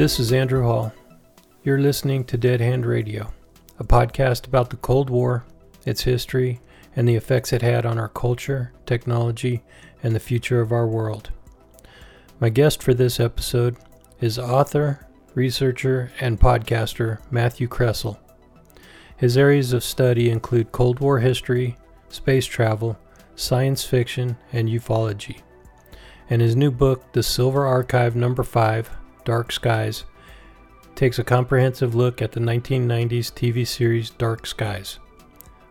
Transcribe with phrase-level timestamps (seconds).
[0.00, 0.94] This is Andrew Hall.
[1.62, 3.34] You're listening to Dead Hand Radio,
[3.78, 5.44] a podcast about the Cold War,
[5.84, 6.58] its history,
[6.96, 9.62] and the effects it had on our culture, technology,
[10.02, 11.28] and the future of our world.
[12.40, 13.76] My guest for this episode
[14.22, 18.16] is author, researcher, and podcaster Matthew Kresal.
[19.18, 21.76] His areas of study include Cold War history,
[22.08, 22.98] space travel,
[23.36, 25.42] science fiction, and ufology.
[26.30, 30.04] And his new book, The Silver Archive Number 5 Dark Skies,
[30.94, 34.98] takes a comprehensive look at the 1990s TV series Dark Skies.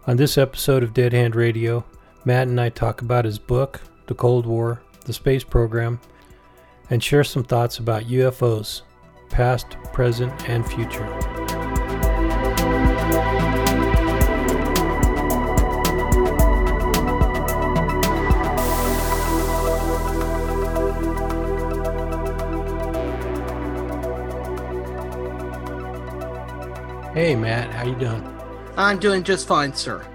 [0.07, 1.85] On this episode of Dead Hand Radio,
[2.25, 5.99] Matt and I talk about his book, The Cold War, the space program,
[6.89, 8.81] and share some thoughts about UFOs,
[9.29, 11.38] past, present, and future.
[27.15, 28.23] Hey Matt, how you doing?
[28.77, 30.05] I'm doing just fine, sir.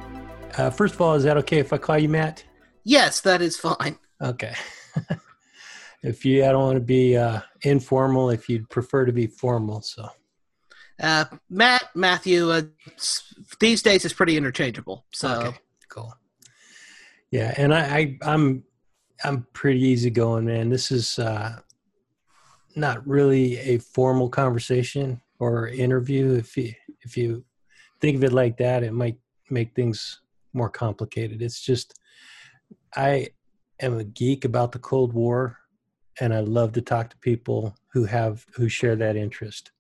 [0.57, 2.45] Uh, first of all, is that okay if I call you Matt?
[2.85, 3.99] Yes, that is fine.
[4.23, 4.55] Okay.
[6.05, 8.31] if you, I don't want to be uh, informal.
[8.31, 10.09] If you'd prefer to be formal, so.
[11.03, 12.63] Uh, Matt, Matthew, uh,
[13.59, 15.05] these days is pretty interchangeable.
[15.13, 16.15] So okay, cool.
[17.33, 18.63] Yeah, and I, I I'm
[19.25, 20.71] I'm pretty easygoing, man.
[20.71, 21.59] This is uh,
[22.77, 26.35] not really a formal conversation or interview.
[26.35, 26.73] If you
[27.05, 27.45] if you
[28.01, 29.19] think of it like that, it might
[29.51, 30.21] make things
[30.53, 31.43] more complicated.
[31.43, 31.99] It's just
[32.97, 33.29] I
[33.81, 35.59] am a geek about the Cold War,
[36.21, 39.71] and I love to talk to people who have who share that interest.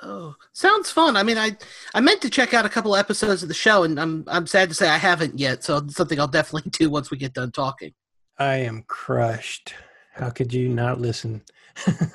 [0.00, 1.16] Oh, sounds fun.
[1.16, 1.56] I mean, I
[1.94, 4.68] I meant to check out a couple episodes of the show, and I'm I'm sad
[4.68, 5.64] to say I haven't yet.
[5.64, 7.92] So it's something I'll definitely do once we get done talking.
[8.38, 9.74] I am crushed.
[10.14, 11.42] How could you not listen?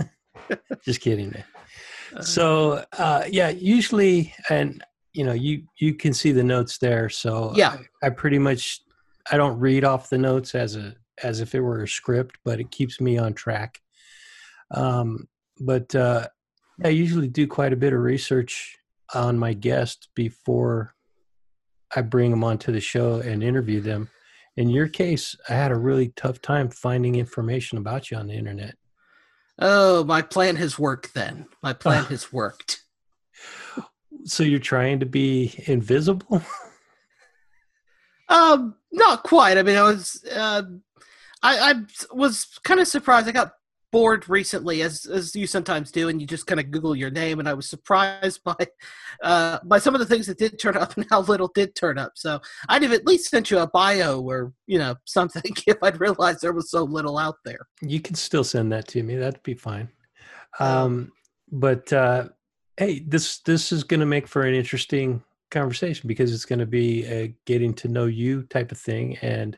[0.83, 1.43] Just kidding, man
[2.21, 7.09] so uh, yeah, usually, and you know, you you can see the notes there.
[7.09, 8.81] So yeah, I, I, pretty much
[9.31, 12.59] I don't read off the notes as a as if it were a script, but
[12.59, 13.79] it keeps me on track.
[14.71, 15.27] Um,
[15.59, 16.27] but uh,
[16.83, 18.77] I usually do quite a bit of research
[19.13, 20.95] on my guests before
[21.95, 24.09] I bring them onto the show and interview them.
[24.57, 28.33] In your case, I had a really tough time finding information about you on the
[28.33, 28.75] internet.
[29.59, 31.47] Oh, my plan has worked then.
[31.61, 32.81] My plan has worked.
[34.25, 36.41] So you're trying to be invisible?
[38.29, 39.57] um, not quite.
[39.57, 40.63] I mean, I was uh,
[41.41, 41.73] I, I
[42.11, 43.27] was kind of surprised.
[43.27, 43.51] I got
[43.93, 47.39] bored recently, as as you sometimes do, and you just kind of Google your name.
[47.39, 48.55] And I was surprised by
[49.21, 51.97] uh, by some of the things that did turn up and how little did turn
[51.97, 52.13] up.
[52.15, 56.01] So I'd have at least sent you a bio or you know something if I'd
[56.01, 57.67] realized there was so little out there.
[57.81, 59.15] You can still send that to me.
[59.15, 59.87] That'd be fine.
[60.59, 61.11] Um,
[61.51, 62.29] but uh,
[62.75, 66.65] hey, this this is going to make for an interesting conversation because it's going to
[66.65, 69.57] be a getting to know you type of thing and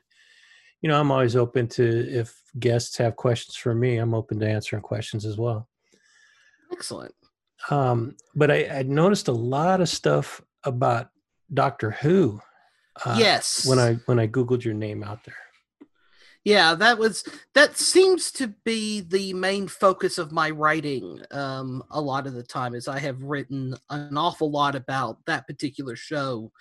[0.82, 4.48] you know, I'm always open to if guests have questions for me, I'm open to
[4.48, 5.68] answering questions as well.
[6.72, 7.14] Excellent.
[7.70, 11.10] Um, but I, I noticed a lot of stuff about
[11.54, 12.42] Doctor Who.
[13.04, 13.66] Uh, yes.
[13.68, 15.36] When I when I googled your name out there.
[16.46, 17.24] Yeah, that was
[17.56, 21.20] that seems to be the main focus of my writing.
[21.32, 25.48] Um, a lot of the time, is I have written an awful lot about that
[25.48, 26.52] particular show.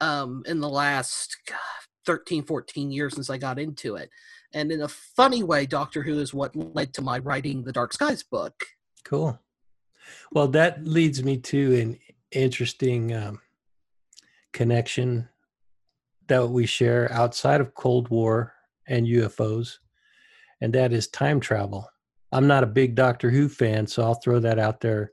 [0.00, 1.58] Um, in the last God,
[2.08, 4.08] 13, 14 years since I got into it.
[4.54, 7.92] And in a funny way, Doctor Who is what led to my writing the Dark
[7.92, 8.64] Skies book.
[9.04, 9.38] Cool.
[10.32, 11.98] Well, that leads me to an
[12.32, 13.40] interesting um,
[14.54, 15.28] connection
[16.28, 18.54] that we share outside of Cold War
[18.86, 19.76] and UFOs,
[20.62, 21.86] and that is time travel.
[22.32, 25.12] I'm not a big Doctor Who fan, so I'll throw that out there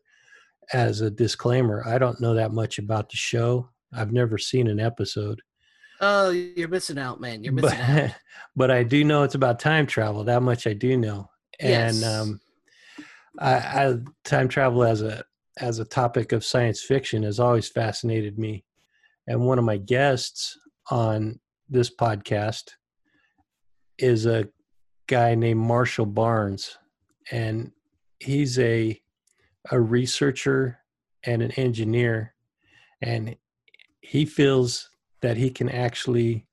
[0.71, 1.85] as a disclaimer.
[1.85, 3.69] I don't know that much about the show.
[3.93, 5.41] I've never seen an episode.
[6.07, 7.43] Oh, you're missing out, man.
[7.43, 8.11] You're missing but, out.
[8.57, 10.23] But I do know it's about time travel.
[10.23, 11.29] That much I do know.
[11.59, 12.03] And yes.
[12.05, 12.39] um,
[13.39, 15.25] I, I time travel as a
[15.57, 18.63] as a topic of science fiction has always fascinated me.
[19.27, 20.57] And one of my guests
[20.89, 22.71] on this podcast
[23.97, 24.47] is a
[25.07, 26.77] guy named Marshall Barnes,
[27.31, 27.71] and
[28.19, 29.01] he's a
[29.71, 30.79] a researcher
[31.23, 32.35] and an engineer,
[33.01, 33.35] and
[33.99, 34.89] he feels
[35.25, 36.45] that he can actually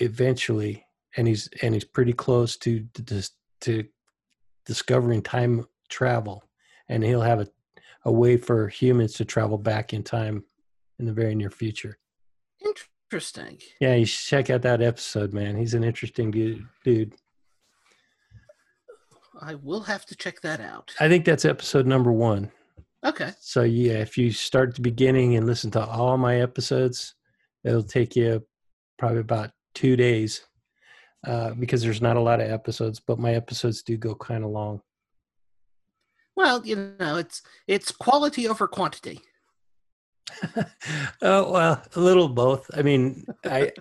[0.00, 0.86] eventually
[1.16, 3.22] and he's and he's pretty close to to,
[3.60, 3.84] to
[4.64, 6.44] discovering time travel
[6.88, 7.48] and he'll have a,
[8.04, 10.44] a way for humans to travel back in time
[11.00, 11.98] in the very near future
[12.64, 17.12] interesting yeah you should check out that episode man he's an interesting dude, dude.
[19.40, 20.94] I will have to check that out.
[21.00, 22.52] I think that's episode number one.
[23.04, 23.32] Okay.
[23.40, 27.14] So yeah, if you start at the beginning and listen to all my episodes,
[27.62, 28.46] it'll take you
[28.98, 30.46] probably about two days
[31.26, 34.50] uh, because there's not a lot of episodes, but my episodes do go kind of
[34.50, 34.80] long.
[36.36, 39.20] Well, you know, it's it's quality over quantity.
[41.22, 42.70] oh well, a little both.
[42.74, 43.72] I mean, I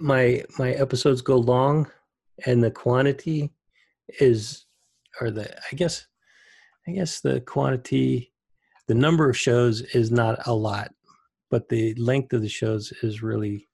[0.00, 1.90] my my episodes go long,
[2.46, 3.50] and the quantity
[4.20, 4.66] is,
[5.20, 6.06] or the I guess,
[6.86, 8.32] I guess the quantity,
[8.88, 10.92] the number of shows is not a lot,
[11.50, 13.68] but the length of the shows is really,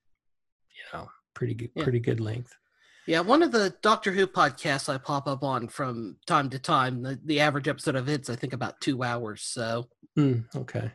[0.71, 1.83] you know, pretty good, Yeah.
[1.85, 2.55] pretty good length.
[3.07, 7.03] Yeah, one of the Doctor Who podcasts I pop up on from time to time,
[7.03, 9.43] the, the average episode of it's I think about two hours.
[9.43, 9.89] So
[10.19, 10.93] Mm, okay.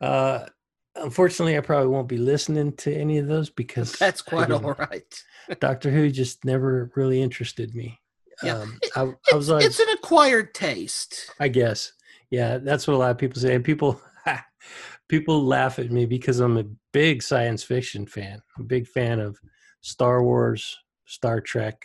[0.00, 0.46] Uh,
[0.94, 5.22] unfortunately, I probably won't be listening to any of those because that's quite all right.
[5.60, 8.00] Doctor Who just never really interested me.
[8.42, 8.58] Yeah.
[8.58, 11.30] Um, I, I was always, it's an acquired taste.
[11.40, 11.92] I guess,
[12.30, 14.00] yeah, that's what a lot of people say, and people,
[15.08, 18.40] people laugh at me because I'm a big science fiction fan.
[18.56, 19.38] I'm a big fan of
[19.80, 21.84] Star Wars, Star Trek,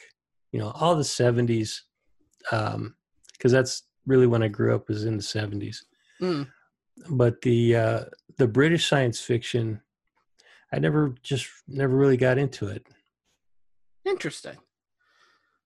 [0.51, 1.81] you know, all the '70s,
[2.41, 5.77] because that's really when I grew up was in the '70s.
[6.21, 6.47] Mm.
[7.09, 8.03] But the uh,
[8.37, 9.81] the British science fiction,
[10.73, 12.87] I never just never really got into it.
[14.05, 14.57] Interesting.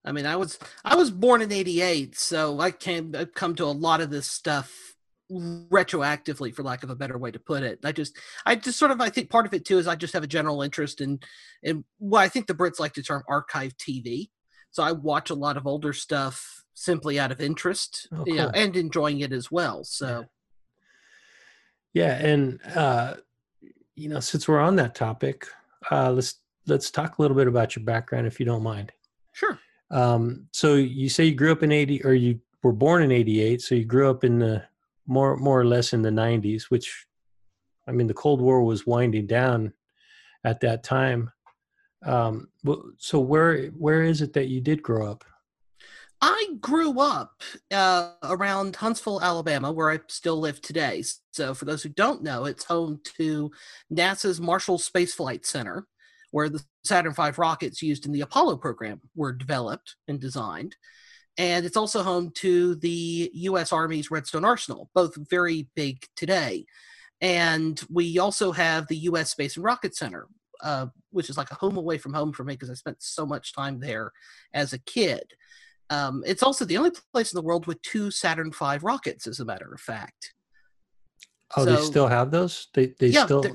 [0.05, 3.65] I mean, I was I was born in '88, so I came I've come to
[3.65, 4.95] a lot of this stuff
[5.31, 7.79] retroactively, for lack of a better way to put it.
[7.83, 10.13] I just I just sort of I think part of it too is I just
[10.13, 11.19] have a general interest in
[11.63, 14.29] in what I think the Brits like to term archive TV.
[14.71, 18.51] So I watch a lot of older stuff simply out of interest, Oh, you know,
[18.53, 19.83] and enjoying it as well.
[19.83, 20.25] So
[21.93, 23.15] Yeah, and uh,
[23.95, 25.47] you know, since we're on that topic,
[25.89, 26.35] uh, let's
[26.67, 28.91] let's talk a little bit about your background, if you don't mind.
[29.33, 29.59] sure.
[29.91, 33.61] Um, so you say you grew up in eighty, or you were born in eighty-eight,
[33.61, 34.63] so you grew up in the
[35.07, 37.05] more more or less in the nineties, which,
[37.87, 39.73] I mean, the Cold War was winding down
[40.43, 41.31] at that time.
[42.03, 42.49] Um,
[42.97, 45.23] so where where is it that you did grow up?
[46.21, 47.41] I grew up
[47.71, 51.03] uh, around Huntsville, Alabama, where I still live today.
[51.31, 53.51] So, for those who don't know, it's home to
[53.93, 55.85] NASA's Marshall Space Flight Center,
[56.31, 60.75] where the Saturn V rockets used in the Apollo program were developed and designed.
[61.37, 63.73] And it's also home to the U.S.
[63.73, 66.65] Army's Redstone Arsenal, both very big today.
[67.21, 69.31] And we also have the U.S.
[69.31, 70.27] Space and Rocket Center,
[70.63, 73.25] uh, which is like a home away from home for me because I spent so
[73.25, 74.11] much time there
[74.53, 75.23] as a kid.
[75.89, 79.39] Um, it's also the only place in the world with two Saturn V rockets, as
[79.39, 80.33] a matter of fact.
[81.55, 82.67] Oh, they still have those?
[82.73, 83.45] They they yeah, still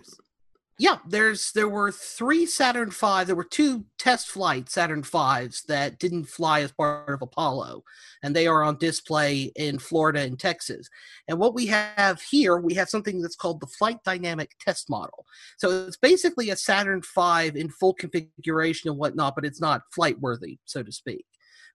[0.81, 0.97] yeah.
[1.07, 3.25] There's there were three Saturn V.
[3.25, 7.85] There were two test flight Saturn Vs that didn't fly as part of Apollo,
[8.23, 10.89] and they are on display in Florida and Texas.
[11.29, 15.27] And what we have here, we have something that's called the Flight Dynamic Test Model.
[15.59, 20.19] So it's basically a Saturn V in full configuration and whatnot, but it's not flight
[20.19, 21.27] worthy, so to speak.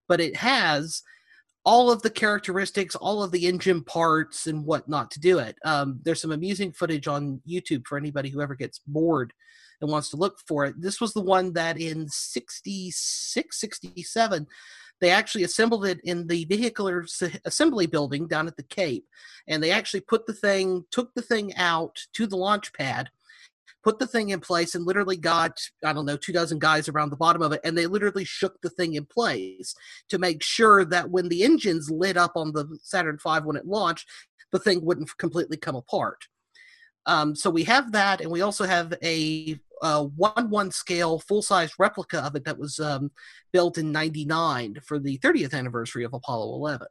[0.07, 1.03] But it has
[1.65, 5.57] all of the characteristics, all of the engine parts and whatnot to do it.
[5.65, 9.33] Um, there's some amusing footage on YouTube for anybody who ever gets bored
[9.81, 10.79] and wants to look for it.
[10.79, 14.47] This was the one that in 66, 67,
[15.01, 17.05] they actually assembled it in the vehicular
[17.43, 19.05] assembly building down at the Cape.
[19.47, 23.09] And they actually put the thing, took the thing out to the launch pad,
[23.85, 27.11] put the thing in place, and literally got, I don't know, two dozen guys around
[27.11, 27.61] the bottom of it.
[27.63, 29.75] And they literally shook the thing in place
[30.09, 33.67] to make sure that when the engines lit up on the Saturn V when it
[33.67, 34.09] launched,
[34.51, 36.25] the thing wouldn't completely come apart.
[37.05, 42.19] Um, so we have that, and we also have a, uh one-one scale full-size replica
[42.19, 43.11] of it that was um,
[43.53, 46.87] built in '99 for the 30th anniversary of Apollo 11.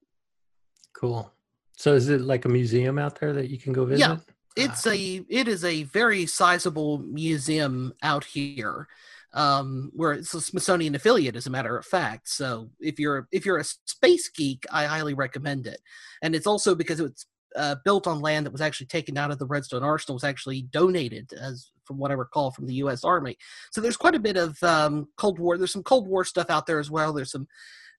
[0.92, 1.32] cool.
[1.76, 4.00] So is it like a museum out there that you can go visit?
[4.00, 4.16] Yeah.
[4.56, 8.86] It's a it is a very sizable museum out here,
[9.32, 12.28] um, where it's a Smithsonian affiliate, as a matter of fact.
[12.28, 15.80] So if you're if you're a space geek, I highly recommend it.
[16.22, 19.38] And it's also because it's uh, built on land that was actually taken out of
[19.38, 23.04] the Redstone Arsenal, was actually donated, as from what I recall, from the U.S.
[23.04, 23.36] Army.
[23.70, 25.56] So there's quite a bit of um, Cold War.
[25.58, 27.12] There's some Cold War stuff out there as well.
[27.12, 27.46] There's some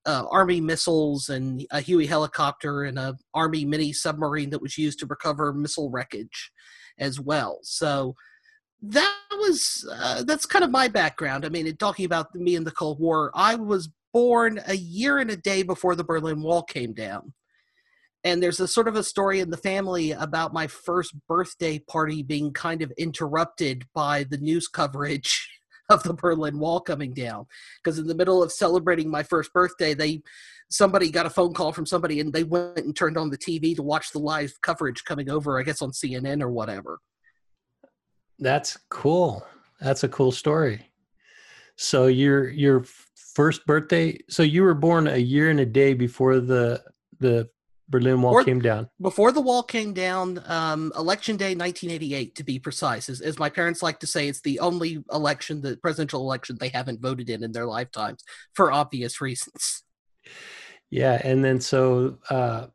[0.06, 5.00] uh, Army missiles and a Huey helicopter and a Army mini submarine that was used
[5.00, 6.52] to recover missile wreckage
[7.00, 7.60] as well.
[7.64, 8.16] So
[8.82, 11.46] that was uh, that's kind of my background.
[11.46, 15.18] I mean, in talking about me and the Cold War, I was born a year
[15.18, 17.34] and a day before the Berlin Wall came down.
[18.24, 22.24] And there's a sort of a story in the family about my first birthday party
[22.24, 25.50] being kind of interrupted by the news coverage
[25.89, 27.46] of the Berlin Wall coming down.
[27.84, 30.22] Because in the middle of celebrating my first birthday, they
[30.70, 33.75] somebody got a phone call from somebody and they went and turned on the TV
[33.75, 37.00] to watch the live coverage coming over, I guess on CNN or whatever.
[38.39, 39.46] That's cool.
[39.80, 40.92] That's a cool story.
[41.77, 42.86] So your your
[43.36, 46.82] first birthday, so you were born a year and a day before the
[47.20, 47.50] the
[47.88, 48.89] Berlin Wall or, came down.
[49.00, 53.10] Before the wall came down, um, election day 1988 to be precise.
[53.10, 56.70] As, as my parents like to say, it's the only election, the presidential election they
[56.70, 58.24] haven't voted in in their lifetimes
[58.54, 59.84] for obvious reasons.
[60.89, 62.68] Yeah, and then so uh,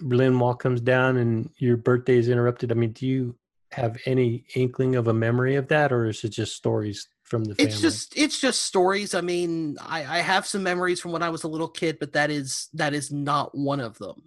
[0.00, 2.70] Berlin Wall comes down and your birthday is interrupted.
[2.70, 3.36] I mean, do you
[3.72, 7.54] have any inkling of a memory of that, or is it just stories from the
[7.54, 7.72] family?
[7.72, 9.14] It's just it's just stories.
[9.14, 12.12] I mean, I, I have some memories from when I was a little kid, but
[12.12, 14.22] that is that is not one of them.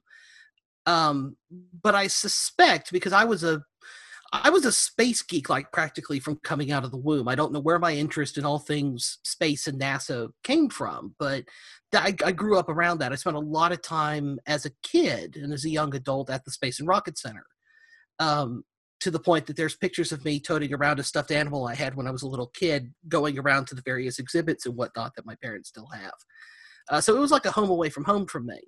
[0.85, 1.37] Um,
[1.81, 3.63] but I suspect because I was a
[4.33, 7.27] I was a space geek like practically from coming out of the womb.
[7.27, 11.43] I don't know where my interest in all things space and NASA came from, but
[11.93, 13.11] I, I, grew up around that.
[13.11, 16.43] I spent a lot of time as a kid and as a young adult at
[16.45, 17.45] the Space and Rocket Center.
[18.17, 18.63] Um,
[19.01, 21.93] to the point that there's pictures of me toting around a stuffed animal I had
[21.93, 25.25] when I was a little kid, going around to the various exhibits and whatnot that
[25.25, 26.13] my parents still have.
[26.89, 28.61] Uh, so it was like a home away from home from me,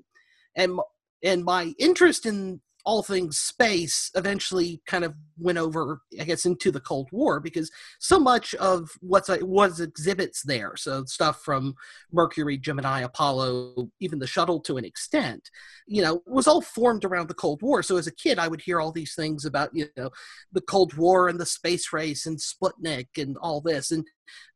[0.55, 0.77] and
[1.23, 6.71] and my interest in all things space eventually kind of went over, I guess, into
[6.71, 11.73] the Cold War because so much of what's uh, was exhibits there, so stuff from
[12.13, 15.49] Mercury, Gemini, Apollo, even the shuttle to an extent,
[15.87, 17.81] you know, was all formed around the Cold War.
[17.81, 20.11] So as a kid, I would hear all these things about you know
[20.51, 24.05] the Cold War and the space race and Sputnik and all this, and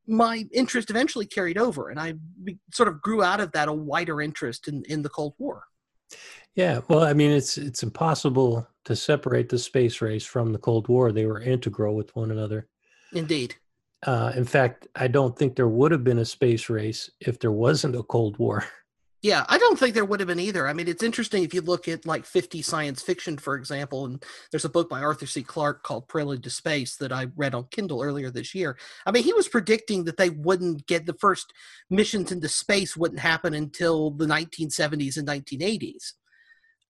[0.08, 2.14] my interest eventually carried over, and I
[2.74, 5.64] sort of grew out of that a wider interest in in the Cold War.
[6.60, 10.90] Yeah, well, I mean, it's it's impossible to separate the space race from the Cold
[10.90, 11.14] War.
[11.14, 12.68] They were integral with one another.
[13.14, 13.56] Indeed.
[14.06, 17.54] Uh, in fact, I don't think there would have been a space race if there
[17.54, 18.66] wasn't a Cold War.
[19.22, 20.66] Yeah, I don't think there would have been either.
[20.66, 24.24] I mean, it's interesting if you look at like 50 science fiction, for example, and
[24.50, 25.44] there's a book by Arthur C.
[25.44, 28.78] Clarke called Prelude to Space that I read on Kindle earlier this year.
[29.06, 31.52] I mean, he was predicting that they wouldn't get the first
[31.90, 36.14] missions into space wouldn't happen until the 1970s and 1980s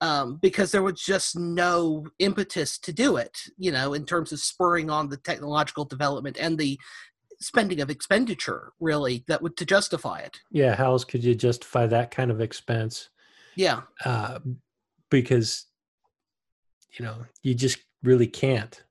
[0.01, 4.39] um, because there was just no impetus to do it, you know, in terms of
[4.39, 6.79] spurring on the technological development and the
[7.41, 10.39] spending of expenditure, really, that would to justify it.
[10.51, 13.09] Yeah, how else could you justify that kind of expense?
[13.55, 14.39] Yeah, uh,
[15.09, 15.65] because
[16.97, 18.81] you know you just really can't.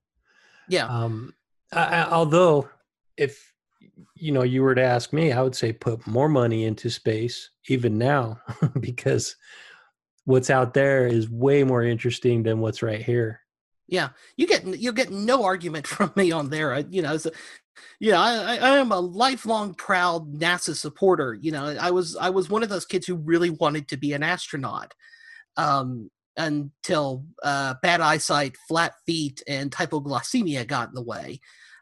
[0.68, 0.86] Yeah.
[0.86, 1.34] Um,
[1.72, 2.68] I, I, although,
[3.16, 3.52] if
[4.14, 7.50] you know you were to ask me, I would say put more money into space
[7.68, 8.40] even now
[8.80, 9.36] because
[10.28, 13.40] what's out there is way more interesting than what's right here.
[13.87, 16.75] Yeah, you get you get no argument from me on there.
[16.75, 17.30] I, you know, so,
[17.99, 21.32] you know, I, I am a lifelong proud NASA supporter.
[21.32, 24.12] You know, I was I was one of those kids who really wanted to be
[24.12, 24.94] an astronaut.
[25.56, 31.40] Um, until uh, bad eyesight, flat feet, and hypoglycemia got in the way.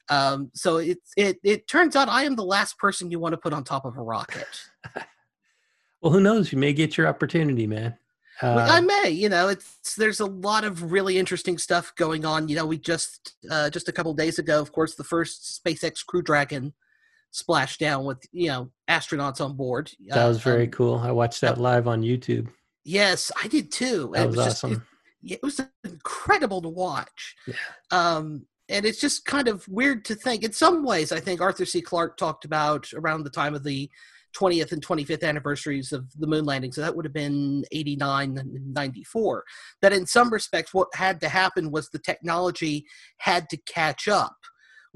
[0.08, 3.38] Um, so it, it it turns out I am the last person you want to
[3.38, 4.46] put on top of a rocket.
[6.00, 6.52] well, who knows?
[6.52, 7.98] You may get your opportunity, man.
[8.42, 12.48] Uh, I may, you know, it's there's a lot of really interesting stuff going on.
[12.48, 16.04] You know, we just uh, just a couple days ago, of course, the first SpaceX
[16.04, 16.74] Crew Dragon
[17.30, 19.90] splashed down with you know astronauts on board.
[20.08, 20.98] That was very um, cool.
[20.98, 22.48] I watched that live on YouTube.
[22.84, 24.10] Yes, I did too.
[24.14, 24.70] That was, was awesome.
[24.70, 24.82] Just,
[25.22, 27.34] it, it, was incredible to watch.
[27.46, 27.54] Yeah.
[27.90, 30.42] Um, and it's just kind of weird to think.
[30.42, 31.80] In some ways, I think Arthur C.
[31.80, 33.90] Clarke talked about around the time of the
[34.36, 36.72] 20th and 25th anniversaries of the moon landing.
[36.72, 39.44] So that would have been 89 and 94.
[39.82, 42.84] That in some respects, what had to happen was the technology
[43.18, 44.36] had to catch up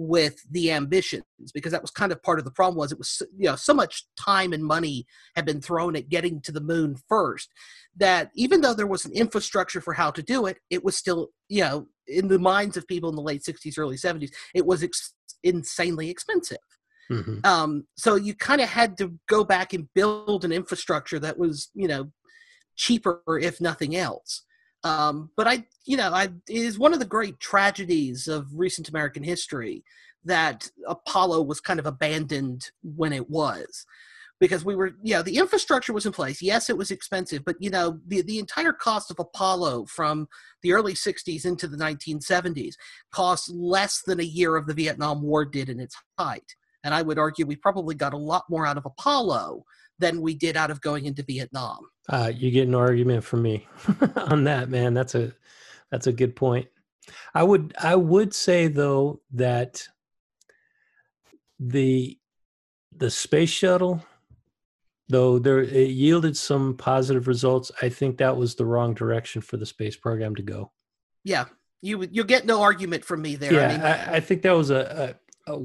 [0.00, 3.20] with the ambitions because that was kind of part of the problem was it was
[3.36, 5.04] you know so much time and money
[5.36, 7.50] had been thrown at getting to the moon first
[7.94, 11.28] that even though there was an infrastructure for how to do it it was still
[11.50, 14.82] you know in the minds of people in the late 60s early 70s it was
[14.82, 16.56] ex- insanely expensive
[17.10, 17.44] Mm-hmm.
[17.44, 21.70] Um, so you kind of had to go back and build an infrastructure that was,
[21.74, 22.10] you know,
[22.76, 24.44] cheaper if nothing else.
[24.84, 28.88] Um, but I, you know, I it is one of the great tragedies of recent
[28.88, 29.84] American history
[30.24, 33.86] that Apollo was kind of abandoned when it was.
[34.38, 36.40] Because we were, you know, the infrastructure was in place.
[36.40, 40.28] Yes, it was expensive, but you know, the the entire cost of Apollo from
[40.62, 42.76] the early '60s into the 1970s
[43.12, 46.54] cost less than a year of the Vietnam War did in its height.
[46.84, 49.64] And I would argue we probably got a lot more out of Apollo
[49.98, 51.78] than we did out of going into Vietnam.
[52.08, 53.68] Uh, you get an argument from me
[54.16, 54.94] on that, man.
[54.94, 55.32] That's a
[55.90, 56.66] that's a good point.
[57.34, 59.86] I would I would say though that
[61.58, 62.18] the
[62.96, 64.04] the space shuttle,
[65.08, 69.56] though there it yielded some positive results, I think that was the wrong direction for
[69.56, 70.72] the space program to go.
[71.24, 71.46] Yeah,
[71.82, 73.52] you you'll get no argument from me there.
[73.52, 75.60] Yeah, I mean, I, I think that was a, a, a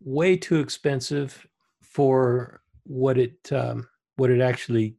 [0.00, 1.46] way too expensive
[1.82, 4.96] for what it um, what it actually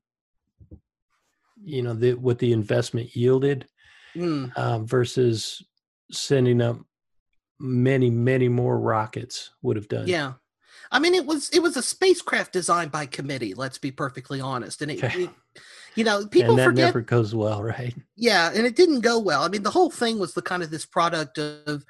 [1.64, 3.68] you know the what the investment yielded
[4.16, 5.64] mm, um, versus
[6.12, 6.78] sending up
[7.60, 10.08] many many more rockets would have done.
[10.08, 10.34] yeah.
[10.92, 13.54] I mean, it was it was a spacecraft designed by committee.
[13.54, 15.26] Let's be perfectly honest, and it, Okay.
[15.26, 15.30] it
[15.96, 17.94] you know, people and that forget never goes well, right?
[18.16, 19.44] Yeah, and it didn't go well.
[19.44, 21.86] I mean, the whole thing was the kind of this product of,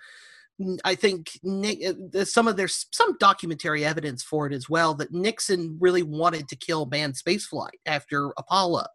[0.83, 5.13] I think Ni- uh, some of there's some documentary evidence for it as well that
[5.13, 8.85] Nixon really wanted to kill manned spaceflight after Apollo.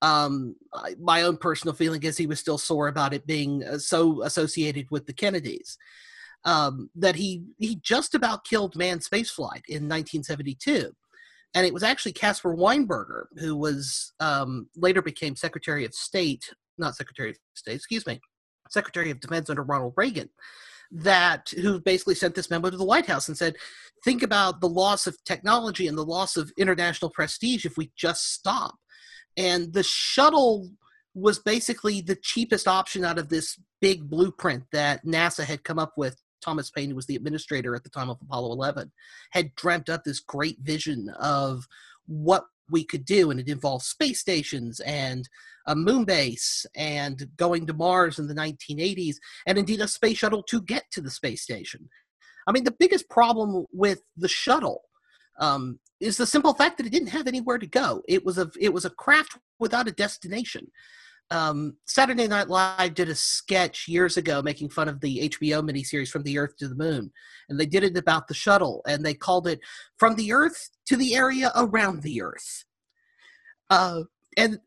[0.00, 0.56] Um,
[0.98, 4.88] my own personal feeling is he was still sore about it being uh, so associated
[4.90, 5.78] with the Kennedys.
[6.44, 10.92] Um, that he he just about killed manned spaceflight in 1972
[11.54, 16.96] and it was actually Caspar Weinberger who was um, later became Secretary of State, not
[16.96, 18.20] Secretary of State, excuse me,
[18.70, 20.30] Secretary of Defense under Ronald Reagan,
[20.92, 23.56] that who basically sent this memo to the White House and said,
[24.04, 28.32] "Think about the loss of technology and the loss of international prestige if we just
[28.32, 28.76] stop."
[29.36, 30.70] And the shuttle
[31.14, 35.94] was basically the cheapest option out of this big blueprint that NASA had come up
[35.96, 36.22] with.
[36.42, 38.90] Thomas Paine, who was the administrator at the time of Apollo 11,
[39.30, 41.68] had dreamt up this great vision of
[42.06, 45.28] what we could do, and it involved space stations and
[45.66, 50.42] a moon base and going to Mars in the 1980s, and indeed a space shuttle
[50.44, 51.88] to get to the space station.
[52.46, 54.82] I mean, the biggest problem with the shuttle
[55.38, 58.02] um, is the simple fact that it didn't have anywhere to go.
[58.08, 60.66] It was a it was a craft without a destination.
[61.30, 66.10] Um, Saturday Night Live did a sketch years ago making fun of the HBO miniseries
[66.10, 67.10] From the Earth to the Moon,
[67.48, 69.60] and they did it about the shuttle, and they called it
[69.96, 72.64] From the Earth to the Area Around the Earth.
[73.70, 74.02] Uh,
[74.36, 74.58] and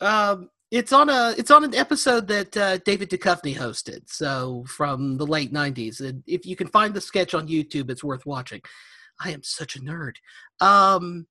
[0.00, 5.16] um, it's on a it's on an episode that uh, David Duchovny hosted, so from
[5.16, 6.00] the late '90s.
[6.00, 8.60] And if you can find the sketch on YouTube, it's worth watching.
[9.22, 10.14] I am such a nerd.
[10.60, 11.26] Um,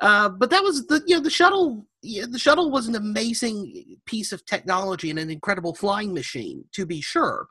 [0.00, 1.86] uh, but that was the you know the shuttle.
[2.02, 6.86] Yeah, the shuttle was an amazing piece of technology and an incredible flying machine, to
[6.86, 7.48] be sure.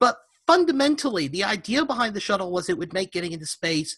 [0.00, 3.96] But fundamentally, the idea behind the shuttle was it would make getting into space.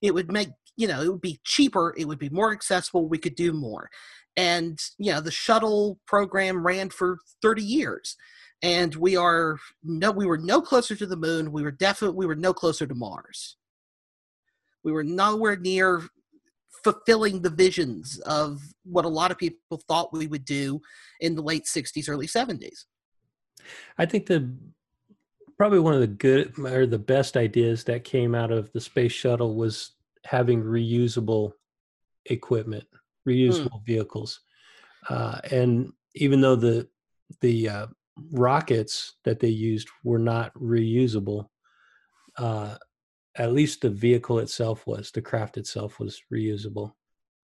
[0.00, 1.94] It would make you know it would be cheaper.
[1.96, 3.08] It would be more accessible.
[3.08, 3.90] We could do more.
[4.36, 8.16] And you know the shuttle program ran for thirty years,
[8.62, 11.50] and we are no we were no closer to the moon.
[11.50, 13.56] We were definitely we were no closer to Mars.
[14.84, 16.08] We were nowhere near
[16.84, 20.80] fulfilling the visions of what a lot of people thought we would do
[21.20, 22.84] in the late 60s early 70s
[23.98, 24.52] I think the
[25.58, 29.12] probably one of the good or the best ideas that came out of the space
[29.12, 29.92] shuttle was
[30.24, 31.52] having reusable
[32.26, 32.84] equipment,
[33.26, 34.40] reusable vehicles,
[35.08, 36.88] uh, and even though the
[37.40, 37.86] the uh,
[38.32, 41.46] rockets that they used were not reusable,
[42.38, 42.76] uh,
[43.38, 46.92] at least the vehicle itself was the craft itself was reusable.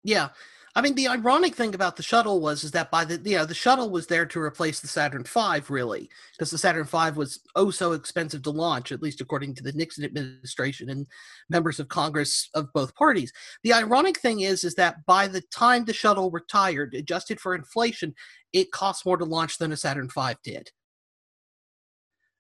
[0.04, 0.30] yeah.
[0.76, 3.46] I mean the ironic thing about the shuttle was is that by the you know
[3.46, 7.42] the shuttle was there to replace the saturn v really because the saturn v was
[7.56, 11.08] oh so expensive to launch at least according to the nixon administration and
[11.50, 13.34] members of congress of both parties.
[13.64, 18.14] The ironic thing is is that by the time the shuttle retired adjusted for inflation
[18.54, 20.70] it cost more to launch than a saturn v did.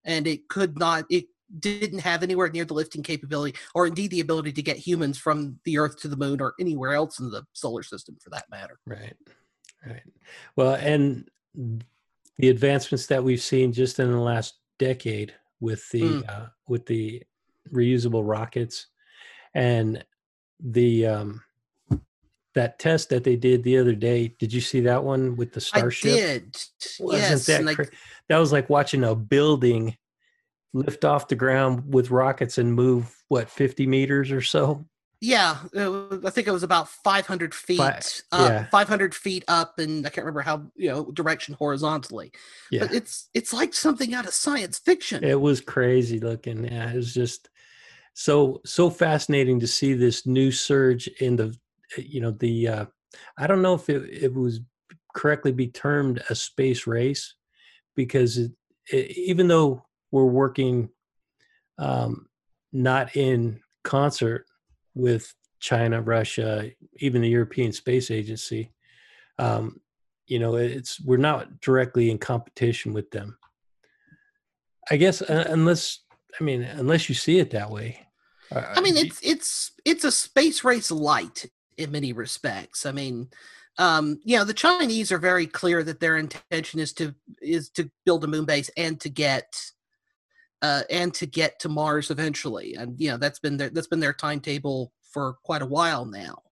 [0.06, 1.26] And it could not it
[1.60, 5.60] didn't have anywhere near the lifting capability or indeed the ability to get humans from
[5.66, 8.80] the earth to the moon or anywhere else in the solar system for that matter
[8.86, 9.16] Right.
[9.86, 10.04] Right.
[10.56, 11.30] Well, and
[12.38, 16.30] the advancements that we've seen just in the last decade with the Mm.
[16.30, 17.24] uh, with the
[17.72, 18.88] reusable rockets
[19.54, 20.04] and
[20.60, 21.42] the um
[22.56, 24.36] that test that they did the other day.
[24.40, 26.12] Did you see that one with the starship?
[26.12, 26.58] i did
[27.00, 27.76] Wasn't yes that and I,
[28.28, 29.96] that was like watching a building
[30.73, 34.86] lift off the ground with rockets and move what 50 meters or so?
[35.21, 38.01] Yeah was- i think it was about 500 feet Fi-
[38.32, 38.65] up yeah.
[38.67, 42.32] 500 feet up and i can't remember how you know direction horizontally.
[42.71, 42.82] Yeah.
[42.82, 45.23] But it's it's like something out of science fiction.
[45.23, 47.49] It was crazy looking yeah it was just
[48.13, 51.55] so so fascinating to see this new surge in the
[51.97, 52.86] you know the uh
[53.38, 54.62] i don't know if it, it was
[55.15, 57.34] correctly be termed a space race
[57.95, 58.51] because it,
[58.91, 60.89] it, even though we're working
[61.78, 62.28] um
[62.72, 64.45] not in concert
[64.95, 68.72] with china russia even the european space agency
[69.38, 69.80] um
[70.28, 73.38] you know it's we're not directly in competition with them
[74.91, 76.00] I guess uh, unless
[76.39, 78.06] I mean, unless you see it that way.
[78.52, 81.45] I mean, it's it's it's a space race light
[81.78, 82.86] in many respects.
[82.86, 83.30] I mean,
[83.78, 87.89] um, you know, the Chinese are very clear that their intention is to is to
[88.06, 89.56] build a moon base and to get
[90.62, 92.76] uh, and to get to Mars eventually.
[92.76, 96.43] And you know, that's been their that's been their timetable for quite a while now.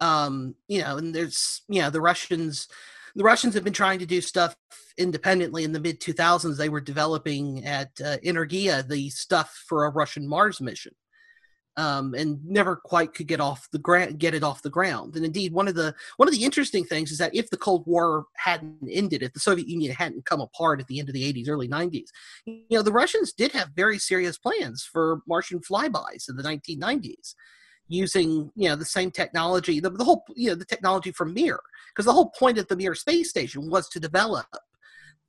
[0.00, 2.68] Um, you know, and there's you know the Russians
[3.16, 4.56] the Russians have been trying to do stuff
[4.96, 6.56] independently in the mid 2000s.
[6.56, 10.94] They were developing at uh, Energia the stuff for a Russian Mars mission,
[11.76, 15.16] um, and never quite could get off the ground, get it off the ground.
[15.16, 17.84] And indeed, one of the one of the interesting things is that if the Cold
[17.86, 21.32] War hadn't ended, if the Soviet Union hadn't come apart at the end of the
[21.32, 22.08] 80s, early 90s,
[22.44, 27.34] you know, the Russians did have very serious plans for Martian flybys in the 1990s
[27.88, 31.58] using you know the same technology the, the whole you know the technology from mir
[31.88, 34.46] because the whole point of the mir space station was to develop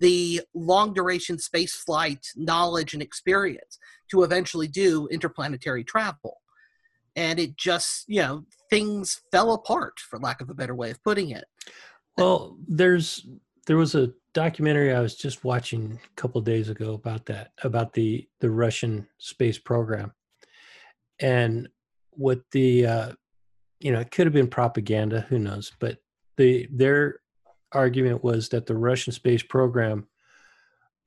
[0.01, 3.77] the long duration space flight knowledge and experience
[4.09, 6.37] to eventually do interplanetary travel.
[7.15, 11.03] And it just you know things fell apart for lack of a better way of
[11.03, 11.45] putting it.
[12.17, 13.25] Well there's
[13.67, 17.91] there was a documentary i was just watching a couple days ago about that about
[17.93, 20.11] the the russian space program.
[21.19, 21.69] And
[22.11, 23.11] what the uh,
[23.79, 25.97] you know it could have been propaganda who knows but
[26.37, 27.19] the their
[27.73, 30.07] argument was that the russian space program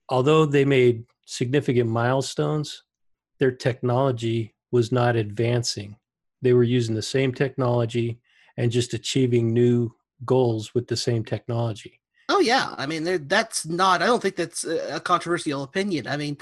[0.09, 2.83] although they made significant milestones
[3.39, 5.97] their technology was not advancing.
[6.43, 8.21] They were using the same technology
[8.57, 9.93] and just achieving new
[10.25, 12.01] goals with the same technology
[12.45, 14.03] yeah, I mean that's not.
[14.03, 16.07] I don't think that's a controversial opinion.
[16.07, 16.39] I mean,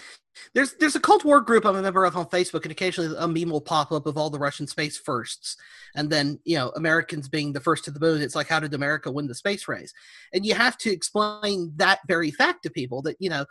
[0.55, 3.29] there's there's a Cold War group I'm a member of on Facebook, and occasionally a
[3.29, 5.57] meme will pop up of all the Russian space firsts,
[5.95, 8.23] and then you know Americans being the first to the moon.
[8.23, 9.93] It's like how did America win the space race?
[10.33, 13.47] And you have to explain that very fact to people that you know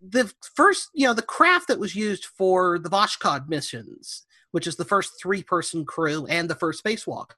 [0.00, 4.76] the first you know the craft that was used for the Voskhod missions which is
[4.76, 7.32] the first three person crew and the first spacewalk,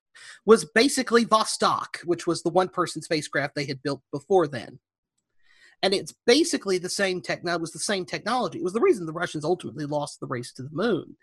[0.44, 4.78] was basically Vostok, which was the one person spacecraft they had built before then.
[5.82, 7.44] And it's basically the same tech.
[7.44, 8.58] Now, it was the same technology.
[8.58, 11.16] It was the reason the Russians ultimately lost the race to the moon.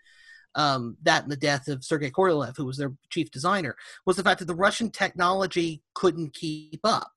[0.54, 3.74] Um, that and the death of Sergei Korolev, who was their chief designer,
[4.04, 7.12] was the fact that the Russian technology couldn't keep up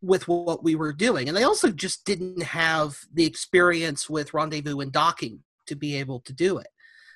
[0.00, 1.28] with what we were doing.
[1.28, 6.20] And they also just didn't have the experience with rendezvous and docking to be able
[6.20, 6.68] to do it.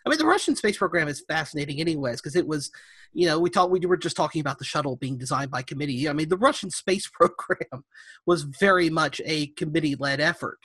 [0.04, 2.70] I mean, the Russian space program is fascinating, anyways, because it was,
[3.12, 6.08] you know, we talked, we were just talking about the shuttle being designed by committee.
[6.08, 7.84] I mean, the Russian space program
[8.26, 10.58] was very much a committee-led effort.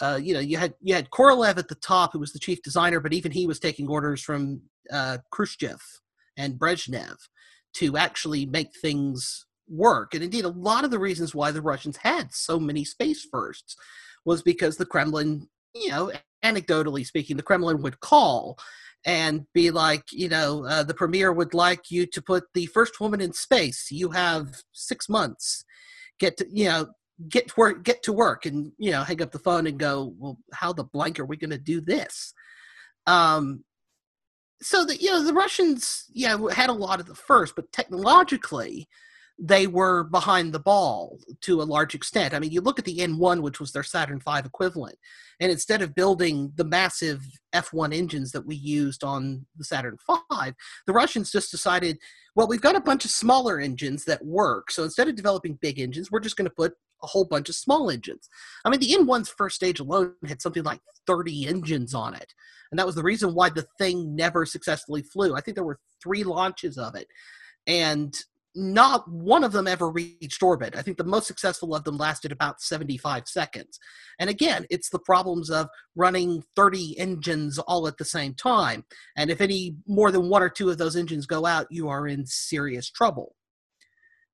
[0.00, 2.62] Uh, you know, you had you had Korolev at the top, who was the chief
[2.62, 5.80] designer, but even he was taking orders from uh, Khrushchev
[6.36, 7.16] and Brezhnev
[7.74, 10.14] to actually make things work.
[10.14, 13.76] And indeed, a lot of the reasons why the Russians had so many space firsts
[14.24, 16.12] was because the Kremlin, you know,
[16.44, 18.58] anecdotally speaking, the Kremlin would call
[19.04, 23.00] and be like, you know, uh, the premier would like you to put the first
[23.00, 23.90] woman in space.
[23.90, 25.64] You have six months.
[26.20, 26.86] Get to, you know,
[27.28, 30.14] get to work, get to work, and you know, hang up the phone and go.
[30.18, 32.32] Well, how the blank are we going to do this?
[33.06, 33.64] Um,
[34.60, 38.88] so that you know, the Russians, yeah, had a lot of the first, but technologically,
[39.38, 42.34] they were behind the ball to a large extent.
[42.34, 44.96] I mean, you look at the N1, which was their Saturn V equivalent,
[45.40, 47.22] and instead of building the massive
[47.54, 50.52] F1 engines that we used on the Saturn V,
[50.86, 51.98] the Russians just decided,
[52.36, 54.70] well, we've got a bunch of smaller engines that work.
[54.70, 57.54] So instead of developing big engines, we're just going to put a whole bunch of
[57.54, 58.28] small engines.
[58.64, 62.32] I mean, the N1's first stage alone had something like 30 engines on it.
[62.70, 65.34] And that was the reason why the thing never successfully flew.
[65.34, 67.08] I think there were three launches of it.
[67.66, 68.16] And
[68.54, 70.76] not one of them ever reached orbit.
[70.76, 73.78] I think the most successful of them lasted about 75 seconds.
[74.18, 78.84] And again, it's the problems of running 30 engines all at the same time.
[79.16, 82.06] And if any more than one or two of those engines go out, you are
[82.06, 83.34] in serious trouble.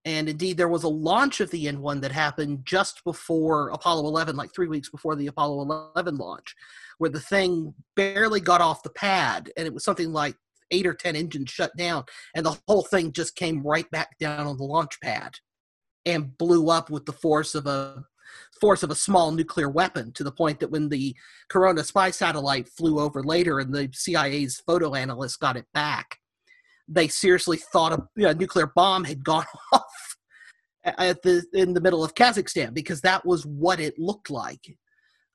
[0.05, 4.37] And indeed, there was a launch of the N1 that happened just before Apollo 11,
[4.37, 5.61] like three weeks before the Apollo
[5.95, 6.55] 11 launch,
[6.99, 9.51] where the thing barely got off the pad.
[9.57, 10.37] And it was something like
[10.71, 12.05] eight or ten engines shut down,
[12.35, 15.37] and the whole thing just came right back down on the launch pad
[16.07, 18.05] and blew up with the force of a
[18.61, 21.15] force of a small nuclear weapon to the point that when the
[21.49, 26.19] Corona spy satellite flew over later and the CIA's photo analysts got it back,
[26.87, 30.17] they seriously thought a, a nuclear bomb had gone off
[30.85, 34.77] at the in the middle of Kazakhstan because that was what it looked like.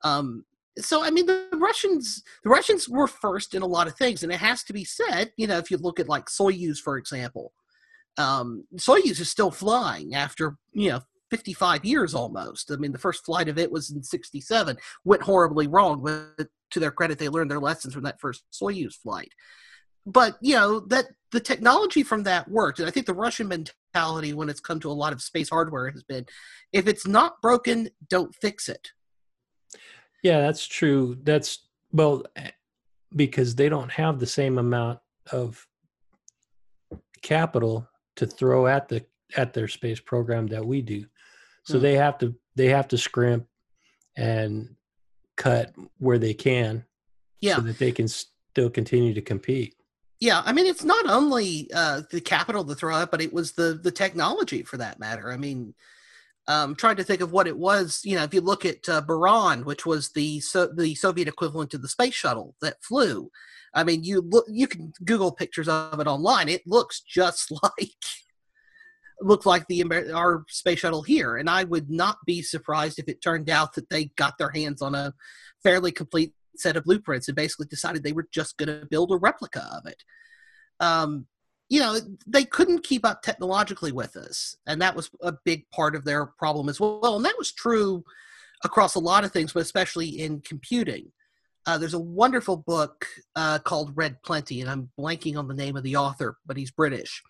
[0.04, 0.46] Um,
[0.80, 4.32] so I mean the Russians the Russians were first in a lot of things, and
[4.32, 7.54] it has to be said, you know, if you look at like Soyuz, for example,
[8.18, 12.72] um, Soyuz is still flying after you know 55 years almost.
[12.72, 16.80] I mean, the first flight of it was in 67, went horribly wrong, but to
[16.80, 19.32] their credit, they learned their lessons from that first Soyuz flight.
[20.06, 24.34] But you know that the technology from that worked, and I think the Russian mentality
[24.34, 26.26] when it's come to a lot of space hardware has been,
[26.72, 28.92] if it's not broken, don't fix it.
[30.24, 31.18] Yeah, that's true.
[31.22, 31.60] That's
[31.92, 32.52] well, eh,
[33.16, 35.00] because they don't have the same amount
[35.32, 35.68] of
[37.22, 39.06] capital to throw at the
[39.36, 41.06] at their space program that we do.
[41.66, 41.84] So hmm.
[41.84, 43.46] they have to they have to scrimp
[44.16, 44.76] and
[45.36, 46.86] cut where they can
[47.42, 47.56] yeah.
[47.56, 49.76] so that they can still continue to compete.
[50.20, 53.54] Yeah, I mean it's not only uh, the capital to throw at, but it was
[53.54, 55.32] the the technology for that matter.
[55.32, 55.74] I mean,
[56.48, 58.02] um, trying to think of what it was.
[58.04, 61.72] You know, if you look at uh, Buran, which was the so, the Soviet equivalent
[61.72, 63.30] to the space shuttle that flew,
[63.74, 66.50] I mean, you look you can Google pictures of it online.
[66.50, 67.92] It looks just like
[69.22, 73.22] looked like the our space shuttle here, and I would not be surprised if it
[73.22, 75.14] turned out that they got their hands on a
[75.64, 79.18] fairly complete set of blueprints and basically decided they were just going to build a
[79.18, 80.04] replica of it.
[80.80, 81.26] Um,
[81.74, 85.96] you know, they couldn't keep up technologically with us, and that was a big part
[85.96, 87.16] of their problem as well.
[87.16, 88.04] And that was true
[88.64, 91.12] across a lot of things, but especially in computing.
[91.66, 95.76] Uh, there's a wonderful book uh, called Red Plenty, and I'm blanking on the name
[95.76, 97.24] of the author, but he's British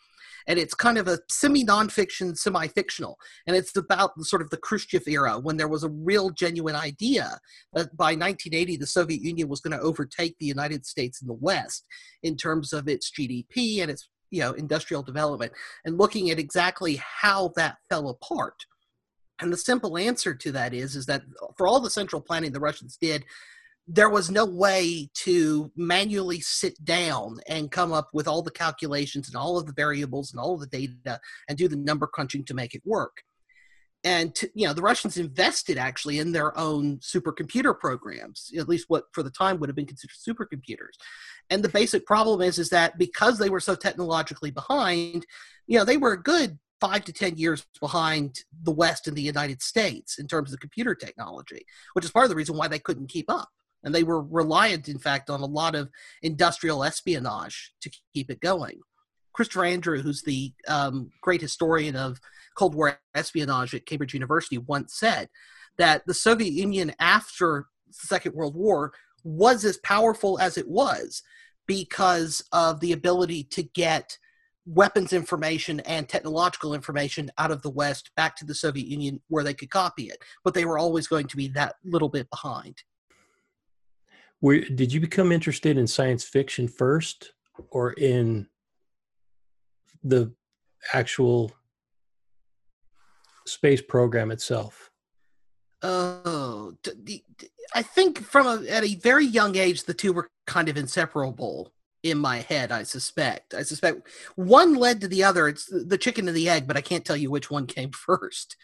[0.47, 4.49] and it's kind of a semi nonfiction, semi fictional, and it's about the, sort of
[4.49, 7.39] the Khrushchev era when there was a real genuine idea
[7.73, 11.33] that by 1980 the Soviet Union was going to overtake the United States in the
[11.33, 11.85] West
[12.23, 15.53] in terms of its GDP and its you know industrial development,
[15.85, 18.65] and looking at exactly how that fell apart.
[19.39, 21.21] And the simple answer to that is is that
[21.57, 23.25] for all the central planning the Russians did,
[23.87, 29.27] there was no way to manually sit down and come up with all the calculations
[29.27, 32.45] and all of the variables and all of the data and do the number crunching
[32.45, 33.23] to make it work
[34.03, 38.85] and to, you know the russians invested actually in their own supercomputer programs at least
[38.89, 40.95] what for the time would have been considered supercomputers
[41.49, 45.25] and the basic problem is is that because they were so technologically behind
[45.67, 49.21] you know they were a good five to ten years behind the west and the
[49.21, 52.79] united states in terms of computer technology which is part of the reason why they
[52.79, 53.49] couldn't keep up
[53.83, 55.89] and they were reliant, in fact, on a lot of
[56.21, 58.79] industrial espionage to keep it going.
[59.33, 62.19] Christopher Andrew, who's the um, great historian of
[62.55, 65.27] Cold War espionage at Cambridge University, once said
[65.77, 71.23] that the Soviet Union after the Second World War was as powerful as it was
[71.67, 74.17] because of the ability to get
[74.65, 79.43] weapons information and technological information out of the West back to the Soviet Union where
[79.43, 80.17] they could copy it.
[80.43, 82.83] But they were always going to be that little bit behind.
[84.39, 87.31] Where did you become interested in science fiction first,
[87.69, 88.47] or in
[90.03, 90.33] the
[90.93, 91.51] actual
[93.45, 94.91] space program itself?
[95.81, 96.75] Oh,
[97.75, 101.71] I think from a, at a very young age, the two were kind of inseparable
[102.03, 102.71] in my head.
[102.71, 103.53] I suspect.
[103.53, 105.47] I suspect one led to the other.
[105.47, 108.55] It's the chicken and the egg, but I can't tell you which one came first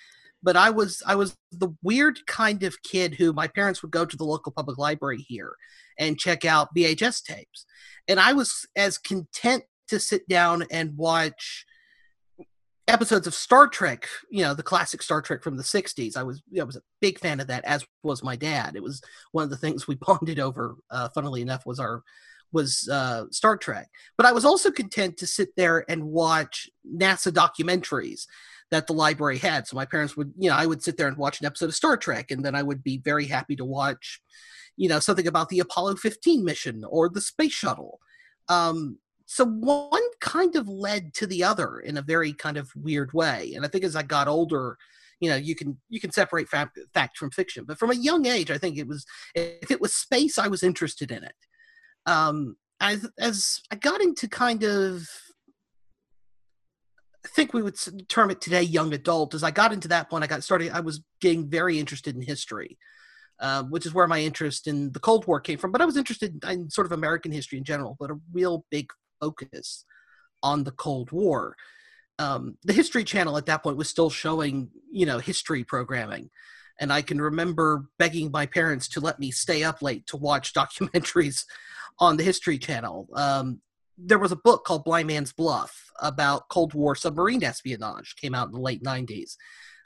[0.42, 4.06] but I was I was the weird kind of kid who my parents would go
[4.06, 5.54] to the local public library here
[5.98, 7.66] and check out VHS tapes.
[8.08, 11.66] And I was as content to sit down and watch
[12.90, 16.18] episodes of Star Trek, you know, the classic Star Trek from the 60s.
[16.18, 18.76] I was I was a big fan of that as was my dad.
[18.76, 22.04] It was one of the things we bonded over uh, funnily enough was our
[22.52, 23.90] was uh, Star Trek.
[24.18, 28.26] But I was also content to sit there and watch NASA documentaries
[28.72, 29.68] that the library had.
[29.68, 31.76] So my parents would, you know, I would sit there and watch an episode of
[31.76, 34.22] Star Trek, and then I would be very happy to watch,
[34.78, 38.00] you know, something about the Apollo 15 mission or the space shuttle.
[38.48, 38.98] Um,
[39.32, 43.54] so one kind of led to the other in a very kind of weird way.
[43.56, 44.76] And I think as I got older,
[45.20, 47.64] you know, you can you can separate fact, fact from fiction.
[47.64, 50.64] But from a young age, I think it was if it was space, I was
[50.64, 51.36] interested in it.
[52.08, 55.08] Um, as as I got into kind of
[57.24, 59.36] I think we would term it today young adult.
[59.36, 60.72] As I got into that point, I got started.
[60.72, 62.80] I was getting very interested in history,
[63.40, 65.72] uh, which is where my interest in the Cold War came from.
[65.72, 68.90] But I was interested in sort of American history in general, but a real big
[69.20, 69.86] focus
[70.44, 71.56] on the Cold War.
[72.18, 76.30] Um, the History Channel at that point was still showing, you know, history programming,
[76.80, 80.54] and I can remember begging my parents to let me stay up late to watch
[80.56, 81.46] documentaries
[82.00, 83.08] on the History Channel.
[83.14, 83.62] Um,
[83.98, 88.48] there was a book called Blind Man's Bluff about Cold War submarine espionage, came out
[88.48, 89.36] in the late 90s.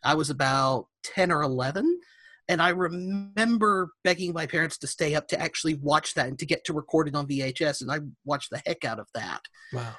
[0.03, 1.99] I was about 10 or 11.
[2.49, 6.45] And I remember begging my parents to stay up to actually watch that and to
[6.45, 7.81] get to record it on VHS.
[7.81, 9.41] And I watched the heck out of that.
[9.71, 9.95] Wow.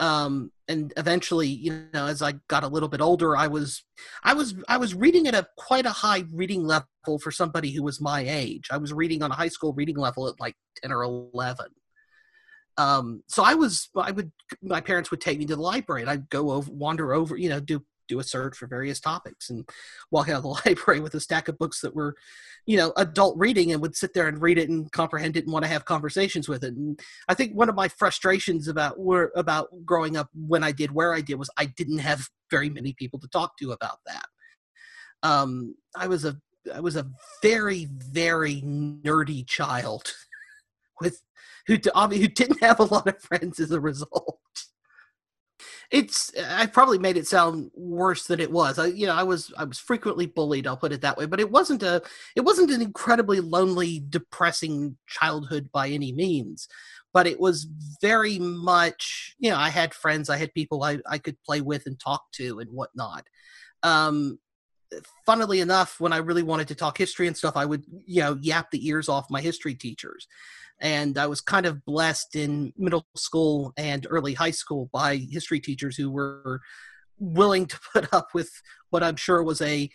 [0.00, 3.84] um, and eventually you know as i got a little bit older i was
[4.24, 6.86] i was i was reading at a quite a high reading level
[7.22, 10.26] for somebody who was my age i was reading on a high school reading level
[10.28, 11.66] at like 10 or 11
[12.78, 16.10] um, so i was i would my parents would take me to the library and
[16.10, 19.68] i'd go over wander over you know do do a search for various topics and
[20.10, 22.14] walk out of the library with a stack of books that were
[22.66, 25.52] you know adult reading and would sit there and read it and comprehend it and
[25.52, 26.74] want to have conversations with it.
[26.74, 30.92] And i think one of my frustrations about were about growing up when i did
[30.92, 34.26] where i did was i didn't have very many people to talk to about that.
[35.22, 36.36] Um i was a
[36.74, 37.06] i was a
[37.42, 40.12] very very nerdy child
[41.00, 41.22] with
[41.66, 44.38] who who didn't have a lot of friends as a result
[45.92, 48.78] it's I probably made it sound worse than it was.
[48.78, 50.66] I you know I was I was frequently bullied.
[50.66, 51.26] I'll put it that way.
[51.26, 52.02] But it wasn't a
[52.34, 56.66] it wasn't an incredibly lonely, depressing childhood by any means.
[57.12, 57.68] But it was
[58.00, 61.84] very much you know I had friends, I had people I I could play with
[61.86, 63.26] and talk to and whatnot.
[63.82, 64.38] Um,
[65.26, 68.38] funnily enough, when I really wanted to talk history and stuff, I would you know
[68.40, 70.26] yap the ears off my history teachers
[70.82, 75.60] and I was kind of blessed in middle school and early high school by history
[75.60, 76.60] teachers who were
[77.18, 78.50] willing to put up with
[78.90, 79.88] what I'm sure was a,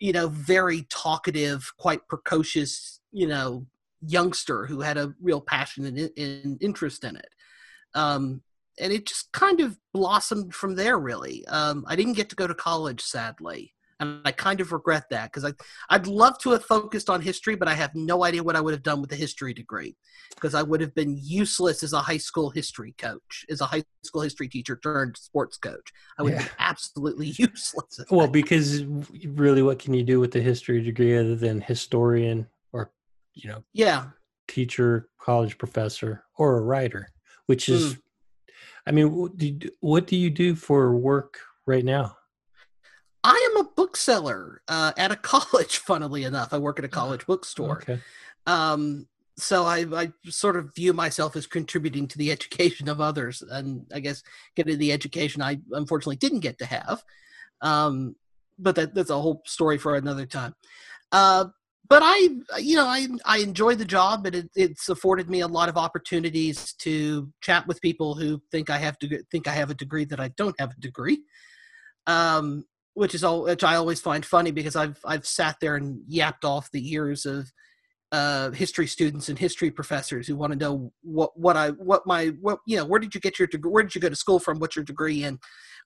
[0.00, 3.66] you know, very talkative, quite precocious, you know,
[4.04, 7.28] youngster who had a real passion and, and interest in it.
[7.94, 8.42] Um,
[8.80, 11.46] and it just kind of blossomed from there, really.
[11.46, 15.32] Um, I didn't get to go to college, sadly and I kind of regret that
[15.32, 15.52] because I
[15.88, 18.74] I'd love to have focused on history, but I have no idea what I would
[18.74, 19.96] have done with a history degree
[20.34, 23.84] because I would have been useless as a high school history coach, as a high
[24.04, 25.92] school history teacher turned sports coach.
[26.18, 26.42] I would yeah.
[26.42, 28.00] be absolutely useless.
[28.10, 32.90] Well, because really, what can you do with a history degree other than historian or
[33.34, 34.06] you know, yeah,
[34.48, 37.08] teacher, college professor, or a writer?
[37.46, 37.98] Which is, mm.
[38.86, 42.16] I mean, what do, you, what do you do for work right now?
[43.24, 43.61] I am a
[43.92, 45.78] bookseller uh, at a college.
[45.86, 47.82] Funnily enough, I work at a college bookstore.
[47.82, 47.98] Okay.
[48.46, 49.06] Um,
[49.38, 53.86] so I, I sort of view myself as contributing to the education of others, and
[53.94, 54.22] I guess
[54.56, 57.02] getting the education I unfortunately didn't get to have.
[57.60, 58.16] Um,
[58.58, 60.54] but that, that's a whole story for another time.
[61.10, 61.46] Uh,
[61.88, 62.28] but I,
[62.58, 65.76] you know, I I enjoy the job, and it, it's afforded me a lot of
[65.76, 70.04] opportunities to chat with people who think I have to think I have a degree
[70.06, 71.22] that I don't have a degree.
[72.06, 76.00] Um, which is all which I always find funny because I've I've sat there and
[76.06, 77.50] yapped off the ears of
[78.12, 82.26] uh, history students and history professors who want to know what what I what my
[82.40, 84.38] what you know where did you get your degree where did you go to school
[84.38, 85.38] from what's your degree and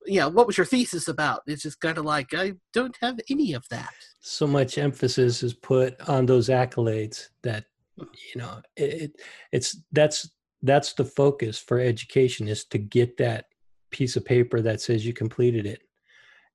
[0.05, 1.43] you know what was your thesis about?
[1.47, 3.95] It's just kind of like I don't have any of that.
[4.21, 7.67] So much emphasis is put on those accolades that
[7.97, 9.13] you know it,
[9.53, 10.29] it's that's
[10.63, 13.45] that's the focus for education is to get that
[13.91, 15.83] piece of paper that says you completed it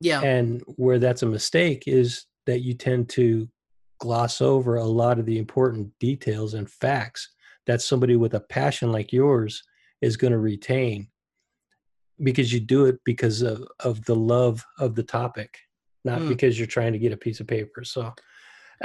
[0.01, 0.21] yeah.
[0.21, 3.47] And where that's a mistake is that you tend to
[3.99, 7.29] gloss over a lot of the important details and facts
[7.67, 9.63] that somebody with a passion like yours
[10.01, 11.07] is going to retain
[12.23, 15.57] because you do it because of, of the love of the topic,
[16.03, 16.29] not mm.
[16.29, 17.83] because you're trying to get a piece of paper.
[17.83, 18.11] So,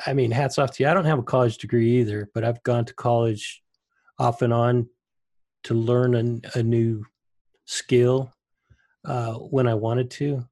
[0.07, 0.88] I mean, hats off to you.
[0.88, 3.62] I don't have a college degree either, but I've gone to college
[4.18, 4.88] off and on
[5.64, 7.05] to learn a, a new
[7.64, 8.31] skill
[9.07, 10.44] uh, when I wanted to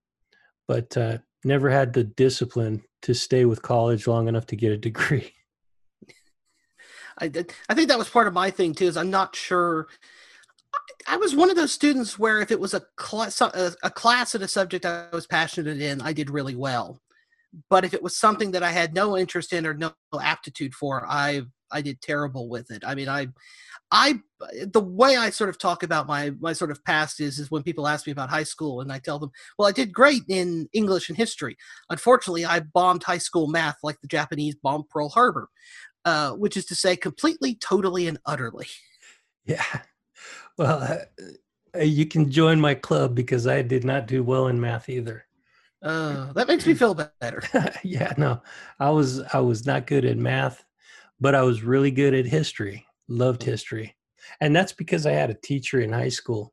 [0.66, 4.76] but uh, never had the discipline to stay with college long enough to get a
[4.76, 5.32] degree.
[7.18, 7.52] I did.
[7.68, 8.86] I think that was part of my thing too.
[8.86, 9.86] Is I'm not sure.
[11.06, 14.42] I was one of those students where if it was a class, a class at
[14.42, 17.00] a subject I was passionate in, I did really well.
[17.70, 21.06] But if it was something that I had no interest in or no aptitude for,
[21.08, 22.82] I I did terrible with it.
[22.84, 23.28] I mean, I
[23.94, 24.20] I
[24.66, 27.62] the way I sort of talk about my my sort of past is is when
[27.62, 30.68] people ask me about high school and I tell them, well, I did great in
[30.72, 31.56] English and history.
[31.88, 35.48] Unfortunately, I bombed high school math like the Japanese bombed Pearl Harbor,
[36.04, 38.66] uh, which is to say, completely, totally, and utterly.
[39.46, 39.64] Yeah.
[40.56, 41.00] Well,
[41.76, 45.26] uh, you can join my club because I did not do well in math either.
[45.82, 47.42] Uh, that makes me feel better.
[47.82, 48.40] yeah, no,
[48.78, 50.64] I was I was not good at math,
[51.20, 53.96] but I was really good at history loved history.
[54.40, 56.52] And that's because I had a teacher in high school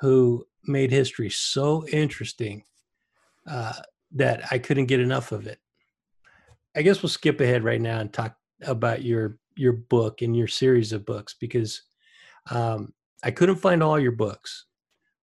[0.00, 2.64] who made history so interesting
[3.46, 3.72] uh,
[4.12, 5.58] that I couldn't get enough of it.
[6.76, 10.48] I guess we'll skip ahead right now and talk about your your book and your
[10.48, 11.82] series of books because
[12.50, 12.92] um,
[13.24, 14.66] I couldn't find all your books,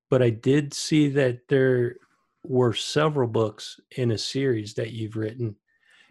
[0.09, 1.97] but I did see that there
[2.43, 5.55] were several books in a series that you've written,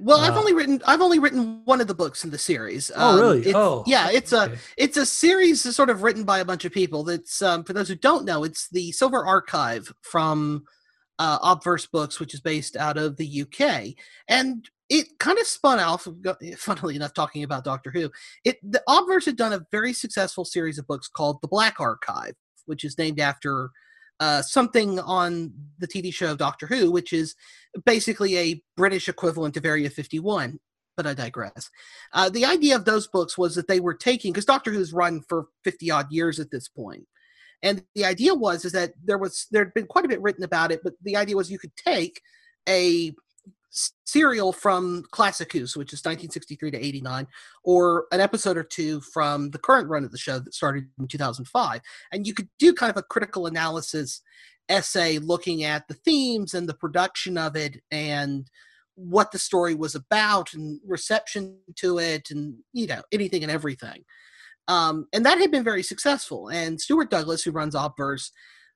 [0.02, 2.90] Well, I've Uh, only written I've only written one of the books in the series.
[2.96, 3.38] Oh, really?
[3.40, 4.10] it's- Oh, yeah.
[4.10, 7.04] It's a it's a series sort of written by a bunch of people.
[7.04, 10.64] That's um, for those who don't know, it's the Silver Archive from
[11.18, 13.94] uh, Obverse Books, which is based out of the UK,
[14.28, 16.08] and it kind of spun off.
[16.56, 18.10] Funnily enough, talking about Doctor Who,
[18.44, 22.34] it the Obverse had done a very successful series of books called the Black Archive,
[22.66, 23.70] which is named after
[24.20, 27.34] uh, something on the TV show Doctor Who, which is
[27.84, 30.58] basically a British equivalent of Area 51.
[30.96, 31.70] But I digress.
[32.12, 35.22] Uh, the idea of those books was that they were taking because Doctor Who's run
[35.26, 37.06] for 50 odd years at this point,
[37.62, 40.44] and the idea was is that there was there had been quite a bit written
[40.44, 42.20] about it, but the idea was you could take
[42.68, 43.14] a
[44.04, 47.26] serial from Classic Who's, which is 1963 to 89,
[47.64, 51.08] or an episode or two from the current run of the show that started in
[51.08, 51.80] 2005,
[52.12, 54.22] and you could do kind of a critical analysis
[54.68, 58.50] essay looking at the themes and the production of it and
[58.94, 64.04] what the story was about and reception to it and you know anything and everything.
[64.68, 66.48] Um, and that had been very successful.
[66.48, 68.30] And stuart douglas who runs obverse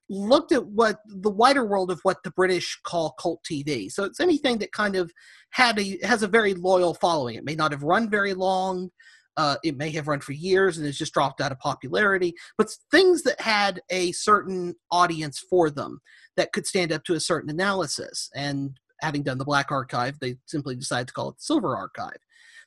[0.09, 4.19] looked at what the wider world of what the british call cult tv so it's
[4.19, 5.11] anything that kind of
[5.51, 7.35] had a has a very loyal following.
[7.35, 8.89] It may not have run very long
[9.37, 12.67] uh, it may have run for years and has just dropped out of popularity but
[12.91, 15.99] things that had a certain audience for them
[16.35, 18.29] that could stand up to a certain analysis.
[18.35, 22.17] And having done the black archive they simply decided to call it the silver archive.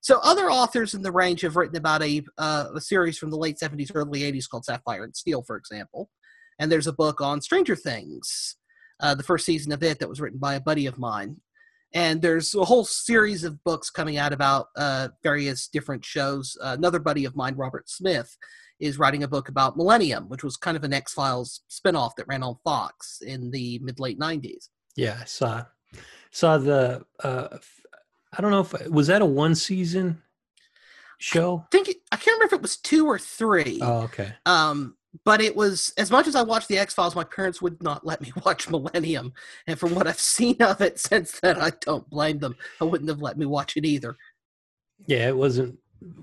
[0.03, 3.36] So other authors in the range have written about a, uh, a series from the
[3.36, 6.09] late 70s early 80s called sapphire and steel for example
[6.61, 8.57] and there's a book on stranger things
[9.01, 11.37] uh, the first season of it that was written by a buddy of mine
[11.93, 16.77] and there's a whole series of books coming out about uh, various different shows uh,
[16.79, 18.37] another buddy of mine robert smith
[18.79, 22.45] is writing a book about millennium which was kind of an x-files spin-off that ran
[22.45, 25.65] on fox in the mid-late 90s Yeah, I saw
[26.31, 27.05] saw the.
[27.23, 27.59] Uh,
[28.37, 30.23] I don't know if was that a one season
[31.19, 31.65] show.
[31.67, 33.81] I think it, I can't remember if it was two or three.
[33.83, 34.35] Oh, okay.
[34.47, 37.83] Um, but it was as much as I watched the X Files, my parents would
[37.83, 39.33] not let me watch Millennium,
[39.67, 42.57] and from what I've seen of it since then, I don't blame them.
[42.81, 44.17] I wouldn't have let me watch it either.
[45.07, 45.79] Yeah, it wasn't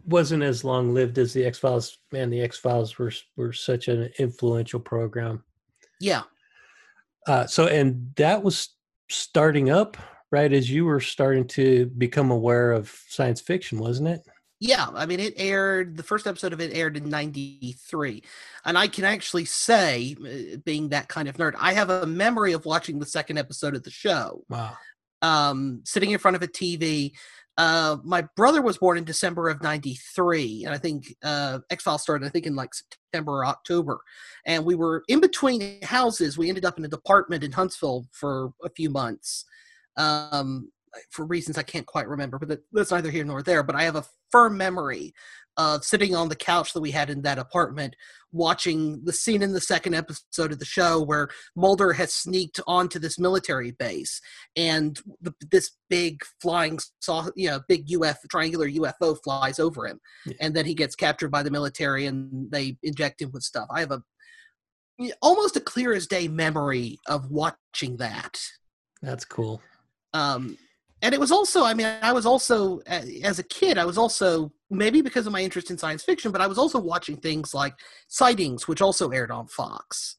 [0.06, 1.98] wasn't as long lived as the X Files.
[2.12, 5.44] Man, the X Files were were such an influential program.
[6.00, 6.24] Yeah,
[7.28, 8.70] Uh, so, and that was
[9.10, 9.98] starting up
[10.32, 14.22] right as you were starting to become aware of science fiction, wasn't it?
[14.60, 14.88] Yeah.
[14.94, 15.98] I mean, it aired.
[15.98, 18.24] The first episode of it aired in '93,
[18.66, 22.54] and I can actually say, uh, being that kind of nerd, I have a memory
[22.54, 24.44] of watching the second episode of the show.
[24.50, 24.78] Wow.
[25.22, 27.12] um, sitting in front of a TV.
[27.58, 32.04] Uh, my brother was born in December of '93, and I think uh, X Files
[32.04, 34.00] started, I think, in like September or October.
[34.46, 36.38] And we were in between houses.
[36.38, 39.44] We ended up in a department in Huntsville for a few months,
[39.98, 40.72] um,
[41.12, 42.40] for reasons I can't quite remember.
[42.40, 43.64] But that, that's neither here nor there.
[43.64, 45.14] But I have a firm memory
[45.58, 47.96] of sitting on the couch that we had in that apartment,
[48.32, 53.00] watching the scene in the second episode of the show where Mulder has sneaked onto
[53.00, 54.22] this military base
[54.56, 60.00] and the, this big flying saw you know big uf triangular ufo flies over him
[60.26, 60.34] Yeah.
[60.42, 63.80] and then he gets captured by the military and they inject him with stuff i
[63.80, 64.02] have a
[65.22, 68.38] almost a clear as day memory of watching that
[69.02, 69.62] That's cool.
[70.14, 70.58] um
[71.02, 74.52] and it was also i mean i was also as a kid i was also
[74.70, 77.74] maybe because of my interest in science fiction but i was also watching things like
[78.08, 80.18] sightings which also aired on fox.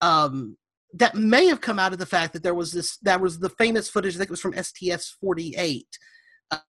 [0.00, 0.56] Um
[0.94, 3.50] that may have come out of the fact that there was this that was the
[3.50, 5.86] famous footage i think it was from sts 48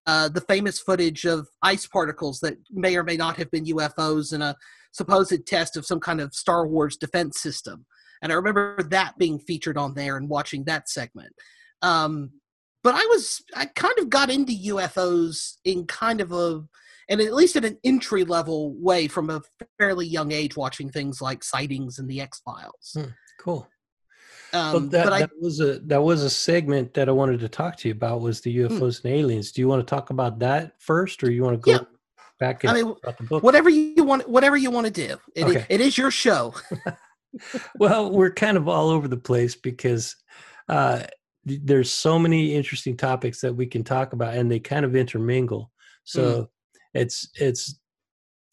[0.06, 4.32] uh, the famous footage of ice particles that may or may not have been ufos
[4.32, 4.54] in a
[4.92, 7.84] supposed test of some kind of star wars defense system.
[8.22, 11.32] And i remember that being featured on there and watching that segment.
[11.80, 12.30] Um,
[12.82, 16.62] but I was I kind of got into UFOs in kind of a
[17.08, 19.42] and at least at an entry level way from a
[19.78, 22.92] fairly young age watching things like sightings and the X Files.
[22.94, 23.10] Hmm,
[23.40, 23.68] Cool.
[24.54, 27.40] Um, well, that, but I that was a that was a segment that I wanted
[27.40, 28.66] to talk to you about was the Hmm.
[28.76, 29.50] UFOs and aliens.
[29.52, 31.78] Do you want to talk about that first, or you want to go Yeah.
[32.38, 33.42] back and I mean, about the book?
[33.42, 35.16] whatever you want whatever you want to do.
[35.34, 35.66] It, Okay.
[35.70, 36.54] it is your show.
[37.78, 40.16] well, we're kind of all over the place because
[40.68, 41.04] uh,
[41.44, 45.70] there's so many interesting topics that we can talk about, and they kind of intermingle.
[46.04, 46.48] So
[46.94, 47.78] it's it's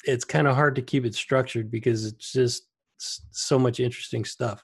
[0.06, 2.64] it's kind of hard to keep it structured because it's just
[2.98, 4.64] so much interesting stuff.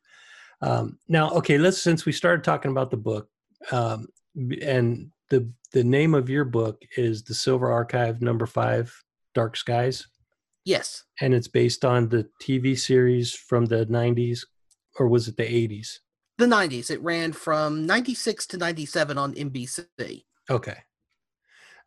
[0.61, 3.27] Um, now, okay, let's since we started talking about the book,
[3.71, 4.07] um,
[4.61, 8.95] and the the name of your book is the Silver Archive Number Five,
[9.33, 10.07] Dark Skies
[10.65, 11.03] Yes.
[11.21, 14.39] and it's based on the TV series from the 90s
[14.97, 15.99] or was it the 80s?
[16.37, 16.91] The 90s.
[16.91, 20.25] It ran from 96 to 97 on NBC.
[20.49, 20.77] Okay.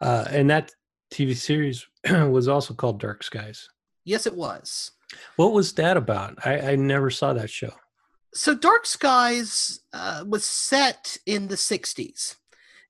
[0.00, 0.72] Uh, and that
[1.12, 3.68] TV series was also called Dark Skies.
[4.04, 4.92] Yes, it was.
[5.36, 6.38] What was that about?
[6.46, 7.72] I, I never saw that show.
[8.34, 12.36] So, Dark Skies uh, was set in the 60s.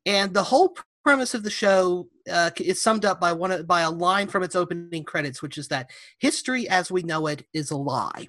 [0.04, 3.90] And the whole premise of the show uh, is summed up by one by a
[3.90, 7.76] line from its opening credits, which is that history as we know it is a
[7.76, 8.28] lie.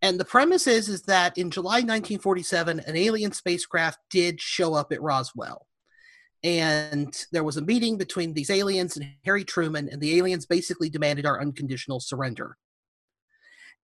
[0.00, 4.92] And the premise is is that in July 1947, an alien spacecraft did show up
[4.92, 5.66] at Roswell,
[6.44, 10.88] and there was a meeting between these aliens and Harry Truman, and the aliens basically
[10.88, 12.56] demanded our unconditional surrender.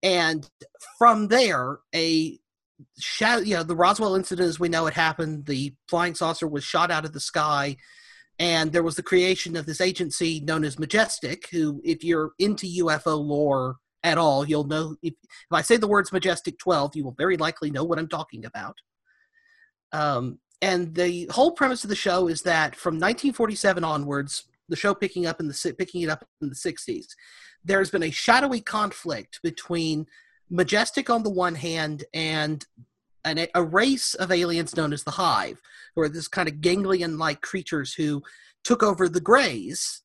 [0.02, 0.48] And
[0.98, 2.38] from there, a
[3.44, 6.90] you know, the Roswell incident as we know it happened, the flying saucer was shot
[6.90, 7.76] out of the sky,
[8.38, 12.66] and there was the creation of this agency known as Majestic, who, if you're into
[12.84, 17.04] UFO lore at all, you'll know if, if I say the words Majestic 12, you
[17.04, 18.76] will very likely know what I'm talking about.
[19.92, 24.94] Um, and the whole premise of the show is that from 1947 onwards, the show
[24.94, 27.06] picking up in the picking it up in the 60s,
[27.64, 30.06] there's been a shadowy conflict between
[30.50, 32.64] Majestic on the one hand and
[33.24, 35.60] an, a race of aliens known as the Hive,
[35.94, 38.22] who are this kind of ganglion-like creatures who
[38.62, 40.02] took over the Greys,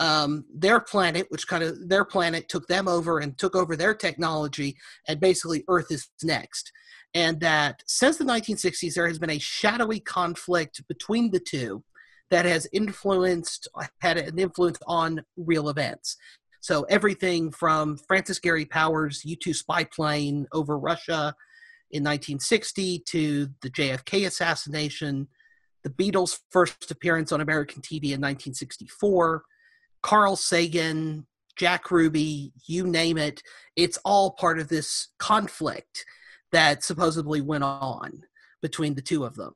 [0.00, 3.94] um, their planet, which kind of their planet took them over and took over their
[3.94, 4.76] technology,
[5.08, 6.72] and basically Earth is next.
[7.14, 11.82] And that since the 1960s, there has been a shadowy conflict between the two
[12.30, 13.68] that has influenced
[14.00, 16.16] had an influence on real events.
[16.60, 21.34] So everything from Francis Gary Powers' U-2 spy plane over Russia
[21.92, 25.28] in 1960 to the JFK assassination,
[25.84, 29.44] the Beatles' first appearance on American TV in 1964,
[30.02, 31.26] Carl Sagan,
[31.56, 33.42] Jack Ruby, you name it,
[33.76, 36.04] it's all part of this conflict
[36.52, 38.22] that supposedly went on
[38.62, 39.54] between the two of them.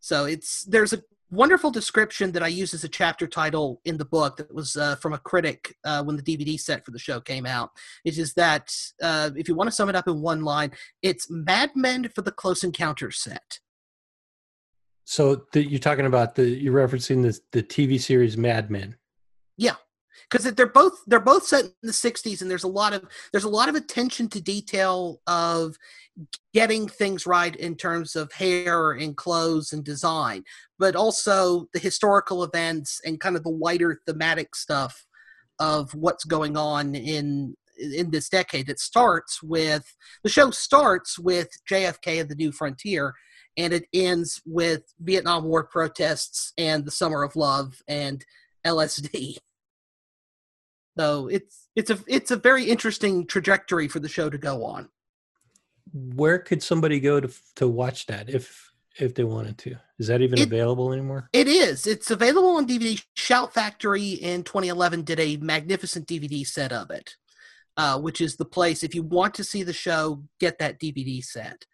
[0.00, 4.04] So it's there's a wonderful description that I use as a chapter title in the
[4.04, 7.20] book that was uh, from a critic uh, when the DVD set for the show
[7.20, 7.70] came out.
[8.04, 10.72] It is that uh, if you want to sum it up in one line,
[11.02, 13.60] it's Mad Men for the Close Encounters set.
[15.04, 18.96] So the, you're talking about the you're referencing the the TV series Mad Men.
[19.56, 19.76] Yeah,
[20.30, 23.44] because they're both they're both set in the 60s and there's a lot of there's
[23.44, 25.76] a lot of attention to detail of
[26.52, 30.44] getting things right in terms of hair and clothes and design
[30.78, 35.06] but also the historical events and kind of the wider thematic stuff
[35.58, 41.48] of what's going on in in this decade it starts with the show starts with
[41.68, 43.14] JFK and the New Frontier
[43.56, 48.24] and it ends with Vietnam War protests and the Summer of Love and
[48.66, 49.38] LSD
[50.96, 54.88] so it's it's a it's a very interesting trajectory for the show to go on.
[55.92, 59.76] Where could somebody go to to watch that if if they wanted to?
[59.98, 61.28] Is that even it, available anymore?
[61.32, 61.86] It is.
[61.86, 63.02] It's available on DVD.
[63.14, 67.14] Shout Factory in 2011 did a magnificent DVD set of it,
[67.76, 71.22] uh, which is the place if you want to see the show, get that DVD
[71.24, 71.64] set.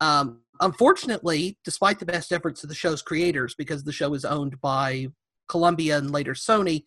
[0.00, 4.60] Um, unfortunately, despite the best efforts of the show's creators, because the show is owned
[4.60, 5.08] by
[5.48, 6.84] Columbia and later Sony,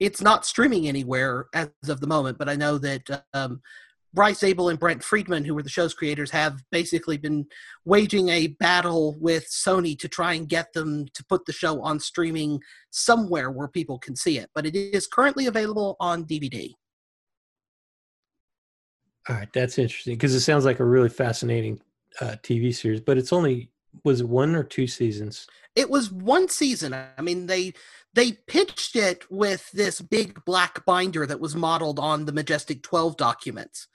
[0.00, 3.60] it's not streaming anywhere as of the moment, but I know that um,
[4.14, 7.46] Bryce Zabel and Brent Friedman, who were the show's creators, have basically been
[7.84, 11.98] waging a battle with Sony to try and get them to put the show on
[11.98, 14.50] streaming somewhere where people can see it.
[14.54, 16.72] But it is currently available on DVD.
[19.28, 21.80] All right, that's interesting because it sounds like a really fascinating
[22.20, 23.70] uh, TV series, but it's only
[24.04, 25.46] was one or two seasons?
[25.74, 26.94] It was one season.
[26.94, 27.74] I mean, they
[28.14, 33.16] they pitched it with this big black binder that was modeled on the Majestic 12
[33.16, 33.88] documents.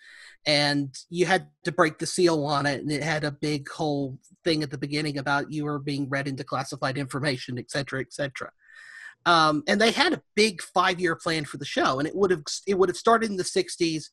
[0.46, 4.18] And you had to break the seal on it, and it had a big whole
[4.44, 8.14] thing at the beginning about you were being read into classified information, et cetera, et
[8.14, 8.50] cetera.
[9.26, 12.44] Um, and they had a big five-year plan for the show, and it would have
[12.66, 14.06] it would have started in the '60s,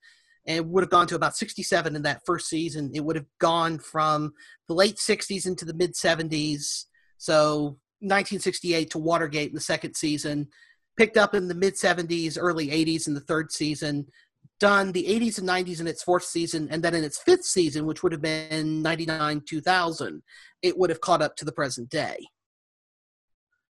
[0.47, 2.91] and would have gone to about 67 in that first season.
[2.95, 4.35] It would have gone from
[4.69, 6.85] the late 60s into the mid 70s.
[7.19, 10.49] So 1968 to Watergate in the second season,
[10.97, 14.07] picked up in the mid 70s, early 80s in the third season,
[14.61, 17.87] done the 80s and 90s in its fourth season, and then in its fifth season,
[17.87, 20.23] which would have been 99 2000,
[20.63, 22.19] it would have caught up to the present day.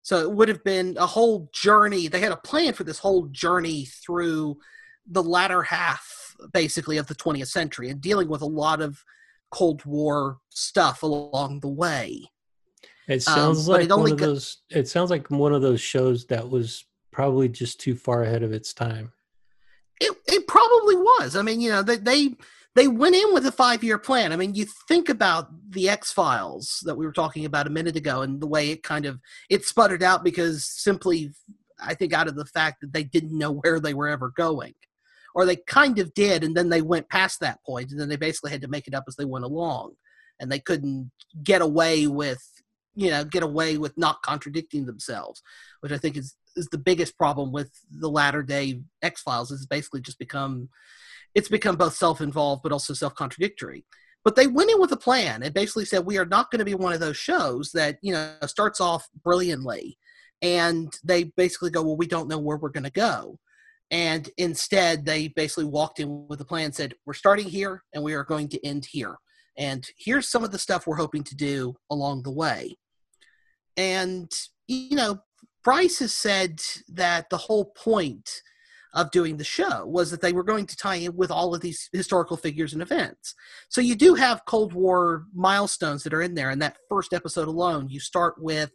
[0.01, 2.07] So it would have been a whole journey.
[2.07, 4.57] They had a plan for this whole journey through
[5.05, 9.03] the latter half, basically, of the 20th century and dealing with a lot of
[9.51, 12.29] Cold War stuff along the way.
[13.07, 14.57] It um, sounds um, like it one of those.
[14.69, 18.51] It sounds like one of those shows that was probably just too far ahead of
[18.51, 19.11] its time.
[19.99, 21.35] It it probably was.
[21.35, 22.35] I mean, you know, they they
[22.75, 24.31] they went in with a five year plan.
[24.31, 27.95] I mean, you think about the X Files that we were talking about a minute
[27.95, 29.19] ago, and the way it kind of
[29.49, 31.31] it sputtered out because simply
[31.81, 34.75] I think out of the fact that they didn't know where they were ever going.
[35.37, 38.15] Or they kind of did, and then they went past that point, and then they
[38.15, 39.93] basically had to make it up as they went along.
[40.39, 41.11] And they couldn't
[41.43, 42.41] get away with,
[42.95, 45.43] you know, get away with not contradicting themselves,
[45.81, 49.67] which I think is, is the biggest problem with the latter day X Files, is
[49.67, 50.69] basically just become
[51.35, 53.85] it's become both self-involved but also self-contradictory.
[54.25, 56.65] But they went in with a plan and basically said we are not going to
[56.65, 59.99] be one of those shows that you know starts off brilliantly.
[60.41, 63.37] And they basically go well we don't know where we're going to go
[63.91, 68.03] and instead they basically walked in with a plan and said we're starting here and
[68.03, 69.17] we are going to end here
[69.57, 72.77] and here's some of the stuff we're hoping to do along the way
[73.77, 74.31] and
[74.67, 75.19] you know
[75.63, 78.41] bryce has said that the whole point
[78.93, 81.61] of doing the show was that they were going to tie in with all of
[81.61, 83.35] these historical figures and events.
[83.69, 86.49] So you do have Cold War milestones that are in there.
[86.49, 88.71] In that first episode alone, you start with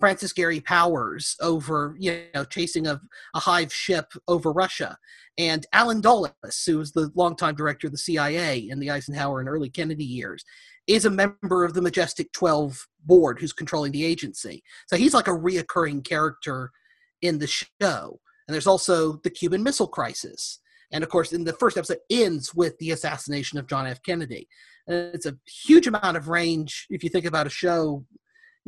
[0.00, 3.00] Francis Gary Powers over, you know, chasing a,
[3.34, 4.96] a hive ship over Russia,
[5.38, 6.32] and Allen Dulles,
[6.66, 10.44] who was the longtime director of the CIA in the Eisenhower and early Kennedy years,
[10.88, 14.64] is a member of the Majestic 12 board who's controlling the agency.
[14.88, 16.72] So he's like a reoccurring character
[17.22, 18.20] in the show.
[18.46, 20.60] And there's also the Cuban Missile Crisis.
[20.90, 24.02] And of course, in the first episode ends with the assassination of John F.
[24.02, 24.48] Kennedy.
[24.86, 28.04] And it's a huge amount of range if you think about a show,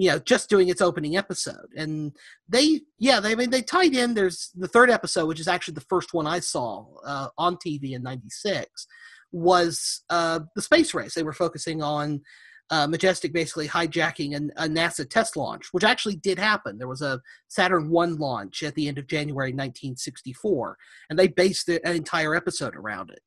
[0.00, 1.68] you know, just doing its opening episode.
[1.76, 2.12] And
[2.48, 4.14] they, yeah, they I mean they tied in.
[4.14, 7.92] There's the third episode, which is actually the first one I saw uh, on TV
[7.92, 8.86] in '96,
[9.30, 11.12] was uh, the space race.
[11.12, 12.22] They were focusing on
[12.70, 16.78] uh, Majestic basically hijacking a, a, NASA test launch, which actually did happen.
[16.78, 20.78] There was a Saturn One launch at the end of January 1964,
[21.10, 23.20] and they based an entire episode around it.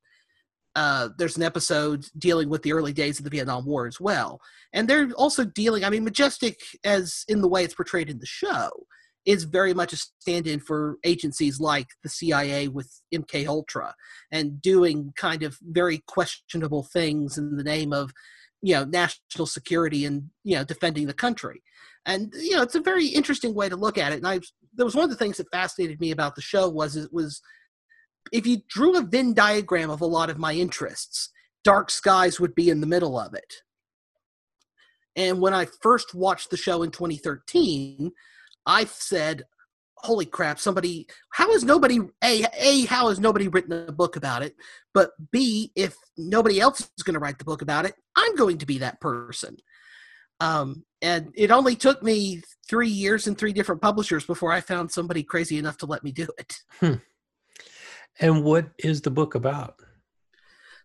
[0.76, 4.42] Uh, there's an episode dealing with the early days of the Vietnam War as well,
[4.74, 5.84] and they're also dealing.
[5.84, 8.72] I mean, Majestic, as in the way it's portrayed in the show,
[9.26, 13.94] is very much a stand-in for agencies like the CIA with MK Ultra,
[14.32, 18.12] and doing kind of very questionable things in the name of
[18.64, 21.62] you know national security and you know defending the country
[22.06, 24.40] and you know it's a very interesting way to look at it and i
[24.74, 27.42] there was one of the things that fascinated me about the show was it was
[28.32, 31.30] if you drew a venn diagram of a lot of my interests
[31.64, 33.54] dark skies would be in the middle of it.
[35.16, 38.12] And when i first watched the show in 2013
[38.66, 39.44] i said
[39.98, 44.42] holy crap somebody how has nobody a a how has nobody written a book about
[44.42, 44.56] it?
[44.94, 48.58] But b if nobody else is going to write the book about it i'm going
[48.60, 49.58] to be that person.
[50.40, 54.92] Um, and it only took me three years and three different publishers before i found
[54.92, 56.56] somebody crazy enough to let me do it.
[56.80, 56.96] Hmm.
[58.20, 59.76] And what is the book about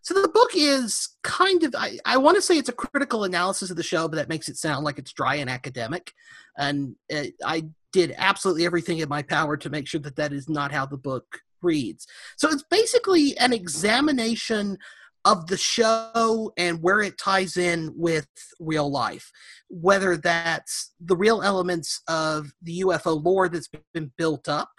[0.01, 3.69] so the book is kind of I, I want to say it's a critical analysis
[3.69, 6.13] of the show, but that makes it sound like it's dry and academic.
[6.57, 10.47] And it, I did absolutely everything in my power to make sure that that is
[10.47, 11.25] not how the book
[11.61, 12.07] reads.
[12.37, 14.77] So it's basically an examination
[15.25, 18.27] of the show and where it ties in with
[18.59, 19.31] real life,
[19.69, 24.69] whether that's the real elements of the UFO lore that's been built up.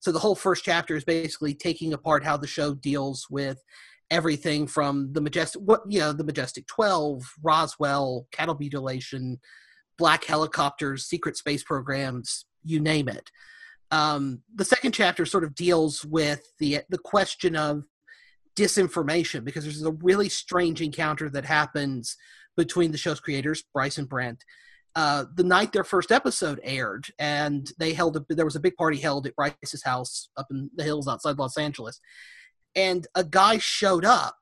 [0.00, 3.62] So the whole first chapter is basically taking apart how the show deals with
[4.10, 9.38] everything from the majestic what you know the majestic 12 roswell cattle mutilation
[9.98, 13.30] black helicopters secret space programs you name it.
[13.90, 17.84] Um, the second chapter sort of deals with the the question of
[18.56, 22.16] disinformation because there's a really strange encounter that happens
[22.56, 24.44] between the show's creators bryce and brent
[24.94, 28.76] uh, the night their first episode aired and they held a, there was a big
[28.76, 32.00] party held at bryce's house up in the hills outside los angeles
[32.74, 34.36] and a guy showed up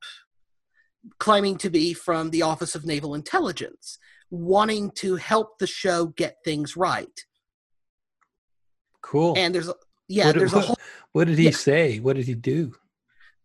[1.19, 3.99] claiming to be from the Office of Naval Intelligence,
[4.31, 7.21] wanting to help the show get things right.
[9.03, 9.35] Cool.
[9.37, 9.75] And there's a,
[10.09, 10.77] yeah, what, there's what, a whole.
[11.13, 11.51] What did he yeah.
[11.51, 11.99] say?
[11.99, 12.75] What did he do?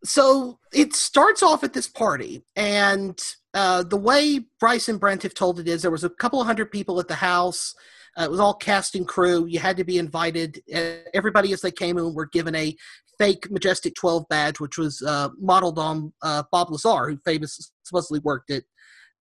[0.03, 3.19] So it starts off at this party, and
[3.53, 6.71] uh, the way Bryce and Brent have told it is there was a couple hundred
[6.71, 7.75] people at the house.
[8.17, 9.45] Uh, it was all cast and crew.
[9.45, 10.61] You had to be invited.
[10.73, 12.75] Uh, everybody, as they came in, were given a
[13.17, 18.19] fake Majestic 12 badge, which was uh, modeled on uh, Bob Lazar, who famously supposedly
[18.19, 18.63] worked at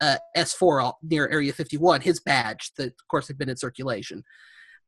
[0.01, 4.22] uh, S4 near Area 51, his badge that, of course, had been in circulation.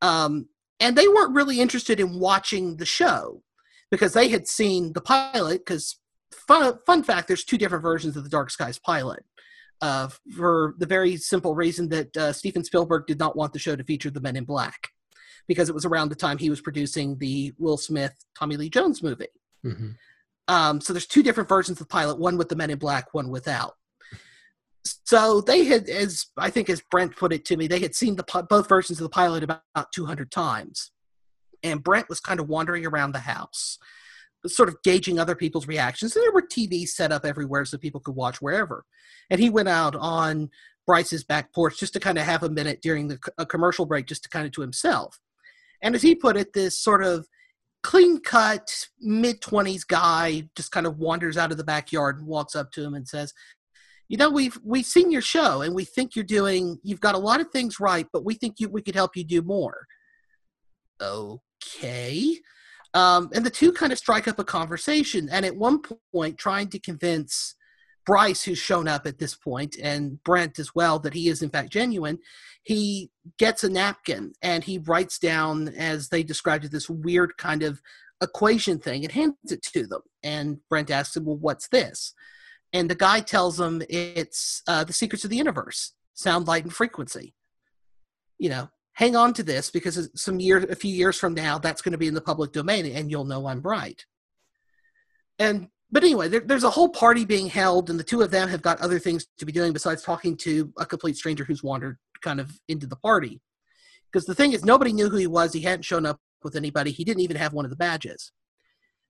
[0.01, 0.49] Um,
[0.81, 3.43] and they weren't really interested in watching the show
[3.93, 5.61] because they had seen the pilot.
[5.61, 6.01] Because,
[6.33, 9.25] fun, fun fact, there's two different versions of the Dark Skies pilot.
[9.81, 13.77] Uh, for the very simple reason that uh, Steven Spielberg did not want the show
[13.77, 14.89] to feature the Men in Black
[15.49, 19.03] because it was around the time he was producing the Will Smith Tommy Lee Jones
[19.03, 19.27] movie.
[19.67, 19.91] Mm-hmm.
[20.49, 23.13] Um, so there's two different versions of the pilot, one with the Men in Black,
[23.13, 23.75] one without.
[24.85, 28.17] So they had, as I think, as Brent put it to me, they had seen
[28.17, 29.63] the both versions of the pilot about
[29.93, 30.93] 200 times.
[31.63, 33.79] And Brent was kind of wandering around the house,
[34.47, 36.15] sort of gauging other people's reactions.
[36.15, 38.85] And there were TVs set up everywhere so people could watch wherever.
[39.31, 40.51] And he went out on
[40.87, 44.07] Bryce's back porch just to kind of have a minute during the a commercial break,
[44.07, 45.19] just to kind of to himself.
[45.83, 47.27] And as he put it, this sort of
[47.83, 52.55] clean cut mid 20s guy just kind of wanders out of the backyard and walks
[52.55, 53.35] up to him and says
[54.09, 57.19] you know we've we've seen your show and we think you're doing you've got a
[57.19, 59.85] lot of things right but we think you we could help you do more
[61.03, 62.39] oh, okay.
[62.95, 65.81] Um, and the two kind of strike up a conversation and at one
[66.13, 67.55] point trying to convince
[68.05, 71.49] bryce who's shown up at this point and brent as well that he is in
[71.49, 72.19] fact genuine
[72.65, 77.63] he gets a napkin and he writes down as they described it this weird kind
[77.63, 77.81] of
[78.23, 80.03] equation thing and hands it to them.
[80.23, 82.15] And brent asks him well what's this?
[82.73, 86.73] And the guy tells him it's uh, the secrets of the universe sound light and
[86.73, 87.35] frequency.
[88.39, 91.83] You know hang on to this because some year a few years from now that's
[91.83, 94.05] going to be in the public domain and you'll know i'm right.
[95.39, 98.49] And but anyway there, there's a whole party being held and the two of them
[98.49, 101.99] have got other things to be doing besides talking to a complete stranger who's wandered
[102.23, 103.41] kind of into the party.
[104.11, 105.53] Because the thing is nobody knew who he was.
[105.53, 106.91] He hadn't shown up with anybody.
[106.91, 108.33] He didn't even have one of the badges.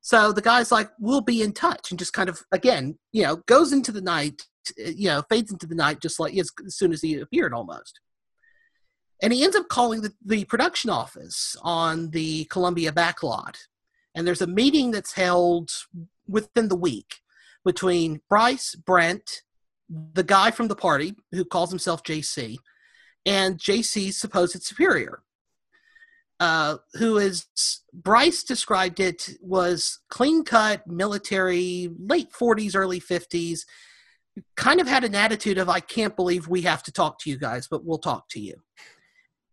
[0.01, 3.37] So the guy's like, we'll be in touch, and just kind of again, you know,
[3.47, 4.43] goes into the night,
[4.78, 8.01] eh, you know, fades into the night just like as soon as he appeared almost.
[9.23, 13.57] And he ends up calling the, the production office on the Columbia backlot.
[14.14, 15.70] And there's a meeting that's held
[16.29, 17.20] within the week
[17.64, 19.43] between Bryce, Brent,
[19.89, 22.57] the guy from the party who calls himself JC,
[23.25, 25.23] and JC's supposed superior,
[26.41, 27.47] uh, who is
[27.93, 33.61] Bryce described it was clean cut, military, late 40s, early 50s.
[34.57, 37.37] Kind of had an attitude of, I can't believe we have to talk to you
[37.37, 38.55] guys, but we'll talk to you.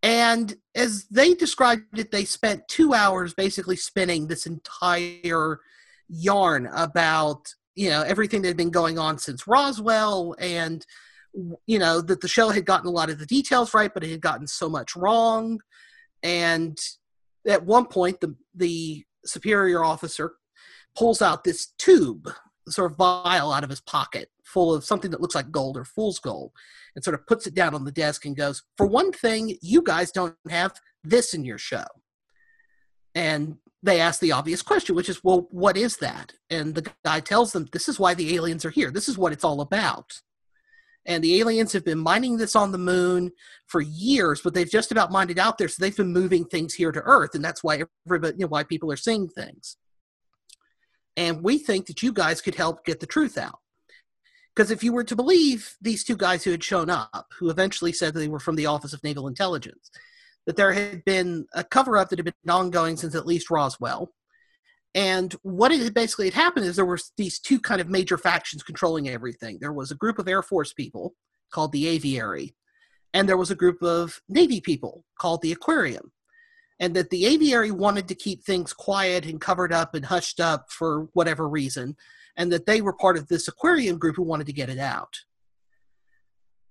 [0.01, 5.59] And as they described it, they spent two hours basically spinning this entire
[6.07, 10.85] yarn about, you know, everything that had been going on since Roswell and,
[11.65, 14.11] you know, that the show had gotten a lot of the details right, but it
[14.11, 15.59] had gotten so much wrong.
[16.23, 16.77] And
[17.47, 20.33] at one point the the superior officer
[20.97, 22.29] pulls out this tube
[22.71, 25.85] sort of vial out of his pocket full of something that looks like gold or
[25.85, 26.51] fool's gold
[26.95, 29.81] and sort of puts it down on the desk and goes for one thing you
[29.81, 31.85] guys don't have this in your show
[33.15, 37.19] and they ask the obvious question which is well what is that and the guy
[37.19, 40.21] tells them this is why the aliens are here this is what it's all about
[41.05, 43.31] and the aliens have been mining this on the moon
[43.65, 45.67] for years, but they've just about mined it out there.
[45.67, 48.63] So they've been moving things here to Earth, and that's why everybody, you know, why
[48.63, 49.77] people are seeing things.
[51.19, 53.59] And we think that you guys could help get the truth out.
[54.55, 57.91] Because if you were to believe these two guys who had shown up, who eventually
[57.91, 59.91] said they were from the Office of Naval Intelligence,
[60.45, 64.13] that there had been a cover up that had been ongoing since at least Roswell,
[64.95, 68.63] and what it basically had happened is there were these two kind of major factions
[68.63, 69.57] controlling everything.
[69.59, 71.15] There was a group of Air Force people
[71.51, 72.55] called the Aviary,
[73.13, 76.13] and there was a group of Navy people called the Aquarium.
[76.79, 80.71] And that the Aviary wanted to keep things quiet and covered up and hushed up
[80.71, 81.95] for whatever reason,
[82.37, 85.13] and that they were part of this Aquarium group who wanted to get it out.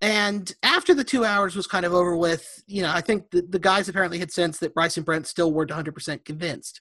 [0.00, 3.42] And after the two hours was kind of over with, you know, I think the,
[3.42, 6.80] the guys apparently had sensed that Bryce and Brent still weren't 100% convinced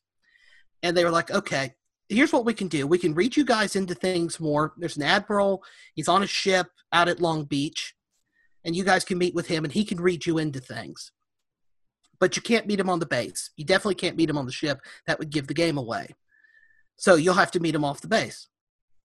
[0.83, 1.73] and they were like, okay,
[2.09, 2.87] here's what we can do.
[2.87, 4.73] We can read you guys into things more.
[4.77, 5.63] There's an admiral.
[5.93, 7.93] He's on a ship out at Long Beach,
[8.63, 11.11] and you guys can meet with him, and he can read you into things.
[12.19, 13.51] But you can't meet him on the base.
[13.55, 14.79] You definitely can't meet him on the ship.
[15.05, 16.15] That would give the game away.
[16.95, 18.47] So you'll have to meet him off the base.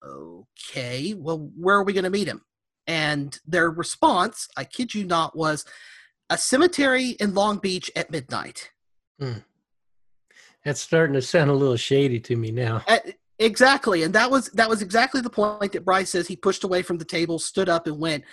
[0.05, 2.41] Okay, well, where are we going to meet him?
[2.87, 5.63] And their response, I kid you not, was
[6.29, 8.71] a cemetery in Long Beach at midnight.
[9.21, 9.43] Mm.
[10.65, 12.83] That's starting to sound a little shady to me now.
[12.87, 12.97] Uh,
[13.39, 16.27] exactly, and that was that was exactly the point that Bryce says.
[16.27, 18.23] He pushed away from the table, stood up, and went.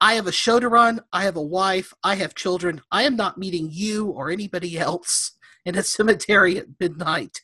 [0.00, 1.00] I have a show to run.
[1.12, 1.92] I have a wife.
[2.02, 2.80] I have children.
[2.90, 5.32] I am not meeting you or anybody else
[5.64, 7.40] in a cemetery at midnight.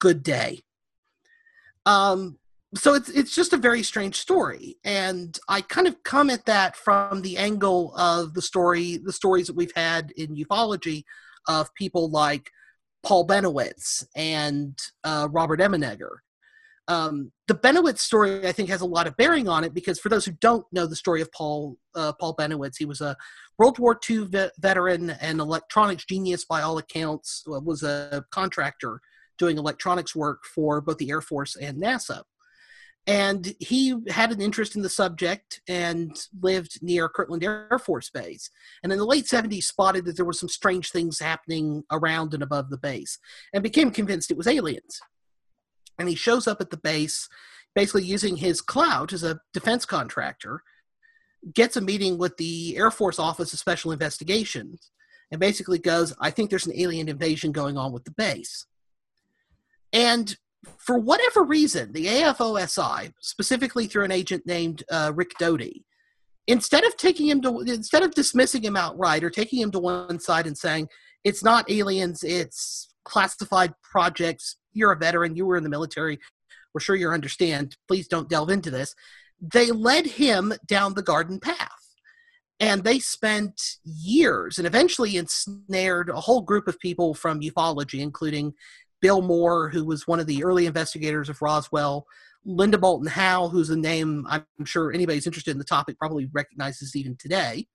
[0.00, 0.62] Good day.
[1.86, 2.38] Um,
[2.76, 6.74] so it's it's just a very strange story, and I kind of come at that
[6.74, 11.04] from the angle of the story, the stories that we've had in ufology
[11.46, 12.50] of people like
[13.04, 16.16] Paul Bennewitz and uh, Robert Emenegger.
[16.86, 20.10] Um, the Bennewitz story, I think, has a lot of bearing on it because for
[20.10, 23.16] those who don't know the story of Paul uh, Paul Bennewitz, he was a
[23.58, 27.44] World War II vet- veteran and electronics genius by all accounts.
[27.50, 29.00] Uh, was a contractor
[29.38, 32.22] doing electronics work for both the Air Force and NASA.
[33.06, 38.48] and he had an interest in the subject and lived near Kirtland Air Force Base.
[38.82, 42.42] And in the late 70s, spotted that there were some strange things happening around and
[42.42, 43.18] above the base,
[43.52, 45.00] and became convinced it was aliens.
[45.98, 47.28] And he shows up at the base,
[47.74, 50.62] basically using his clout as a defense contractor,
[51.52, 54.90] gets a meeting with the Air Force Office of Special Investigations,
[55.30, 58.66] and basically goes, I think there's an alien invasion going on with the base.
[59.92, 60.36] And
[60.78, 65.84] for whatever reason, the AFOSI, specifically through an agent named uh, Rick Doty,
[66.46, 70.18] instead of taking him to instead of dismissing him outright or taking him to one
[70.20, 70.88] side and saying
[71.22, 74.56] it's not aliens, it's classified projects.
[74.74, 75.36] You're a veteran.
[75.36, 76.18] You were in the military.
[76.72, 77.76] We're sure you understand.
[77.88, 78.94] Please don't delve into this.
[79.40, 81.70] They led him down the garden path.
[82.60, 88.54] And they spent years and eventually ensnared a whole group of people from ufology, including
[89.00, 92.06] Bill Moore, who was one of the early investigators of Roswell,
[92.44, 96.94] Linda Moulton Howe, who's a name I'm sure anybody's interested in the topic probably recognizes
[96.94, 97.66] even today,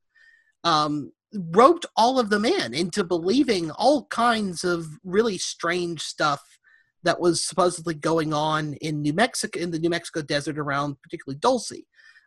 [0.64, 6.42] um, roped all of them in into believing all kinds of really strange stuff
[7.04, 11.40] that was supposedly going on in New Mexico, in the New Mexico desert around particularly
[11.40, 11.84] Dulce.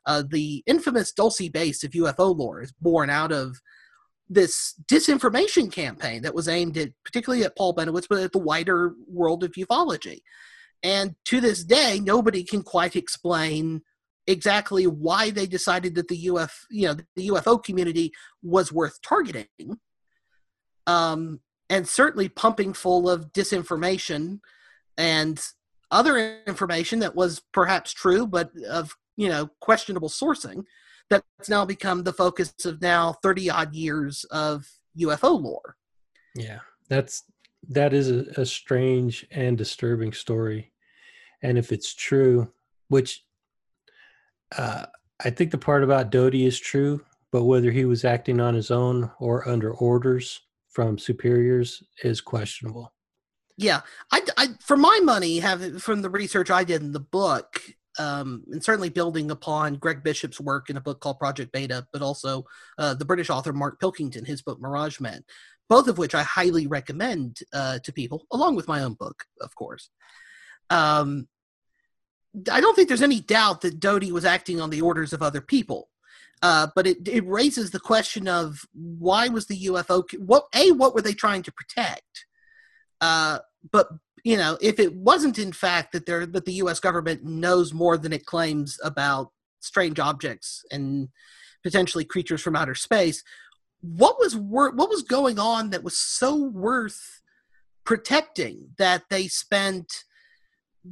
[0.07, 3.61] Uh, the infamous Dulce base of UFO lore is born out of
[4.29, 8.95] this disinformation campaign that was aimed at particularly at Paul Bennewitz, but at the wider
[9.07, 10.21] world of ufology.
[10.83, 13.83] And to this day, nobody can quite explain
[14.27, 18.13] exactly why they decided that the UF, you know, the UFO community
[18.43, 19.49] was worth targeting.
[20.87, 21.41] Um,
[21.73, 24.41] and certainly pumping full of disinformation
[24.97, 25.41] and
[25.91, 30.65] other information that was perhaps true, but of you know questionable sourcing
[31.11, 34.67] that's now become the focus of now 30 odd years of
[34.99, 35.77] UFO lore.
[36.35, 37.25] Yeah, that's
[37.69, 40.73] that is a, a, strange and disturbing story.
[41.43, 42.51] And if it's true,
[42.89, 43.25] which
[44.57, 44.87] uh,
[45.25, 48.71] I think the part about Doty is true, but whether he was acting on his
[48.71, 50.41] own or under orders
[50.71, 52.93] from superiors is questionable.
[53.63, 57.61] Yeah, I, I for my money, have from the research I did in the book,
[57.99, 62.03] um, and certainly building upon Greg Bishop's work in a book called Project Beta, but
[62.03, 62.45] also
[62.79, 65.23] uh, the British author Mark Pilkington, his book Mirage Men,
[65.69, 69.55] both of which I highly recommend uh, to people, along with my own book, of
[69.55, 69.91] course.
[70.69, 71.29] Um,
[72.51, 75.41] I don't think there's any doubt that Doty was acting on the orders of other
[75.41, 75.89] people.
[76.41, 80.93] Uh, but it, it raises the question of why was the UFO what a what
[80.93, 82.27] were they trying to protect?
[83.01, 83.39] Uh,
[83.71, 83.89] but
[84.25, 86.81] you know, if it wasn't in fact that there that the U.S.
[86.81, 91.09] government knows more than it claims about strange objects and
[91.63, 93.23] potentially creatures from outer space,
[93.81, 97.21] what was wor- what was going on that was so worth
[97.85, 100.05] protecting that they spent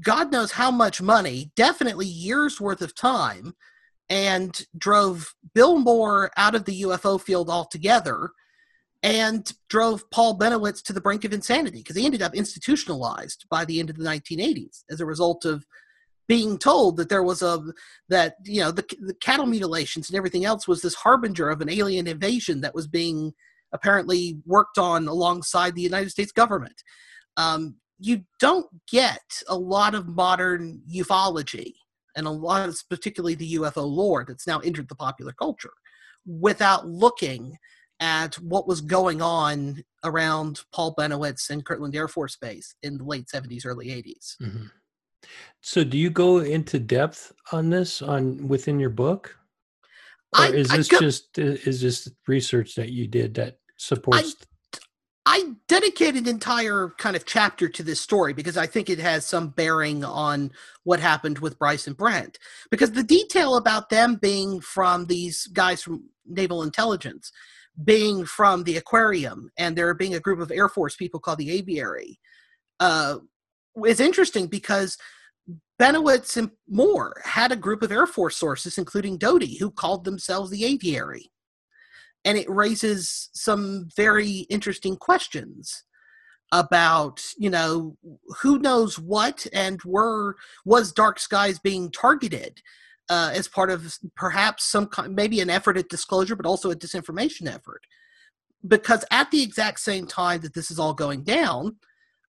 [0.04, 3.54] God knows how much money, definitely years worth of time,
[4.08, 8.30] and drove Bill Moore out of the UFO field altogether
[9.02, 13.64] and drove Paul Bennewitz to the brink of insanity because he ended up institutionalized by
[13.64, 15.64] the end of the 1980s as a result of
[16.28, 17.60] being told that there was a
[18.08, 21.68] that you know the, the cattle mutilations and everything else was this harbinger of an
[21.68, 23.32] alien invasion that was being
[23.72, 26.82] apparently worked on alongside the United States government.
[27.36, 31.74] Um, you don't get a lot of modern ufology
[32.16, 35.72] and a lot of particularly the UFO lore that's now entered the popular culture
[36.26, 37.56] without looking
[38.00, 43.04] at what was going on around Paul Bennewitz and Kirtland Air Force Base in the
[43.04, 44.36] late 70s, early 80s.
[44.42, 44.66] Mm-hmm.
[45.60, 49.36] So, do you go into depth on this on within your book,
[50.34, 54.36] or I, is this go, just is this research that you did that supports?
[54.40, 54.80] I,
[55.26, 59.26] I dedicated an entire kind of chapter to this story because I think it has
[59.26, 60.52] some bearing on
[60.84, 62.38] what happened with Bryce and Brent.
[62.70, 67.30] Because the detail about them being from these guys from Naval Intelligence
[67.84, 71.50] being from the aquarium and there being a group of Air Force people called the
[71.50, 72.18] Aviary
[72.80, 73.16] uh,
[73.84, 74.96] is interesting because
[75.80, 80.50] Bennewitz and Moore had a group of Air Force sources, including Doty, who called themselves
[80.50, 81.30] the Aviary.
[82.24, 85.84] And it raises some very interesting questions
[86.52, 87.96] about, you know,
[88.42, 92.60] who knows what and were was Dark Skies being targeted?
[93.10, 96.76] Uh, as part of perhaps some kind, maybe an effort at disclosure, but also a
[96.76, 97.82] disinformation effort.
[98.66, 101.76] Because at the exact same time that this is all going down,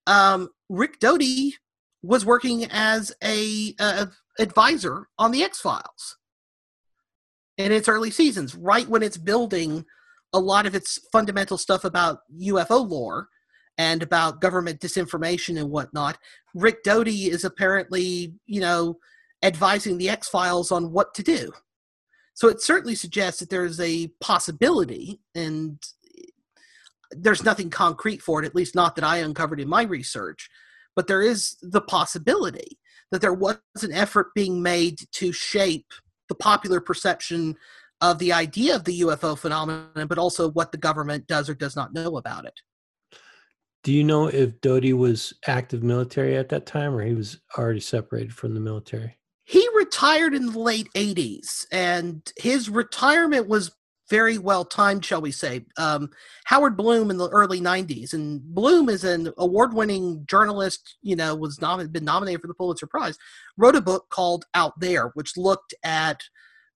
[0.07, 1.53] um, Rick Doty
[2.01, 3.75] was working as a,
[4.39, 6.17] advisor on the X Files
[7.57, 9.85] in its early seasons, right when it's building
[10.33, 13.27] a lot of its fundamental stuff about UFO lore
[13.77, 16.17] and about government disinformation and whatnot.
[16.55, 18.97] Rick Doty is apparently, you know,
[19.43, 21.51] advising the X Files on what to do.
[22.33, 25.77] So it certainly suggests that there's a possibility, and
[27.11, 30.49] there's nothing concrete for it, at least not that I uncovered in my research,
[30.95, 32.79] but there is the possibility
[33.11, 35.87] that there was an effort being made to shape
[36.29, 37.57] the popular perception
[37.99, 41.75] of the idea of the UFO phenomenon, but also what the government does or does
[41.75, 42.59] not know about it.
[43.83, 47.79] Do you know if Doty was active military at that time or he was already
[47.79, 49.17] separated from the military?
[49.51, 53.75] He retired in the late 80s, and his retirement was
[54.09, 55.65] very well timed, shall we say.
[55.75, 56.09] Um,
[56.45, 61.35] Howard Bloom in the early 90s, and Bloom is an award winning journalist, you know,
[61.35, 63.17] was nom- been nominated for the Pulitzer Prize,
[63.57, 66.21] wrote a book called Out There, which looked at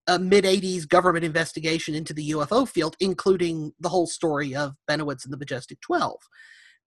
[0.07, 5.23] a mid 80s government investigation into the UFO field, including the whole story of Bennewitz
[5.23, 6.19] and the Majestic 12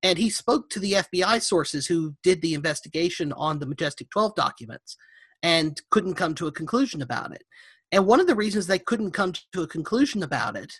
[0.04, 4.36] and he spoke to the FBI sources who did the investigation on the Majestic 12
[4.36, 4.96] documents
[5.42, 7.44] and couldn't come to a conclusion about it.
[7.92, 10.72] And one of the reasons they couldn't come to a conclusion about it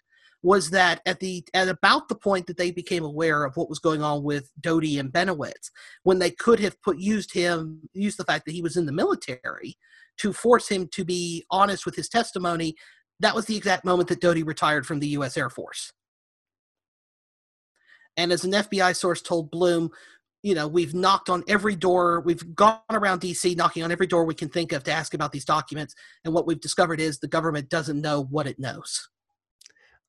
[0.43, 3.81] was that at the at about the point that they became aware of what was
[3.81, 5.71] going on with Doty and Bennewitz,
[6.05, 8.93] when they could have put used him used the fact that he was in the
[8.93, 9.77] military
[10.19, 12.77] to force him to be honest with his testimony,
[13.21, 15.37] that was the exact moment that Doty retired from the U.S.
[15.37, 15.93] Air Force.
[18.17, 19.91] And as an FBI source told Bloom,
[20.43, 24.25] you know, we've knocked on every door, we've gone around DC knocking on every door
[24.25, 25.95] we can think of to ask about these documents.
[26.25, 29.09] And what we've discovered is the government doesn't know what it knows.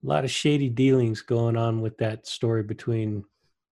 [0.04, 3.24] A lot of shady dealings going on with that story between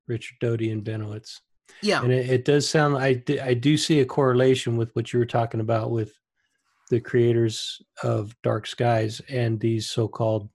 [0.08, 1.40] Richard Doty and Bennewitz.
[1.82, 2.02] Yeah.
[2.02, 5.26] And it, it does sound, I, I do see a correlation with what you were
[5.26, 6.14] talking about with
[6.90, 10.50] the creators of Dark Skies and these so called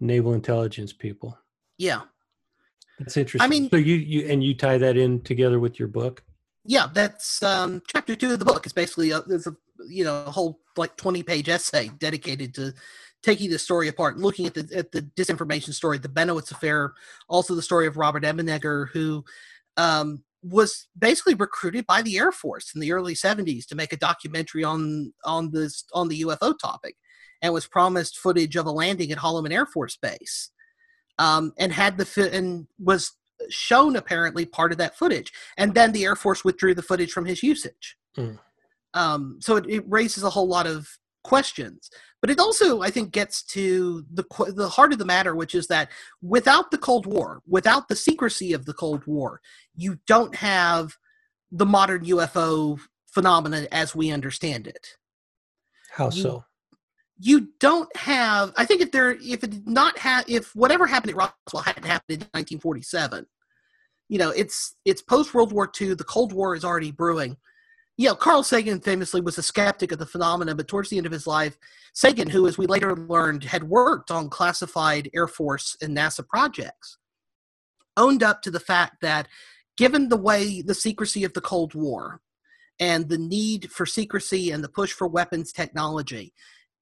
[0.00, 1.38] naval intelligence people.
[1.78, 2.02] Yeah.
[3.04, 3.44] That's interesting.
[3.44, 6.22] I mean, so you you and you tie that in together with your book.
[6.64, 8.64] Yeah, that's um, chapter two of the book.
[8.64, 9.56] It's basically a, there's a
[9.88, 12.72] you know a whole like twenty page essay dedicated to
[13.22, 16.94] taking the story apart, looking at the at the disinformation story, the Bennewitz affair,
[17.28, 19.24] also the story of Robert Emenegger, who
[19.76, 23.96] um, was basically recruited by the Air Force in the early '70s to make a
[23.96, 26.94] documentary on on this on the UFO topic,
[27.40, 30.52] and was promised footage of a landing at Holloman Air Force Base
[31.18, 33.12] um, and had the fi- and was
[33.48, 37.26] shown apparently part of that footage, and then the Air Force withdrew the footage from
[37.26, 37.96] his usage.
[38.16, 38.38] Mm.
[38.94, 40.88] Um, so it, it raises a whole lot of
[41.24, 41.90] questions,
[42.20, 45.66] but it also I think gets to the the heart of the matter, which is
[45.68, 45.90] that
[46.20, 49.40] without the Cold War, without the secrecy of the Cold War,
[49.74, 50.96] you don't have
[51.50, 54.96] the modern UFO phenomenon as we understand it.
[55.90, 56.44] How so?
[57.18, 61.10] You don't have i think if there if it did not have if whatever happened
[61.10, 63.26] at roswell hadn't happened in 1947
[64.08, 67.36] you know it's it's post world war ii the cold war is already brewing.
[67.96, 71.06] You know carl sagan famously was a skeptic of the phenomenon but towards the end
[71.06, 71.56] of his life
[71.94, 76.98] sagan who as we later learned had worked on classified air force and nasa projects
[77.96, 79.28] owned up to the fact that
[79.76, 82.20] given the way the secrecy of the cold war
[82.80, 86.32] and the need for secrecy and the push for weapons technology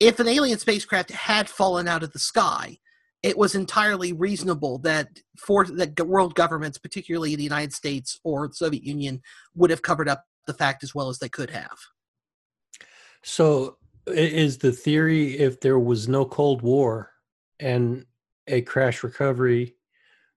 [0.01, 2.79] if an alien spacecraft had fallen out of the sky,
[3.23, 8.55] it was entirely reasonable that for that world governments, particularly the United States or the
[8.55, 9.21] Soviet Union,
[9.55, 11.79] would have covered up the fact as well as they could have.
[13.23, 13.77] So,
[14.07, 17.11] is the theory if there was no Cold War
[17.61, 18.07] and
[18.47, 19.75] a crash recovery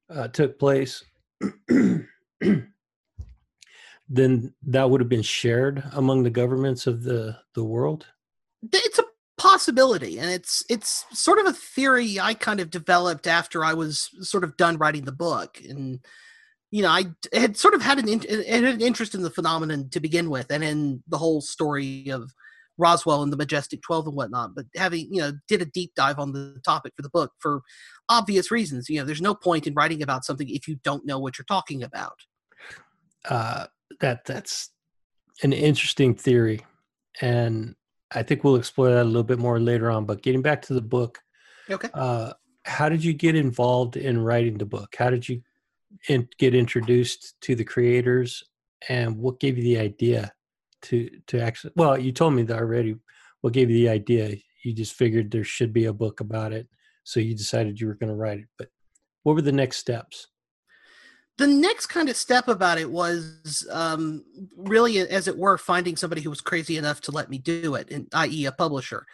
[0.09, 1.01] uh, took place,
[1.67, 2.07] then
[4.63, 8.07] that would have been shared among the governments of the the world?
[8.71, 8.99] It's
[9.37, 14.09] possibility and it's it's sort of a theory i kind of developed after i was
[14.21, 15.99] sort of done writing the book and
[16.69, 17.03] you know i
[17.33, 20.63] had sort of had an, had an interest in the phenomenon to begin with and
[20.63, 22.31] in the whole story of
[22.77, 26.19] roswell and the majestic 12 and whatnot but having you know did a deep dive
[26.19, 27.61] on the topic for the book for
[28.09, 31.17] obvious reasons you know there's no point in writing about something if you don't know
[31.17, 32.15] what you're talking about.
[33.25, 33.67] Uh
[33.99, 34.69] that that's
[35.41, 36.61] an interesting theory
[37.21, 37.75] and
[38.15, 40.05] I think we'll explore that a little bit more later on.
[40.05, 41.19] But getting back to the book,
[41.69, 41.89] okay.
[41.93, 42.33] Uh,
[42.65, 44.95] how did you get involved in writing the book?
[44.97, 45.41] How did you
[46.07, 48.43] in, get introduced to the creators,
[48.89, 50.33] and what gave you the idea
[50.83, 51.73] to to actually?
[51.75, 52.95] Well, you told me that already.
[53.41, 54.35] What gave you the idea?
[54.63, 56.67] You just figured there should be a book about it,
[57.03, 58.47] so you decided you were going to write it.
[58.57, 58.69] But
[59.23, 60.27] what were the next steps?
[61.37, 64.23] The next kind of step about it was um,
[64.55, 67.89] really, as it were, finding somebody who was crazy enough to let me do it,
[67.89, 69.05] and i.e., a publisher.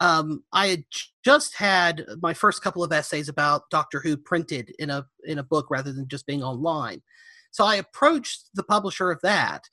[0.00, 0.84] Um, I had
[1.24, 5.44] just had my first couple of essays about Doctor Who printed in a in a
[5.44, 7.02] book rather than just being online.
[7.52, 9.64] So I approached the publisher of that,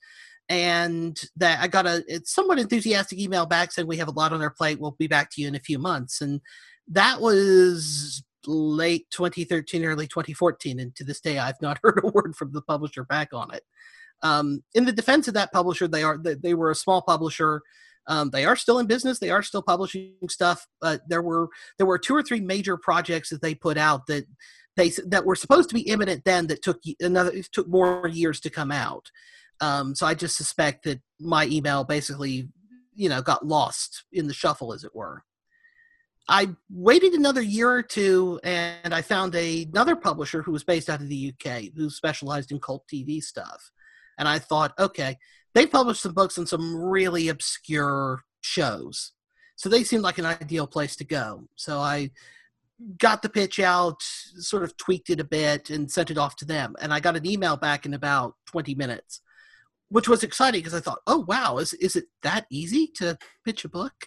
[0.48, 4.40] and that I got a somewhat enthusiastic email back saying we have a lot on
[4.40, 4.80] our plate.
[4.80, 6.40] We'll be back to you in a few months, and
[6.88, 12.34] that was late 2013, early 2014, and to this day I've not heard a word
[12.36, 13.62] from the publisher back on it.
[14.22, 17.62] Um, in the defense of that publisher, they are they, were a small publisher.
[18.06, 19.18] Um, they are still in business.
[19.18, 23.30] They are still publishing stuff, but there were there were two or three major projects
[23.30, 24.26] that they put out that
[24.76, 28.50] they that were supposed to be imminent then that took another took more years to
[28.50, 29.10] come out.
[29.60, 32.48] Um, so I just suspect that my email basically,
[32.94, 35.22] you know, got lost in the shuffle, as it were.
[36.30, 40.88] I waited another year or two, and I found a, another publisher who was based
[40.88, 43.72] out of the UK who specialized in cult TV stuff.
[44.16, 45.18] And I thought, okay,
[45.54, 49.12] they published some books on some really obscure shows,
[49.56, 51.48] so they seemed like an ideal place to go.
[51.56, 52.12] So I
[52.96, 56.44] got the pitch out, sort of tweaked it a bit, and sent it off to
[56.44, 56.76] them.
[56.80, 59.20] And I got an email back in about 20 minutes
[59.90, 63.64] which was exciting because I thought, oh wow, is is it that easy to pitch
[63.64, 64.06] a book?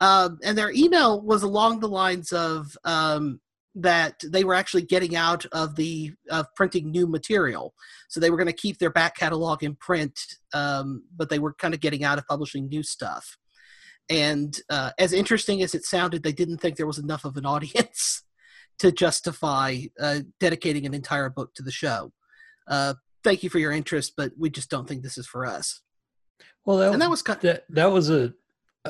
[0.00, 3.40] Um, and their email was along the lines of um,
[3.74, 7.74] that they were actually getting out of the of printing new material,
[8.08, 10.18] so they were going to keep their back catalog in print,
[10.52, 13.38] um, but they were kind of getting out of publishing new stuff.
[14.08, 17.46] And uh, as interesting as it sounded, they didn't think there was enough of an
[17.54, 18.22] audience
[18.78, 22.12] to justify uh, dedicating an entire book to the show.
[22.68, 22.94] Uh,
[23.24, 25.80] thank you for your interest, but we just don't think this is for us.
[26.64, 28.34] Well, that, and that was kind of, that, that was a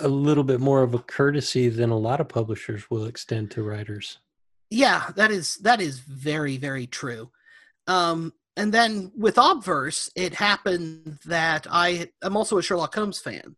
[0.03, 3.63] a little bit more of a courtesy than a lot of publishers will extend to
[3.63, 4.19] writers.
[4.71, 7.31] Yeah, that is that is very very true.
[7.87, 13.55] Um, and then with Obverse, it happened that I am also a Sherlock Holmes fan.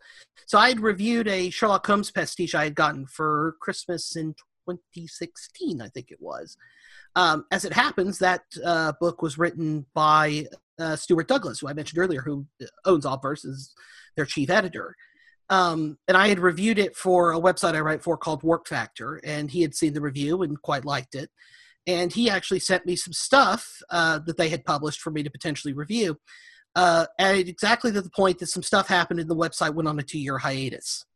[0.46, 4.34] So I had reviewed a Sherlock Holmes pastiche I had gotten for Christmas in
[4.68, 6.56] 2016, I think it was.
[7.14, 10.46] Um, as it happens, that uh, book was written by
[10.78, 12.46] uh, Stuart Douglas, who I mentioned earlier, who
[12.84, 13.74] owns Obverse, is
[14.16, 14.96] their chief editor.
[15.50, 19.20] Um, and I had reviewed it for a website I write for called Warp Factor,
[19.24, 21.30] and he had seen the review and quite liked it.
[21.86, 25.30] And he actually sent me some stuff uh, that they had published for me to
[25.30, 26.18] potentially review.
[26.76, 29.98] Uh, at exactly to the point that some stuff happened and the website went on
[29.98, 31.06] a two year hiatus.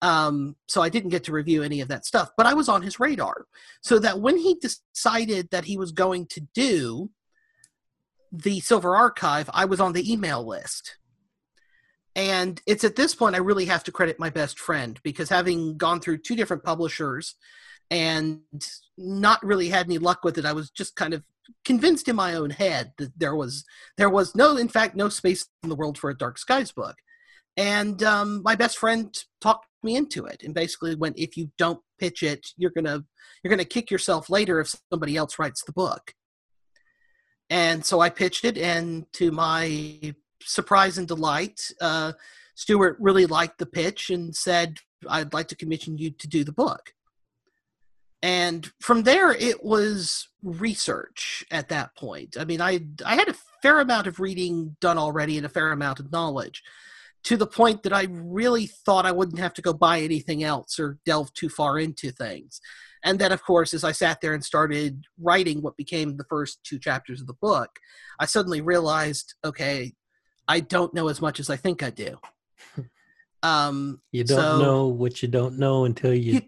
[0.00, 2.82] Um, so I didn't get to review any of that stuff, but I was on
[2.82, 3.46] his radar.
[3.82, 7.10] So that when he decided that he was going to do
[8.30, 10.98] the Silver Archive, I was on the email list.
[12.16, 15.76] And it's at this point I really have to credit my best friend because having
[15.76, 17.34] gone through two different publishers
[17.90, 18.40] and
[18.96, 21.22] not really had any luck with it, I was just kind of
[21.64, 23.64] convinced in my own head that there was
[23.96, 26.96] there was no in fact no space in the world for a Dark Skies book.
[27.56, 31.80] And um, my best friend talked me into it and basically went if you don't
[31.98, 33.04] pitch it you're gonna
[33.42, 36.14] you're gonna kick yourself later if somebody else writes the book
[37.50, 42.12] and so I pitched it, and to my surprise and delight, uh,
[42.54, 44.78] Stuart really liked the pitch and said,
[45.08, 46.94] I'd like to commission you to do the book.
[48.22, 52.36] And from there, it was research at that point.
[52.38, 55.72] I mean, I, I had a fair amount of reading done already and a fair
[55.72, 56.62] amount of knowledge
[57.24, 60.78] to the point that I really thought I wouldn't have to go buy anything else
[60.78, 62.60] or delve too far into things.
[63.02, 66.60] And then, of course, as I sat there and started writing what became the first
[66.64, 67.78] two chapters of the book,
[68.18, 69.92] I suddenly realized, okay,
[70.46, 72.18] I don't know as much as I think I do.
[73.42, 76.40] Um, you don't so, know what you don't know until you,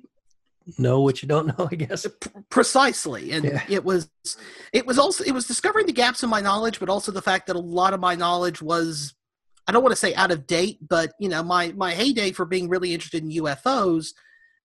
[0.64, 1.68] you, know what you don't know.
[1.70, 2.06] I guess
[2.48, 3.62] precisely, and yeah.
[3.68, 4.08] it was,
[4.72, 7.48] it was also it was discovering the gaps in my knowledge, but also the fact
[7.48, 9.14] that a lot of my knowledge was,
[9.68, 12.46] I don't want to say out of date, but you know, my my heyday for
[12.46, 14.14] being really interested in UFOs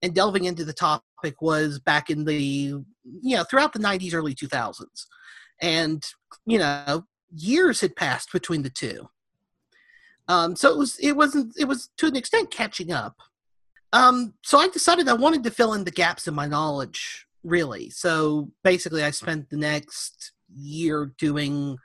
[0.01, 2.85] and delving into the topic was back in the you
[3.35, 5.05] know throughout the 90s early 2000s
[5.61, 6.05] and
[6.45, 7.03] you know
[7.33, 9.07] years had passed between the two
[10.31, 13.17] um, so it was it wasn't it was to an extent catching up.
[13.91, 17.89] Um, so i decided i wanted to fill in the gaps in my knowledge really.
[17.89, 21.77] So basically i spent the next year doing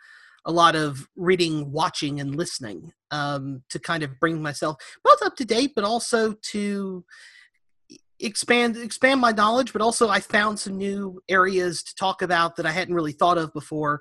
[0.45, 5.35] a lot of reading watching and listening um, to kind of bring myself both up
[5.37, 7.05] to date but also to
[8.21, 12.65] expand expand my knowledge but also i found some new areas to talk about that
[12.65, 14.01] i hadn't really thought of before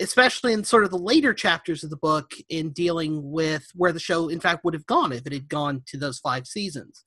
[0.00, 4.00] especially in sort of the later chapters of the book in dealing with where the
[4.00, 7.04] show in fact would have gone if it had gone to those five seasons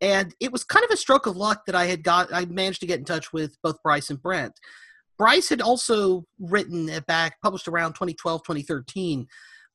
[0.00, 2.80] and it was kind of a stroke of luck that i had got i managed
[2.80, 4.52] to get in touch with both bryce and brent
[5.16, 9.26] bryce had also written it back published around 2012 2013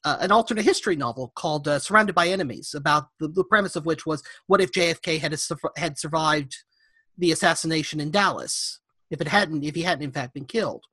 [0.06, 3.86] uh, an alternate history novel called uh, Surrounded by Enemies, about the, the, premise of
[3.86, 5.38] which was what if JFK had a,
[5.80, 6.54] had survived
[7.18, 8.80] the assassination in Dallas
[9.12, 10.84] if it hadn't if he hadn't in fact been killed.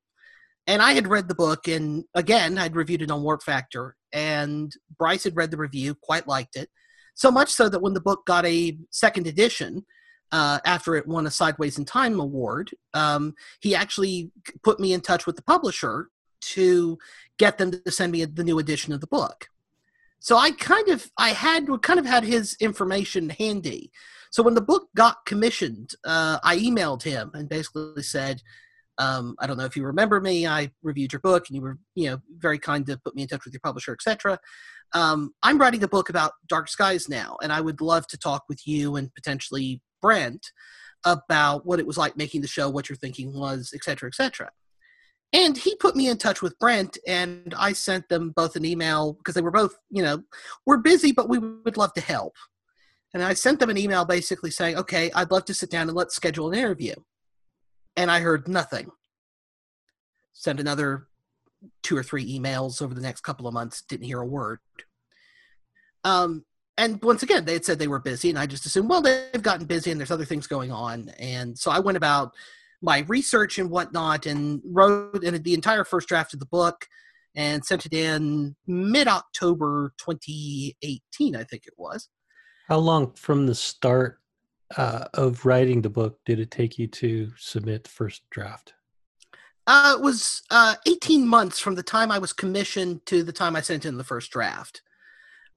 [0.66, 4.72] And I had read the book, and again, I'd reviewed it on Warp Factor, and
[4.98, 6.68] Bryce had read the review, quite liked it.
[7.14, 9.84] So much so that when the book got a second edition,
[10.32, 14.30] uh, after it won a Sidewise in Time award, um, he actually
[14.62, 16.08] put me in touch with the publisher
[16.40, 16.98] to
[17.38, 19.48] get them to send me the new edition of the book.
[20.20, 23.90] So I kind of I had kind of had his information handy.
[24.30, 28.42] So when the book got commissioned, uh, I emailed him and basically said,
[29.01, 30.47] um, I don't know if you remember me.
[30.47, 33.28] I reviewed your book, and you were, you know, very kind to put me in
[33.28, 34.39] touch with your publisher, etc.
[34.93, 38.44] Um, I'm writing a book about dark skies now, and I would love to talk
[38.48, 40.52] with you and potentially Brent
[41.06, 44.51] about what it was like making the show, what your thinking was, etc., etc.
[45.32, 49.14] And he put me in touch with Brent, and I sent them both an email
[49.14, 50.22] because they were both, you know,
[50.66, 52.35] we're busy, but we would love to help.
[53.14, 55.97] And I sent them an email basically saying, okay, I'd love to sit down and
[55.97, 56.94] let's schedule an interview.
[57.96, 58.90] And I heard nothing.
[60.32, 61.06] Sent another
[61.82, 64.60] two or three emails over the next couple of months, didn't hear a word.
[66.04, 66.44] Um,
[66.78, 69.42] and once again, they had said they were busy, and I just assumed, well, they've
[69.42, 71.10] gotten busy and there's other things going on.
[71.18, 72.32] And so I went about
[72.80, 76.86] my research and whatnot and wrote in the entire first draft of the book
[77.34, 82.08] and sent it in mid October 2018, I think it was.
[82.68, 84.18] How long from the start
[84.76, 88.74] uh, of writing the book did it take you to submit the first draft?
[89.66, 93.55] Uh, it was uh, 18 months from the time I was commissioned to the time
[93.55, 94.82] I sent in the first draft.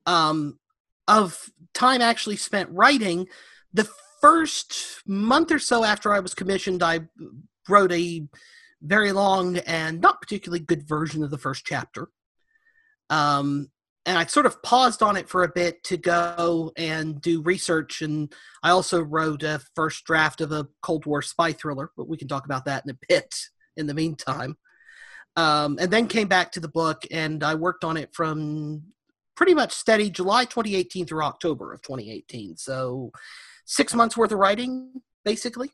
[0.06, 0.60] Um,
[1.08, 3.28] of time actually spent writing,
[3.74, 3.90] the
[4.22, 7.02] first month or so after I was commissioned, I
[7.68, 8.28] wrote a
[8.82, 12.10] very long and not particularly good version of the first chapter.
[13.10, 13.70] Um,
[14.06, 18.02] and I sort of paused on it for a bit to go and do research.
[18.02, 22.18] And I also wrote a first draft of a Cold War spy thriller, but we
[22.18, 23.34] can talk about that in a bit
[23.78, 24.58] in the meantime.
[25.36, 28.84] Um, and then came back to the book and I worked on it from
[29.36, 32.58] pretty much steady July 2018 through October of 2018.
[32.58, 33.12] So
[33.66, 35.72] six months worth of writing, basically.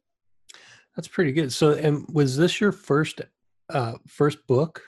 [0.95, 1.51] That's pretty good.
[1.51, 3.21] So, and was this your first
[3.69, 4.81] uh, first book?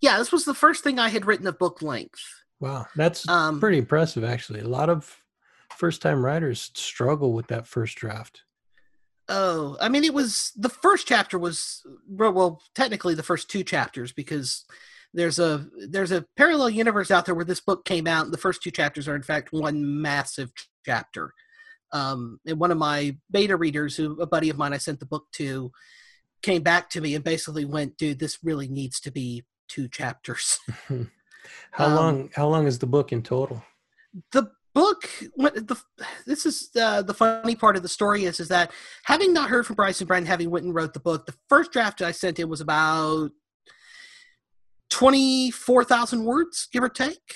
[0.00, 2.22] Yeah, this was the first thing I had written of book length.
[2.60, 4.60] Wow, that's um, pretty impressive, actually.
[4.60, 5.18] A lot of
[5.76, 8.42] first time writers struggle with that first draft.
[9.28, 14.12] Oh, I mean, it was the first chapter was well, technically the first two chapters
[14.12, 14.64] because
[15.14, 18.38] there's a there's a parallel universe out there where this book came out, and the
[18.38, 20.52] first two chapters are in fact one massive
[20.84, 21.32] chapter.
[21.92, 25.06] Um, and one of my beta readers, who a buddy of mine I sent the
[25.06, 25.70] book to,
[26.42, 30.58] came back to me and basically went, "Dude, this really needs to be two chapters."
[31.72, 32.30] how um, long?
[32.34, 33.62] How long is the book in total?
[34.32, 35.08] The book.
[35.36, 35.80] The,
[36.26, 38.72] this is uh, the funny part of the story is is that
[39.04, 41.72] having not heard from Bryce and Brent, having went and wrote the book, the first
[41.72, 43.30] draft I sent in was about
[44.90, 47.34] twenty four thousand words, give or take.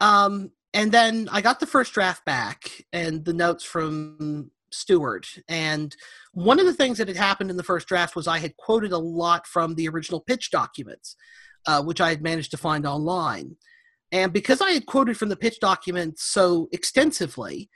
[0.00, 5.26] Um, and then I got the first draft back and the notes from Stuart.
[5.48, 5.94] And
[6.32, 8.92] one of the things that had happened in the first draft was I had quoted
[8.92, 11.16] a lot from the original pitch documents,
[11.66, 13.56] uh, which I had managed to find online.
[14.10, 17.70] And because I had quoted from the pitch documents so extensively,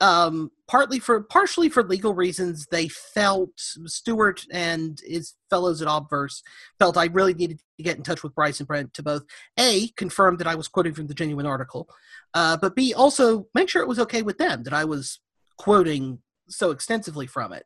[0.00, 6.42] um, partly for partially for legal reasons, they felt Stuart and his fellows at Obverse
[6.78, 9.24] felt I really needed to get in touch with Bryce and Brent to both
[9.58, 11.88] a confirm that I was quoting from the genuine article,
[12.34, 15.20] uh, but b also make sure it was okay with them that I was
[15.56, 17.64] quoting so extensively from it.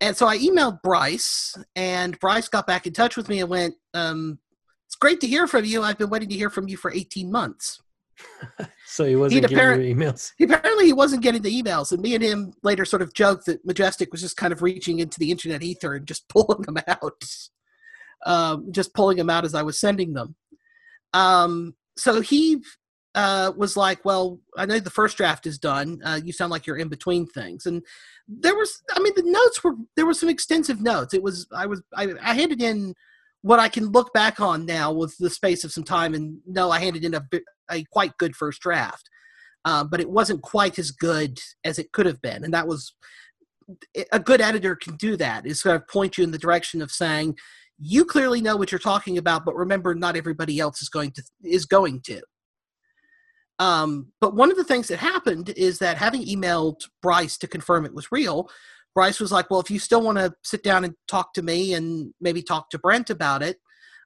[0.00, 3.74] And so I emailed Bryce, and Bryce got back in touch with me and went,
[3.94, 4.38] um,
[4.86, 5.82] "It's great to hear from you.
[5.82, 7.80] I've been waiting to hear from you for 18 months."
[8.86, 10.32] so he wasn't getting the emails.
[10.40, 13.64] Apparently, he wasn't getting the emails, and me and him later sort of joked that
[13.64, 17.24] Majestic was just kind of reaching into the internet ether and just pulling them out,
[18.26, 20.34] um, just pulling them out as I was sending them.
[21.12, 22.62] Um, so he
[23.14, 26.00] uh, was like, "Well, I know the first draft is done.
[26.04, 27.82] Uh, you sound like you're in between things." And
[28.28, 31.14] there was, I mean, the notes were there were some extensive notes.
[31.14, 32.94] It was I was I, I handed in
[33.42, 36.70] what I can look back on now with the space of some time and know
[36.70, 37.22] I handed in a,
[37.70, 39.08] a quite good first draft,
[39.64, 42.94] uh, but it wasn't quite as good as it could have been, and that was
[44.12, 46.90] a good editor can do that is kind of point you in the direction of
[46.90, 47.34] saying
[47.78, 51.22] you clearly know what you're talking about, but remember, not everybody else is going to
[51.42, 52.20] is going to.
[53.58, 57.86] Um, but one of the things that happened is that having emailed Bryce to confirm
[57.86, 58.50] it was real,
[58.94, 61.74] Bryce was like, "Well, if you still want to sit down and talk to me
[61.74, 63.58] and maybe talk to Brent about it,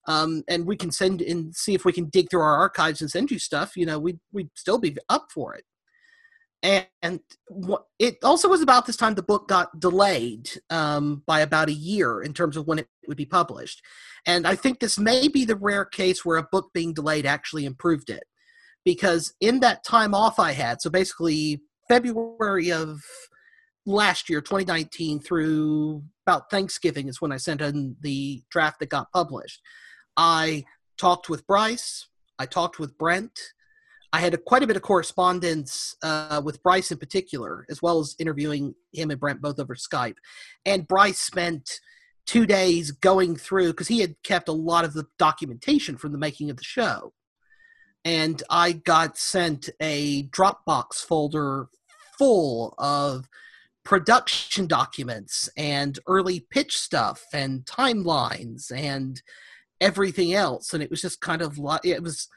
[0.06, 3.10] um, and we can send and see if we can dig through our archives and
[3.10, 5.64] send you stuff, you know, we'd we'd still be up for it."
[6.62, 11.68] and what it also was about this time the book got delayed um, by about
[11.68, 13.80] a year in terms of when it would be published
[14.26, 17.64] and i think this may be the rare case where a book being delayed actually
[17.64, 18.24] improved it
[18.88, 23.02] because in that time off i had so basically february of
[23.84, 29.12] last year 2019 through about thanksgiving is when i sent in the draft that got
[29.12, 29.60] published
[30.16, 30.64] i
[30.96, 32.08] talked with bryce
[32.38, 33.38] i talked with brent
[34.10, 38.00] I had a, quite a bit of correspondence uh, with Bryce in particular, as well
[38.00, 40.14] as interviewing him and Brent both over Skype.
[40.64, 41.68] And Bryce spent
[42.26, 46.18] two days going through because he had kept a lot of the documentation from the
[46.18, 47.12] making of the show.
[48.04, 51.68] And I got sent a Dropbox folder
[52.18, 53.28] full of
[53.84, 59.22] production documents and early pitch stuff and timelines and
[59.80, 60.74] everything else.
[60.74, 62.28] And it was just kind of like it was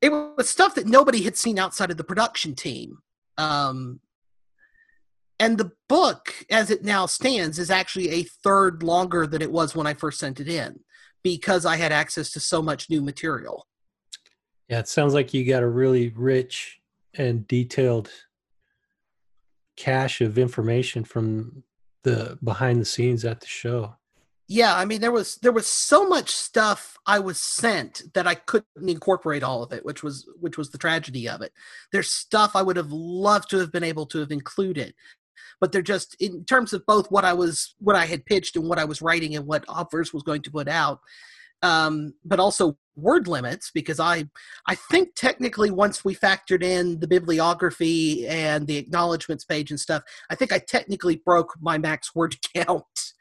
[0.00, 2.98] it was stuff that nobody had seen outside of the production team.
[3.38, 4.00] Um,
[5.38, 9.74] and the book, as it now stands, is actually a third longer than it was
[9.76, 10.80] when I first sent it in
[11.22, 13.66] because I had access to so much new material.
[14.68, 16.80] Yeah, it sounds like you got a really rich
[17.14, 18.10] and detailed
[19.76, 21.62] cache of information from
[22.02, 23.94] the behind the scenes at the show.
[24.48, 28.36] Yeah i mean there was there was so much stuff i was sent that i
[28.36, 31.52] couldn't incorporate all of it which was which was the tragedy of it.
[31.90, 34.94] There's stuff i would have loved to have been able to have included
[35.60, 38.68] but they're just in terms of both what i was what i had pitched and
[38.68, 41.00] what i was writing and what Obverse was going to put out
[41.62, 44.24] um, but also word limits because i
[44.68, 50.02] i think technically once we factored in the bibliography and the acknowledgments page and stuff
[50.30, 53.12] i think i technically broke my max word count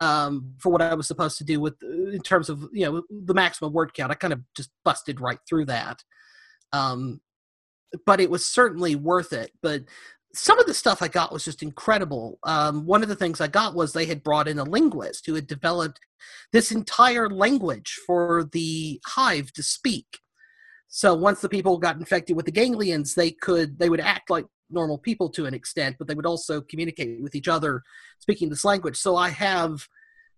[0.00, 3.02] um, for what I was supposed to do with uh, in terms of you know
[3.10, 4.12] the maximum word count.
[4.12, 6.02] I kind of just busted right through that.
[6.72, 7.20] Um,
[8.04, 9.52] but it was certainly worth it.
[9.62, 9.84] But
[10.34, 12.38] some of the stuff I got was just incredible.
[12.44, 15.34] Um, one of the things I got was they had brought in a linguist who
[15.34, 16.00] had developed
[16.52, 20.18] this entire language for the hive to speak.
[20.88, 24.46] So once the people got infected with the ganglions, they could they would act like
[24.70, 27.82] normal people to an extent, but they would also communicate with each other
[28.18, 28.96] speaking this language.
[28.96, 29.86] So I have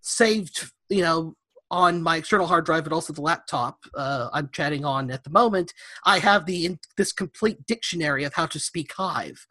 [0.01, 1.35] saved, you know,
[1.71, 5.31] on my external hard drive, but also the laptop uh, I'm chatting on at the
[5.31, 5.73] moment.
[6.05, 9.47] I have the in, this complete dictionary of how to speak Hive.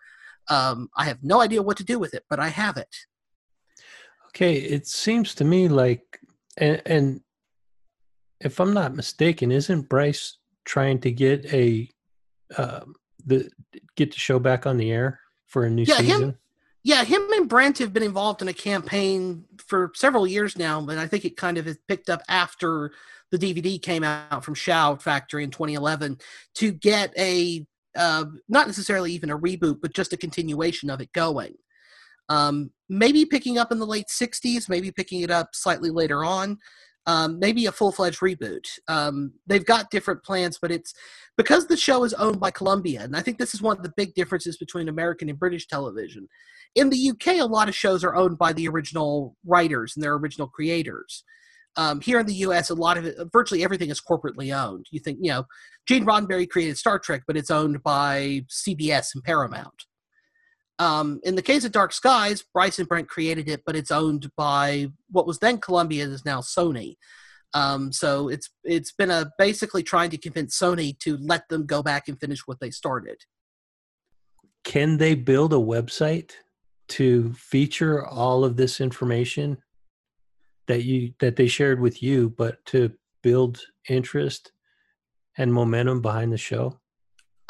[0.50, 2.94] Um, I have no idea what to do with it, but I have it.
[4.30, 6.19] Okay, it seems to me like,
[6.60, 7.22] and, and
[8.42, 11.90] if I'm not mistaken, isn't Bryce trying to get a
[12.58, 12.96] um,
[13.26, 13.50] the
[13.96, 16.22] get the show back on the air for a new yeah, season?
[16.22, 16.38] Him,
[16.84, 20.98] yeah, him and Brent have been involved in a campaign for several years now, but
[20.98, 22.92] I think it kind of has picked up after
[23.32, 26.18] the DVD came out from Shout Factory in 2011
[26.56, 27.66] to get a
[27.96, 31.56] uh, not necessarily even a reboot, but just a continuation of it going.
[32.30, 36.58] Um, maybe picking up in the late 60s, maybe picking it up slightly later on
[37.10, 38.68] um, maybe a full fledged reboot.
[38.88, 40.94] Um, they've got different plans, but it's
[41.38, 43.94] because the show is owned by Columbia, and I think this is one of the
[43.98, 46.28] big differences between American and British television.
[46.76, 50.14] In the UK, a lot of shows are owned by the original writers and their
[50.14, 51.24] original creators.
[51.78, 54.86] Um, here in the U.S., a lot of it, virtually everything is corporately owned.
[54.92, 55.46] You think, you know,
[55.88, 59.86] Gene Roddenberry created Star Trek, but it's owned by CBS and Paramount.
[60.80, 64.32] Um, in the case of Dark Skies, Bryce and Brent created it, but it's owned
[64.38, 66.96] by what was then Columbia is now Sony.
[67.54, 71.84] Um, so it's it's been a basically trying to convince Sony to let them go
[71.84, 73.18] back and finish what they started.
[74.64, 76.32] Can they build a website
[76.90, 79.58] to feature all of this information
[80.68, 84.52] that you that they shared with you, but to build interest
[85.38, 86.80] and momentum behind the show?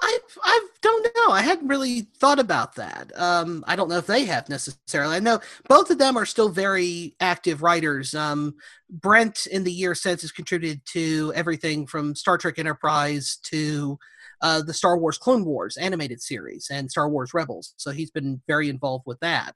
[0.01, 3.11] I've I've don't I hadn't really thought about that.
[3.15, 5.15] Um, I don't know if they have necessarily.
[5.15, 8.13] I know both of them are still very active writers.
[8.13, 8.55] Um,
[8.89, 13.97] Brent, in the year since, has contributed to everything from Star Trek Enterprise to
[14.41, 17.73] uh, the Star Wars Clone Wars animated series and Star Wars Rebels.
[17.77, 19.55] So he's been very involved with that.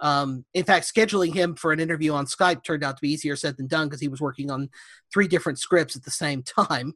[0.00, 3.36] Um, in fact, scheduling him for an interview on Skype turned out to be easier
[3.36, 4.70] said than done because he was working on
[5.12, 6.94] three different scripts at the same time.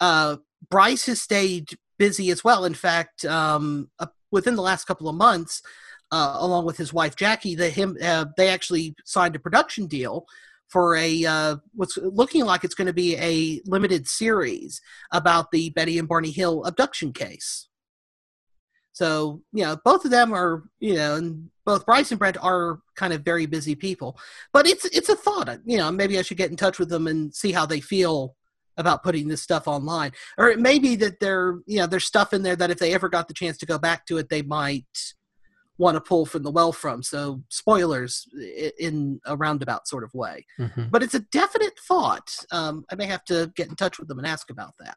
[0.00, 0.36] Uh,
[0.70, 2.64] Bryce has stayed busy as well.
[2.64, 5.62] In fact, um, uh, within the last couple of months,
[6.10, 10.26] uh, along with his wife Jackie, they him uh, they actually signed a production deal
[10.68, 15.70] for a uh, what's looking like it's going to be a limited series about the
[15.70, 17.68] Betty and Barney Hill abduction case.
[18.92, 22.80] So you know, both of them are you know, and both Bryce and Brent are
[22.94, 24.18] kind of very busy people.
[24.52, 25.60] But it's it's a thought.
[25.64, 28.36] You know, maybe I should get in touch with them and see how they feel
[28.76, 32.32] about putting this stuff online or it may be that there you know there's stuff
[32.32, 34.42] in there that if they ever got the chance to go back to it they
[34.42, 35.14] might
[35.78, 37.02] want to pull from the well from.
[37.02, 38.26] So spoilers
[38.78, 40.46] in a roundabout sort of way.
[40.58, 40.84] Mm-hmm.
[40.90, 42.34] but it's a definite thought.
[42.50, 44.96] Um, i may have to get in touch with them and ask about that.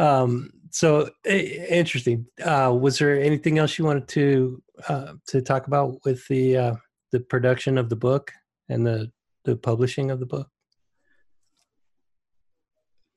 [0.00, 2.26] Um, so interesting.
[2.44, 6.74] Uh, was there anything else you wanted to uh, to talk about with the uh,
[7.12, 8.30] the production of the book
[8.68, 9.10] and the
[9.44, 10.50] the publishing of the book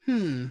[0.10, 0.48] Hmm.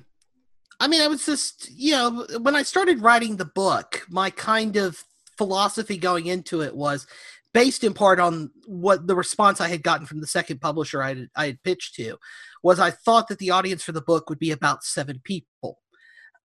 [0.78, 4.76] I mean, I was just, you know, when I started writing the book, my kind
[4.76, 5.02] of
[5.36, 7.08] philosophy going into it was
[7.52, 11.08] based in part on what the response I had gotten from the second publisher I
[11.08, 12.18] had, I had pitched to
[12.62, 15.80] was I thought that the audience for the book would be about seven people.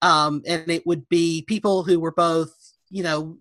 [0.02, 2.52] Um, and it would be people who were both,
[2.90, 3.38] you know,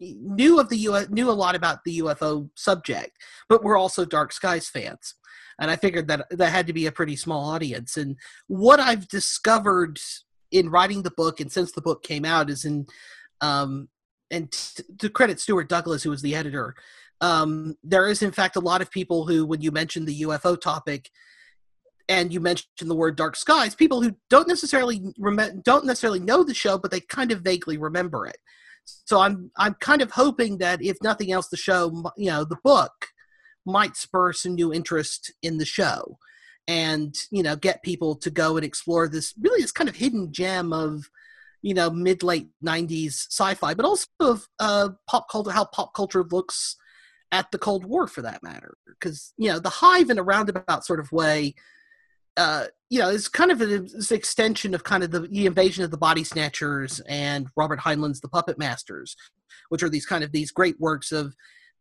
[0.00, 3.12] knew of the U knew a lot about the UFO subject,
[3.50, 5.14] but were also Dark Skies fans
[5.60, 7.96] and I figured that that had to be a pretty small audience.
[7.96, 8.16] And
[8.48, 10.00] what I've discovered
[10.50, 12.86] in writing the book and since the book came out is in,
[13.40, 13.88] um,
[14.30, 16.74] and t- to credit Stuart Douglas, who was the editor,
[17.20, 20.58] um, there is in fact a lot of people who, when you mention the UFO
[20.58, 21.10] topic,
[22.08, 26.42] and you mentioned the word dark skies, people who don't necessarily rem- don't necessarily know
[26.42, 28.38] the show, but they kind of vaguely remember it.
[28.84, 32.58] So I'm I'm kind of hoping that if nothing else, the show, you know, the
[32.64, 32.90] book
[33.66, 36.18] might spur some new interest in the show
[36.68, 40.32] and you know get people to go and explore this really this kind of hidden
[40.32, 41.10] gem of
[41.62, 46.24] you know mid late 90s sci-fi but also of uh, pop culture how pop culture
[46.24, 46.76] looks
[47.32, 48.76] at the cold war for that matter.
[48.86, 51.54] Because you know the hive in a roundabout sort of way
[52.36, 55.90] uh, you know it's kind of an extension of kind of the, the invasion of
[55.90, 59.16] the body snatchers and robert heinlein's the puppet masters
[59.68, 61.34] which are these kind of these great works of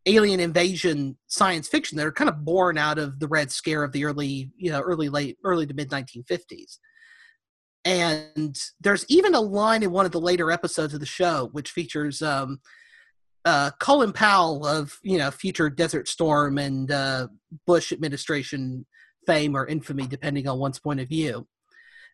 [0.10, 3.91] alien invasion science fiction that are kind of born out of the red scare of
[3.91, 6.77] the early you know early late early to mid 1950s
[7.86, 11.72] and there's even a line in one of the later episodes of the show which
[11.72, 12.60] features um,
[13.45, 17.27] uh, Colin Powell of you know future Desert Storm and uh,
[17.65, 18.86] Bush administration
[19.26, 21.48] fame or infamy, depending on one's point of view.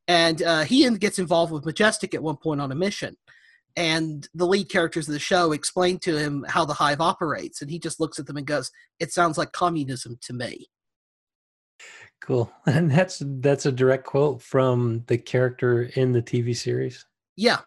[0.07, 3.17] And uh, he gets involved with Majestic at one point on a mission,
[3.75, 7.69] and the lead characters of the show explain to him how the hive operates and
[7.69, 10.69] he just looks at them and goes it sounds like communism to me.
[12.21, 12.51] Cool.
[12.65, 17.05] And that's that's a direct quote from the character in the tv series?
[17.35, 17.59] Yeah.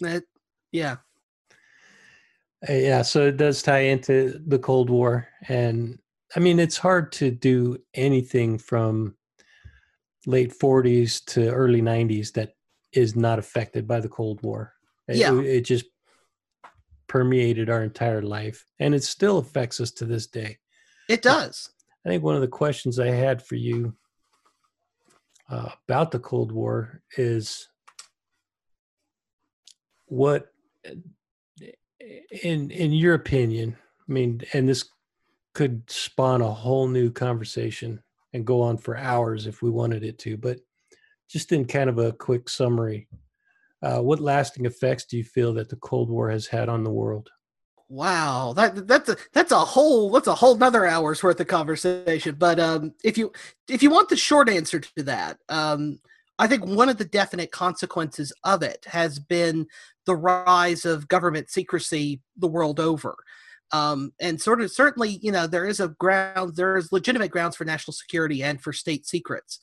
[0.00, 0.24] That,
[0.72, 0.96] yeah.
[2.68, 5.98] Uh, yeah so it does tie into the cold war and
[6.34, 9.14] i mean it's hard to do anything from
[10.26, 12.54] late 40s to early 90s that
[12.92, 14.75] is not affected by the cold war
[15.08, 15.38] it, yeah.
[15.40, 15.86] it just
[17.08, 20.58] permeated our entire life and it still affects us to this day.
[21.08, 21.70] It does.
[22.04, 23.94] I think one of the questions I had for you
[25.48, 27.68] uh, about the Cold War is
[30.06, 30.52] what
[32.42, 33.76] in in your opinion
[34.08, 34.88] i mean and this
[35.54, 38.00] could spawn a whole new conversation
[38.32, 40.58] and go on for hours if we wanted it to but
[41.28, 43.08] just in kind of a quick summary
[43.86, 46.90] uh, what lasting effects do you feel that the Cold War has had on the
[46.90, 47.30] world?
[47.88, 52.34] Wow, that that's a that's a whole that's a whole another hour's worth of conversation.
[52.36, 53.30] But um, if you
[53.68, 56.00] if you want the short answer to that, um,
[56.36, 59.68] I think one of the definite consequences of it has been
[60.04, 63.14] the rise of government secrecy the world over.
[63.72, 67.54] Um, and sort of certainly, you know, there is a ground, there is legitimate grounds
[67.54, 69.60] for national security and for state secrets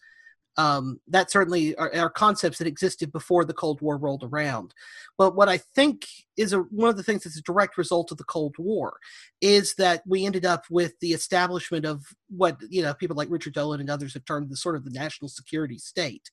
[0.57, 4.73] um, that certainly are, are, concepts that existed before the Cold War rolled around.
[5.17, 6.05] But what I think
[6.37, 8.97] is a, one of the things that's a direct result of the Cold War
[9.41, 13.53] is that we ended up with the establishment of what you know people like Richard
[13.53, 16.29] Dolan and others have termed the sort of the national security state,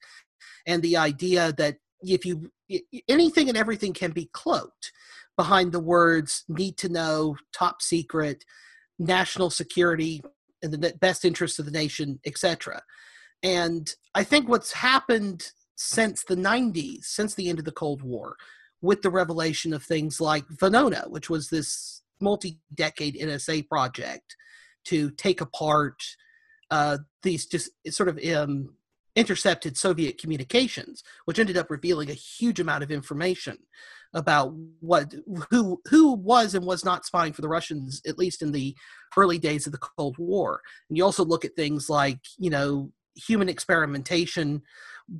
[0.66, 2.50] and the idea that if you
[3.08, 4.92] anything and everything can be cloaked
[5.36, 8.44] behind the words need to know, top secret,
[8.98, 10.22] national security,
[10.62, 12.82] and the best interests of the nation, etc.
[13.42, 18.36] And I think what's happened since the 90s, since the end of the Cold War,
[18.82, 24.36] with the revelation of things like Venona, which was this multi decade NSA project
[24.84, 26.02] to take apart
[26.70, 28.74] uh, these just sort of um,
[29.16, 33.58] intercepted Soviet communications, which ended up revealing a huge amount of information
[34.12, 35.14] about what
[35.50, 38.74] who who was and was not spying for the Russians, at least in the
[39.16, 40.60] early days of the Cold War.
[40.88, 44.62] And you also look at things like you know human experimentation,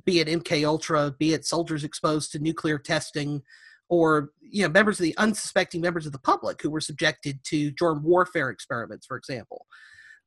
[0.05, 3.41] be it MK Ultra, be it soldiers exposed to nuclear testing,
[3.89, 7.71] or you know members of the unsuspecting members of the public who were subjected to
[7.71, 9.65] germ warfare experiments, for example.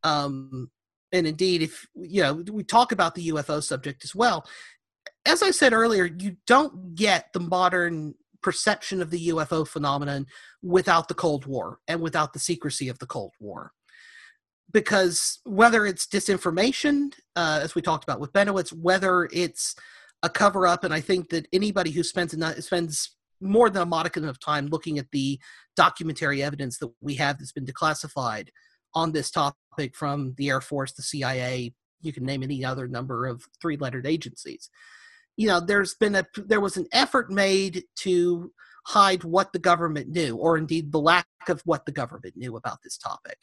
[0.03, 0.71] Um,
[1.13, 4.47] and indeed, if you know we talk about the UFO subject as well,
[5.25, 10.27] as I said earlier, you don't get the modern perception of the UFO phenomenon
[10.63, 13.73] without the Cold War and without the secrecy of the Cold War.
[14.73, 19.77] Because whether it's disinformation, uh, as we talked about with Bennewitz, whether it's
[20.23, 22.35] a cover up, and I think that anybody who spends
[22.65, 25.39] spends more than a modicum of time looking at the
[25.77, 28.49] documentary evidence that we have that's been declassified
[28.95, 33.27] on this topic from the Air Force, the CIA, you can name any other number
[33.27, 34.71] of three lettered agencies.
[35.37, 38.53] You know there's been a there was an effort made to
[38.87, 42.79] hide what the government knew or indeed the lack of what the government knew about
[42.83, 43.39] this topic.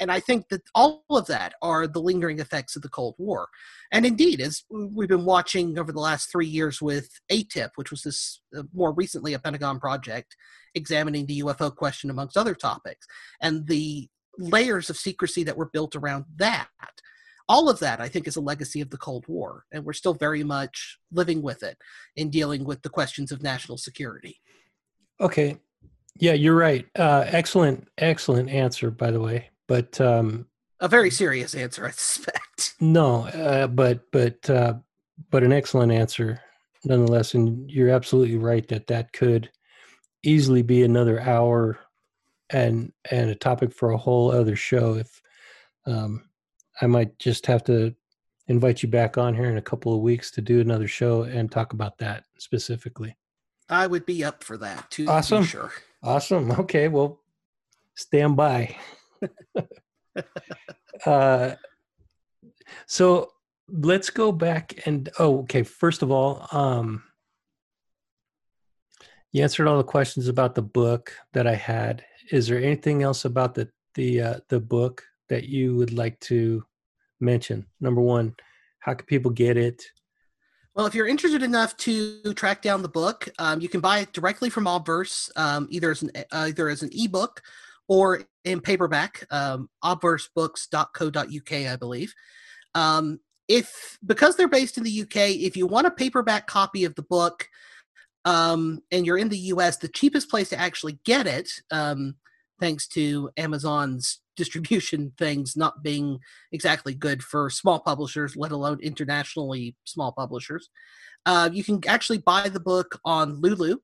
[0.00, 3.48] And i think that all of that are the lingering effects of the cold war.
[3.92, 8.02] And indeed as we've been watching over the last three years with AATIP which was
[8.02, 10.36] this uh, more recently a pentagon project
[10.74, 13.06] examining the ufo question amongst other topics
[13.40, 14.08] and the
[14.38, 16.68] layers of secrecy that were built around that
[17.48, 20.14] all of that i think is a legacy of the cold war and we're still
[20.14, 21.78] very much living with it
[22.16, 24.40] in dealing with the questions of national security
[25.20, 25.58] okay.
[26.16, 26.86] Yeah you're right.
[26.96, 30.46] Uh, excellent excellent answer by the way but um,
[30.80, 32.74] a very serious answer i suspect.
[32.80, 34.74] No uh, but but uh,
[35.30, 36.40] but an excellent answer
[36.84, 39.50] nonetheless and you're absolutely right that that could
[40.22, 41.78] easily be another hour
[42.50, 45.22] and and a topic for a whole other show if
[45.86, 46.24] um,
[46.80, 47.94] I might just have to
[48.48, 51.50] invite you back on here in a couple of weeks to do another show and
[51.50, 53.16] talk about that specifically.
[53.68, 55.06] I would be up for that too.
[55.08, 55.44] Awesome.
[55.44, 55.72] sure.
[56.02, 56.50] Awesome.
[56.52, 56.88] Okay.
[56.88, 57.20] Well,
[57.94, 58.76] stand by.
[61.06, 61.54] uh,
[62.86, 63.30] so
[63.68, 65.62] let's go back and oh, okay.
[65.62, 67.02] First of all, um,
[69.32, 72.04] you answered all the questions about the book that I had.
[72.30, 76.64] Is there anything else about the the uh, the book that you would like to
[77.20, 77.66] mention?
[77.80, 78.36] Number one,
[78.80, 79.82] how can people get it?
[80.74, 84.12] Well, if you're interested enough to track down the book, um, you can buy it
[84.12, 87.42] directly from Obverse, um, either as an uh, either as an ebook
[87.86, 89.24] or in paperback.
[89.30, 92.12] Um, obversebooks.co.uk, I believe.
[92.74, 96.96] Um, if because they're based in the UK, if you want a paperback copy of
[96.96, 97.48] the book,
[98.24, 102.16] um, and you're in the US, the cheapest place to actually get it, um,
[102.58, 106.18] thanks to Amazon's distribution things not being
[106.52, 110.68] exactly good for small publishers, let alone internationally small publishers.
[111.26, 113.76] Uh, you can actually buy the book on Lulu.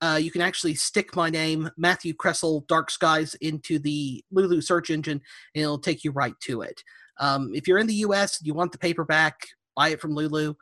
[0.00, 4.90] Uh, you can actually stick my name, Matthew Kresal, Dark Skies, into the Lulu search
[4.90, 5.20] engine,
[5.54, 6.82] and it'll take you right to it.
[7.18, 9.40] Um, if you're in the US, and you want the paperback,
[9.76, 10.54] buy it from Lulu.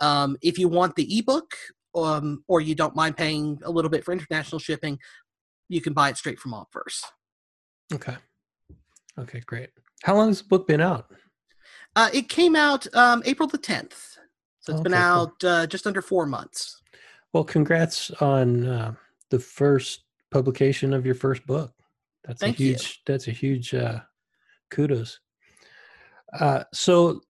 [0.00, 1.54] Um, if you want the ebook,
[1.94, 4.98] um, or you don't mind paying a little bit for international shipping,
[5.68, 7.02] you can buy it straight from Obverse.
[7.92, 8.16] Okay.
[9.18, 9.70] Okay, great.
[10.02, 11.10] How long has the book been out?
[11.96, 14.16] Uh, it came out um, April the 10th.
[14.60, 15.50] So it's okay, been out cool.
[15.50, 16.80] uh, just under four months.
[17.32, 18.94] Well, congrats on uh,
[19.30, 21.72] the first publication of your first book.
[22.24, 22.82] That's Thank a huge.
[22.82, 23.12] You.
[23.12, 24.00] That's a huge uh,
[24.70, 25.20] kudos.
[26.38, 27.20] Uh, so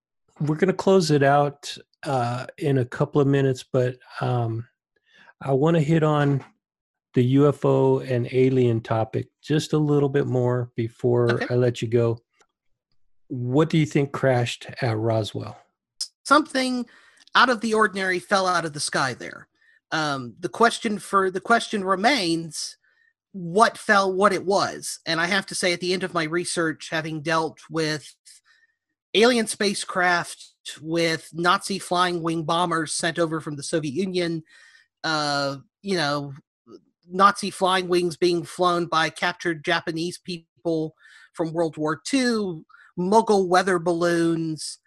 [0.40, 4.66] we're going to close it out uh, in a couple of minutes, but um,
[5.40, 6.43] I want to hit on
[7.14, 11.46] the UFO and alien topic just a little bit more before okay.
[11.50, 12.18] I let you go.
[13.28, 15.56] What do you think crashed at Roswell?
[16.24, 16.86] Something
[17.34, 19.48] out of the ordinary fell out of the sky there.
[19.90, 22.76] Um, the question for the question remains
[23.34, 26.22] what fell what it was and i have to say at the end of my
[26.22, 28.14] research having dealt with
[29.12, 34.44] alien spacecraft with nazi flying wing bombers sent over from the soviet union
[35.02, 36.32] uh, you know
[37.10, 40.94] Nazi flying wings being flown by captured Japanese people
[41.32, 42.62] from World War II,
[42.97, 44.78] Mogul weather balloons,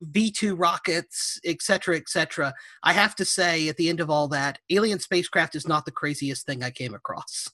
[0.00, 2.54] V 2 rockets, etc., etc.
[2.82, 5.90] I have to say, at the end of all that, alien spacecraft is not the
[5.90, 7.48] craziest thing I came across.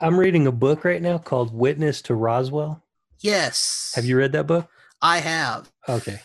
[0.00, 2.82] I'm reading a book right now called Witness to Roswell.
[3.20, 3.92] Yes.
[3.94, 4.68] Have you read that book?
[5.00, 5.70] I have.
[5.88, 6.20] Okay.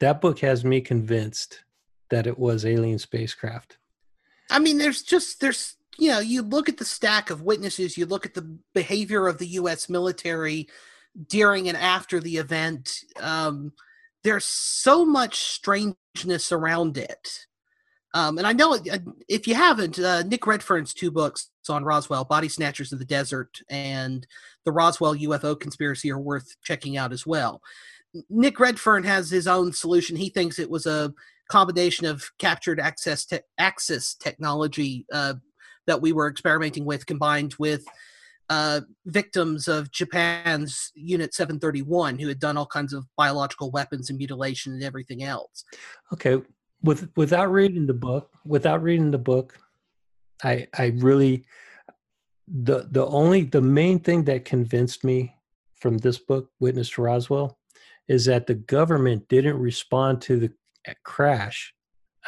[0.00, 1.62] That book has me convinced
[2.10, 3.78] that it was alien spacecraft.
[4.50, 8.06] I mean, there's just there's you know you look at the stack of witnesses, you
[8.06, 9.88] look at the behavior of the U.S.
[9.88, 10.68] military
[11.28, 12.98] during and after the event.
[13.20, 13.72] Um,
[14.24, 17.46] there's so much strangeness around it.
[18.14, 18.98] Um, and I know uh,
[19.28, 23.60] if you haven't, uh, Nick Redfern's two books on Roswell, Body Snatchers in the Desert
[23.70, 24.26] and
[24.64, 27.62] The Roswell UFO Conspiracy, are worth checking out as well.
[28.28, 30.16] Nick Redfern has his own solution.
[30.16, 31.14] He thinks it was a
[31.52, 35.34] combination of captured Axis to Axis technology uh,
[35.86, 37.84] that we were experimenting with combined with
[38.48, 44.18] uh, victims of Japan's Unit 731 who had done all kinds of biological weapons and
[44.18, 45.64] mutilation and everything else.
[46.10, 46.40] Okay.
[46.82, 49.58] with without reading the book, without reading the book,
[50.42, 51.44] I I really
[52.48, 55.34] the the only the main thing that convinced me
[55.74, 57.58] from this book, Witness to Roswell,
[58.08, 60.50] is that the government didn't respond to the
[61.04, 61.74] crash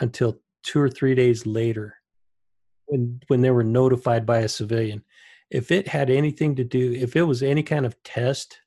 [0.01, 1.97] until two or three days later
[2.87, 5.03] when when they were notified by a civilian.
[5.51, 8.59] If it had anything to do if it was any kind of test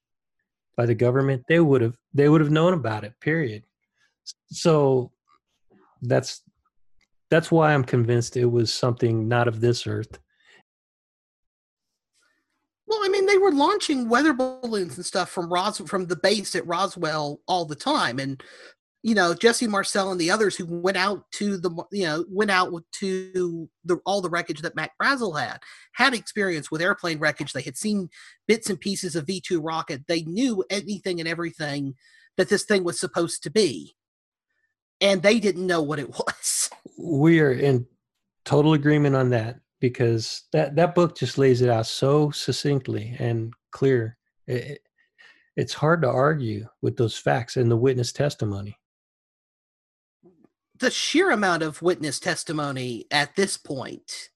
[0.75, 3.63] by the government they would have they would have known about it period.
[4.51, 5.11] So
[6.01, 6.43] that's
[7.29, 10.19] that's why i'm convinced it was something not of this earth.
[12.85, 16.55] Well i mean they were launching weather balloons and stuff from Ros- from the base
[16.55, 18.41] at roswell all the time and
[19.07, 22.51] you know Jesse Marcel and the others who went out to the you know went
[22.51, 25.61] out to the all the wreckage that Mac Brazel had
[25.93, 27.53] had experience with airplane wreckage.
[27.53, 28.09] They had seen
[28.49, 30.01] bits and pieces of V two rocket.
[30.09, 31.95] They knew anything and everything
[32.35, 33.95] that this thing was supposed to be,
[34.99, 36.69] and they didn't know what it was.
[36.97, 37.85] We are in
[38.43, 43.53] total agreement on that because that that book just lays it out so succinctly and
[43.71, 44.17] clear.
[44.47, 44.81] It,
[45.55, 48.77] it's hard to argue with those facts and the witness testimony
[50.79, 54.29] the sheer amount of witness testimony at this point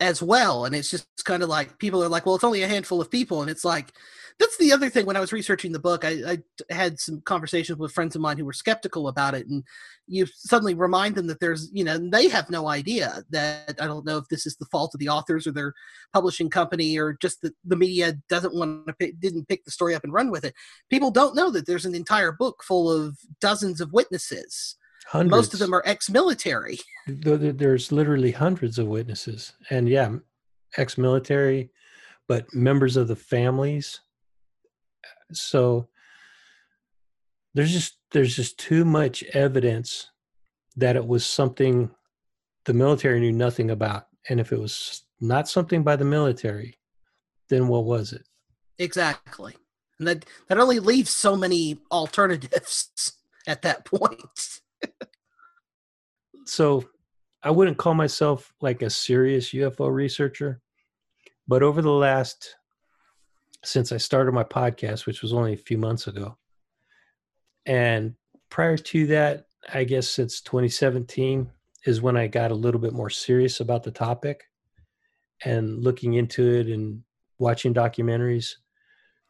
[0.00, 2.68] as well and it's just kind of like people are like well it's only a
[2.68, 3.92] handful of people and it's like
[4.40, 6.38] that's the other thing when i was researching the book I,
[6.68, 9.62] I, had some conversations with friends of mine who were skeptical about it and
[10.08, 14.04] you suddenly remind them that there's you know they have no idea that i don't
[14.04, 15.72] know if this is the fault of the authors or their
[16.12, 19.94] publishing company or just that the media doesn't want to pick, didn't pick the story
[19.94, 20.54] up and run with it.
[20.90, 24.76] People don't know that there's an entire book full of dozens of witnesses
[25.08, 25.30] Hundreds.
[25.30, 26.78] Most of them are ex-military.
[27.06, 30.16] There's literally hundreds of witnesses, and yeah,
[30.76, 31.70] ex-military,
[32.28, 34.00] but members of the families.
[35.32, 35.88] So
[37.54, 40.10] there's just there's just too much evidence
[40.76, 41.90] that it was something
[42.64, 46.78] the military knew nothing about, and if it was not something by the military,
[47.48, 48.26] then what was it?
[48.78, 49.56] Exactly,
[49.98, 53.12] and that that only leaves so many alternatives
[53.46, 54.61] at that point
[56.46, 56.84] so
[57.42, 60.60] I wouldn't call myself like a serious UFO researcher,
[61.48, 62.56] but over the last
[63.64, 66.36] since I started my podcast, which was only a few months ago,
[67.66, 68.14] and
[68.50, 71.50] prior to that, I guess since 2017
[71.86, 74.44] is when I got a little bit more serious about the topic
[75.44, 77.02] and looking into it and
[77.38, 78.54] watching documentaries.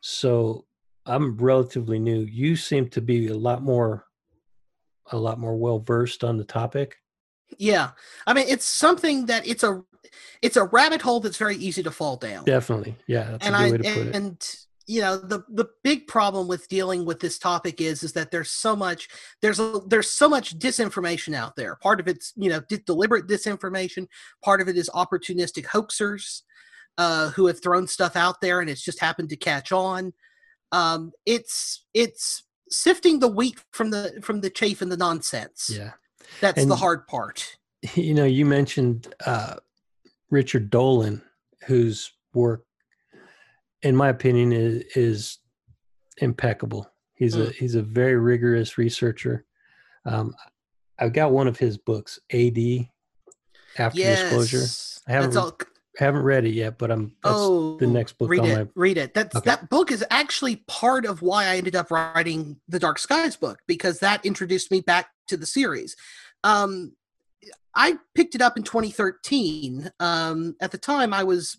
[0.01, 0.67] So
[1.07, 2.21] I'm relatively new.
[2.21, 4.05] You seem to be a lot more
[5.11, 6.97] a lot more well versed on the topic.
[7.59, 7.91] Yeah.
[8.27, 9.83] I mean, it's something that it's a
[10.41, 12.45] it's a rabbit hole that's very easy to fall down.
[12.45, 12.97] Definitely.
[13.07, 14.17] Yeah, that's and a good I, way to put and, it.
[14.17, 14.57] And
[14.87, 18.51] you know, the the big problem with dealing with this topic is is that there's
[18.51, 19.09] so much
[19.41, 21.77] there's a, there's so much disinformation out there.
[21.77, 24.09] Part of it's, you know, deliberate disinformation,
[24.45, 26.43] part of it is opportunistic hoaxers
[26.99, 30.13] uh who have thrown stuff out there and it's just happened to catch on.
[30.73, 32.43] Um it's it's
[32.73, 35.71] sifting the wheat from the from the chaff and the nonsense.
[35.73, 35.93] Yeah.
[36.41, 37.57] That's and, the hard part.
[37.97, 39.57] You know, you mentioned uh,
[40.31, 41.21] Richard Dolan,
[41.67, 42.65] whose work,
[43.83, 45.39] in my opinion, is, is
[46.19, 46.89] impeccable.
[47.17, 47.49] He's mm.
[47.49, 49.47] a he's a very rigorous researcher.
[50.07, 50.33] Um,
[50.97, 52.57] I've got one of his books, AD,
[53.77, 54.21] After yes.
[54.23, 54.67] Disclosure.
[55.09, 55.59] I haven't all,
[55.97, 58.31] haven't read it yet, but I'm oh the next book.
[58.31, 58.57] Read it.
[58.57, 59.15] My, read it.
[59.15, 59.45] That okay.
[59.45, 63.59] that book is actually part of why I ended up writing the Dark Skies book
[63.67, 65.95] because that introduced me back to the series.
[66.45, 66.93] Um,
[67.75, 69.91] I picked it up in 2013.
[69.99, 71.59] Um, at the time, I was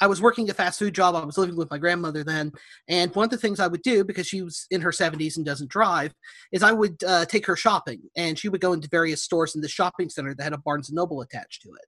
[0.00, 1.14] I was working a fast food job.
[1.14, 2.52] I was living with my grandmother then,
[2.88, 5.46] and one of the things I would do because she was in her 70s and
[5.46, 6.12] doesn't drive
[6.52, 9.60] is I would uh, take her shopping, and she would go into various stores in
[9.60, 11.86] the shopping center that had a Barnes and Noble attached to it.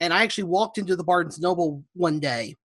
[0.00, 2.56] And I actually walked into the Barnes Noble one day,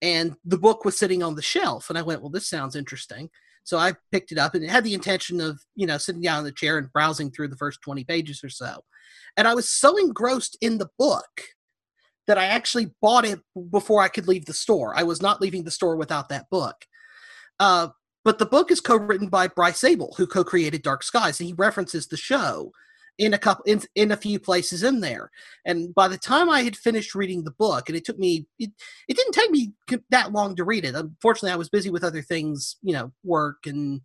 [0.00, 3.30] and the book was sitting on the shelf, and I went, "Well, this sounds interesting."
[3.66, 6.38] So I picked it up and it had the intention of, you know, sitting down
[6.38, 8.84] in the chair and browsing through the first 20 pages or so.
[9.36, 11.42] And I was so engrossed in the book
[12.28, 13.40] that I actually bought it
[13.70, 14.96] before I could leave the store.
[14.96, 16.76] I was not leaving the store without that book.
[17.58, 17.88] Uh,
[18.24, 22.06] but the book is co-written by Bryce Zabel, who co-created Dark Skies, and he references
[22.06, 22.72] the show
[23.18, 25.30] in a couple in, in a few places in there.
[25.64, 28.70] And by the time i had finished reading the book and it took me it,
[29.08, 29.72] it didn't take me
[30.10, 30.94] that long to read it.
[30.94, 34.00] Unfortunately i was busy with other things you know work and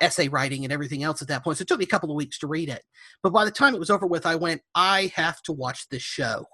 [0.00, 1.58] essay writing and everything else at that point.
[1.58, 2.82] So it took me a couple of weeks to read it.
[3.22, 6.02] But by the time it was over with i went i have to watch this
[6.02, 6.46] show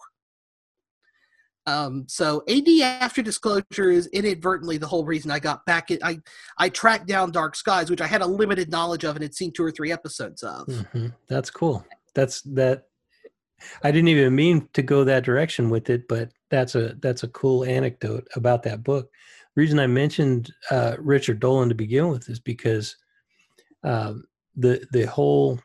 [1.69, 5.91] um, so AD after disclosure is inadvertently the whole reason I got back.
[5.91, 6.19] In, I
[6.57, 9.53] I tracked down Dark Skies, which I had a limited knowledge of and had seen
[9.53, 10.67] two or three episodes of.
[10.67, 11.09] Mm-hmm.
[11.29, 11.85] That's cool.
[12.15, 12.85] That's that.
[13.83, 17.29] I didn't even mean to go that direction with it, but that's a that's a
[17.29, 19.11] cool anecdote about that book.
[19.55, 22.97] Reason I mentioned uh, Richard Dolan to begin with is because
[23.85, 24.25] um,
[24.57, 25.61] the the whole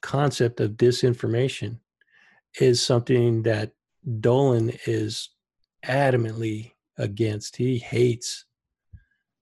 [0.00, 1.78] concept of disinformation
[2.58, 3.72] is something that
[4.20, 5.30] Dolan is
[5.84, 7.56] adamantly against.
[7.56, 8.44] He hates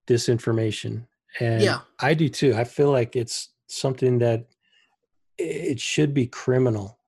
[0.06, 1.06] disinformation.
[1.40, 1.80] And Yeah.
[2.00, 2.54] I do too.
[2.54, 4.46] I feel like it's something that
[5.38, 6.98] it should be criminal.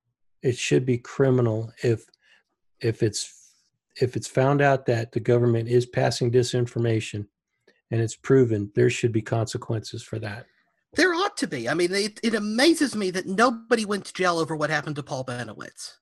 [0.43, 2.07] It should be criminal if
[2.81, 3.33] if it's
[4.01, 7.27] if it's found out that the government is passing disinformation
[7.91, 10.47] and it's proven, there should be consequences for that.
[10.95, 11.69] There ought to be.
[11.69, 15.03] I mean, it, it amazes me that nobody went to jail over what happened to
[15.03, 15.93] Paul Bennewitz.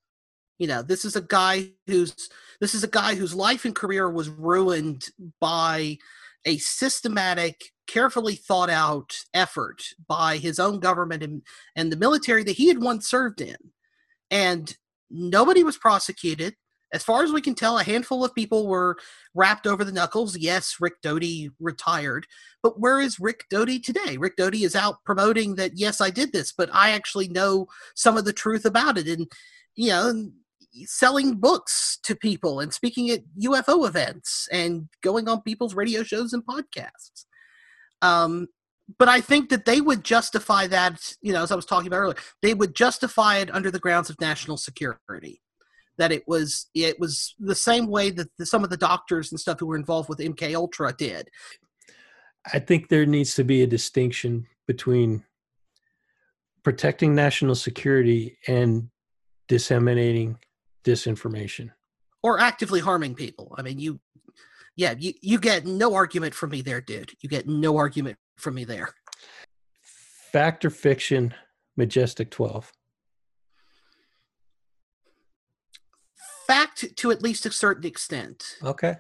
[0.59, 2.15] You know, this is a guy who's
[2.61, 5.09] this is a guy whose life and career was ruined
[5.41, 5.99] by
[6.45, 11.43] a systematic, carefully thought out effort by his own government and,
[11.75, 13.57] and the military that he had once served in.
[14.31, 14.77] And
[15.11, 16.55] nobody was prosecuted.
[16.93, 18.97] As far as we can tell, a handful of people were
[19.35, 20.37] rapped over the knuckles.
[20.37, 22.27] Yes, Rick Doty retired,
[22.63, 24.17] but where is Rick Doty today?
[24.17, 27.67] Rick Doty is out promoting that, yes, I did this, but I actually know
[27.97, 29.09] some of the truth about it.
[29.09, 29.27] And,
[29.75, 30.31] you know,
[30.87, 36.33] selling books to people and speaking at UFO events and going on people's radio shows
[36.33, 37.25] and podcasts.
[38.03, 38.49] Um,
[38.99, 41.99] but I think that they would justify that, you know, as I was talking about
[41.99, 45.41] earlier, they would justify it under the grounds of national security.
[45.97, 49.41] That it was it was the same way that the, some of the doctors and
[49.41, 51.31] stuff who were involved with MK Ultra did.
[52.53, 55.25] I think there needs to be a distinction between
[56.65, 58.91] protecting national security and
[59.47, 60.37] disseminating
[60.85, 61.71] disinformation.
[62.23, 63.55] or actively harming people.
[63.59, 64.01] I mean, you,
[64.77, 67.13] yeah, you you get no argument from me there, dude.
[67.21, 68.89] You get no argument from me there.
[70.33, 71.35] Fact or fiction,
[71.77, 72.73] Majestic 12.
[76.47, 78.57] Fact to at least a certain extent.
[78.63, 78.97] Okay.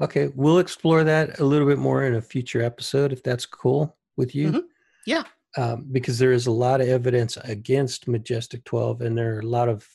[0.00, 0.30] Okay.
[0.34, 4.34] We'll explore that a little bit more in a future episode if that's cool with
[4.34, 4.50] you.
[4.52, 4.62] Mhm.
[5.06, 5.24] Yeah.
[5.56, 9.46] Um, because there is a lot of evidence against Majestic 12, and there are a
[9.46, 9.88] lot of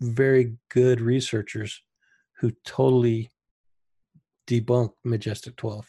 [0.00, 1.82] very good researchers
[2.40, 3.30] who totally
[4.46, 5.88] debunk Majestic 12.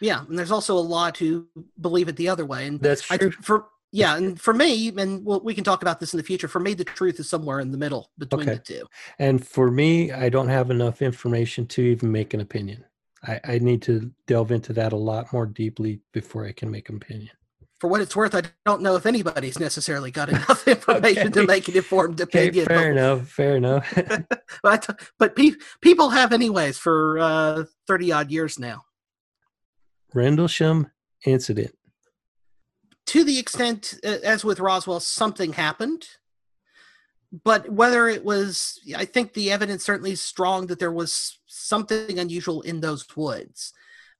[0.00, 1.48] Yeah, and there's also a lot who
[1.80, 2.66] believe it the other way.
[2.66, 3.30] And That's I, true.
[3.32, 6.46] for yeah, and for me, and we'll, we can talk about this in the future.
[6.46, 8.54] For me, the truth is somewhere in the middle between Okay.
[8.56, 8.86] the two.
[9.18, 12.84] And for me, I don't have enough information to even make an opinion.
[13.24, 16.90] I, I need to delve into that a lot more deeply before I can make
[16.90, 17.30] an opinion.
[17.80, 21.68] For what it's worth, I don't know if anybody's necessarily got enough information to make
[21.68, 22.66] an informed Okay, opinion.
[22.66, 23.28] fair but- enough.
[23.28, 23.98] Fair enough.
[24.62, 28.84] but but pe- people have anyways for uh, 30 odd years now.
[30.14, 30.90] Rendlesham
[31.24, 31.72] incident.
[33.06, 36.06] to the extent uh, as with Roswell, something happened.
[37.44, 42.18] But whether it was, I think the evidence certainly is strong that there was something
[42.18, 43.72] unusual in those woods.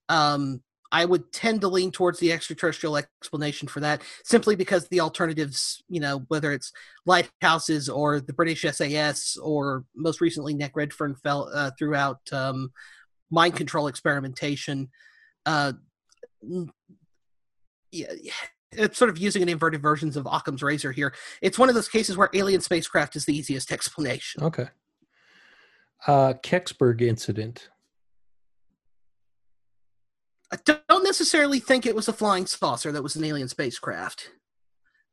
[0.09, 5.01] Um, I would tend to lean towards the extraterrestrial explanation for that, simply because the
[5.01, 6.71] alternatives, you know, whether it's
[7.05, 12.71] lighthouses or the British SAS or most recently Nick Redfern fell uh, throughout um,
[13.29, 14.89] mind control experimentation.
[15.45, 15.73] Uh,
[17.91, 18.11] yeah,
[18.71, 21.13] it's sort of using an inverted versions of Occam's razor here.
[21.41, 24.43] It's one of those cases where alien spacecraft is the easiest explanation.
[24.43, 24.67] Okay.
[26.07, 27.69] Uh, Kecksburg incident.
[30.51, 34.31] I don't necessarily think it was a flying saucer that was an alien spacecraft.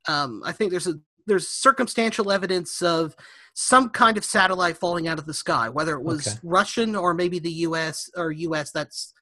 [0.07, 3.15] Um, I think there's a there's circumstantial evidence of
[3.53, 6.37] some kind of satellite falling out of the sky, whether it was Okay.
[6.41, 8.09] Russian or maybe the U.S.
[8.15, 8.71] or U.S.
[8.71, 9.13] That's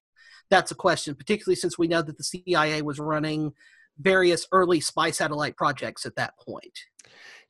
[0.50, 3.54] that's a question, particularly since we know that the CIA was running
[4.00, 6.78] various early spy satellite projects at that point.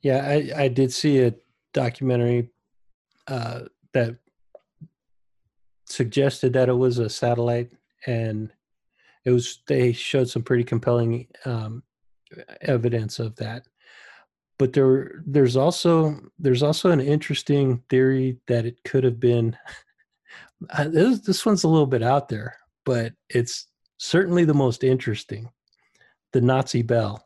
[0.02, 1.34] Yeah, I, I did see a
[1.72, 2.50] documentary
[3.26, 3.62] uh,
[3.92, 4.16] that
[5.86, 7.72] suggested that it was a satellite,
[8.06, 8.50] and
[9.26, 11.82] it was they showed some pretty compelling um,
[12.62, 13.66] evidence of that.
[14.58, 19.58] But there, there's also there's also an interesting theory that it could have been.
[20.70, 23.66] Uh, this this one's a little bit out there, but it's
[23.98, 25.50] certainly the most interesting.
[26.32, 27.22] The Nazi bell.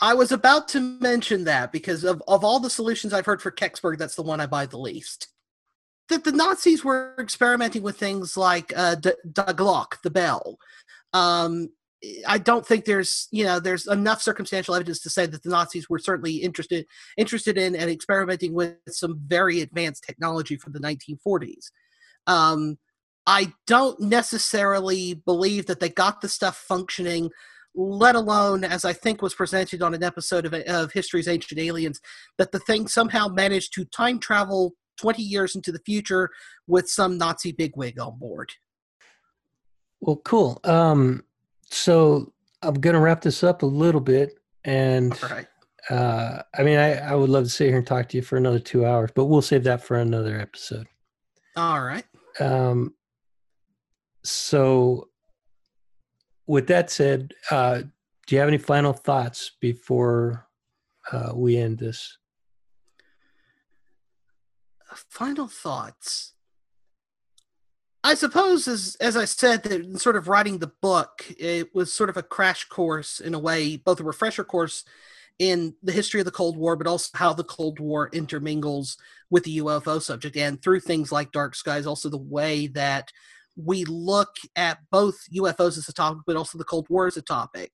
[0.00, 3.52] I was about to mention that because of, of all the solutions I've heard for
[3.52, 5.28] Kecksburg, that's the one I buy the least.
[6.08, 10.58] That the Nazis were experimenting with things like uh, the Glocke, the bell.
[11.12, 11.68] Um,
[12.26, 15.88] I don't think there's you know there's enough circumstantial evidence to say that the Nazis
[15.88, 16.86] were certainly interested
[17.16, 21.70] interested in and experimenting with some very advanced technology from the 1940s.
[22.26, 22.78] Um,
[23.26, 27.30] I don't necessarily believe that they got the stuff functioning
[27.74, 32.00] let alone, as I think was presented on an episode of, of History's Ancient Aliens,
[32.38, 36.30] that the thing somehow managed to time travel 20 years into the future
[36.66, 38.52] with some Nazi bigwig on board.
[40.02, 40.60] Well, cool.
[40.64, 41.22] Um,
[41.70, 44.38] so I'm going to wrap this up a little bit.
[44.64, 45.16] And
[45.88, 48.36] uh, I mean, I, I would love to sit here and talk to you for
[48.36, 50.88] another two hours, but we'll save that for another episode.
[51.56, 52.04] All right.
[52.40, 52.94] Um,
[54.24, 55.08] so
[56.46, 57.82] with that said, uh,
[58.26, 60.48] do you have any final thoughts before
[61.12, 62.18] uh, we end this?
[65.08, 66.31] Final thoughts.
[68.04, 72.10] I suppose, as as I said, that sort of writing the book, it was sort
[72.10, 74.84] of a crash course in a way, both a refresher course
[75.38, 78.96] in the history of the Cold War, but also how the Cold War intermingles
[79.30, 83.10] with the UFO subject, and through things like Dark Skies, also the way that
[83.56, 87.22] we look at both UFOs as a topic, but also the Cold War as a
[87.22, 87.72] topic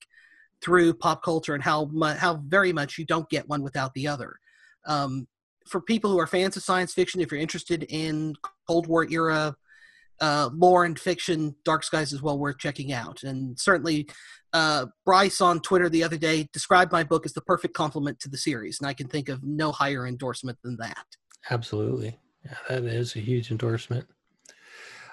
[0.61, 4.09] through pop culture and how mu- how very much you don't get one without the
[4.09, 4.39] other.
[4.87, 5.27] Um,
[5.67, 8.35] for people who are fans of science fiction, if you're interested in
[8.67, 9.57] Cold War era
[10.21, 13.23] uh, lore and fiction, Dark Skies is well worth checking out.
[13.23, 14.09] And certainly,
[14.53, 18.29] uh, Bryce on Twitter the other day described my book as the perfect complement to
[18.29, 21.05] the series, and I can think of no higher endorsement than that.
[21.51, 24.07] Absolutely, yeah, that is a huge endorsement.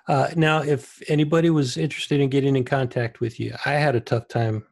[0.07, 3.99] Uh, now, if anybody was interested in getting in contact with you, I had a
[3.99, 4.63] tough time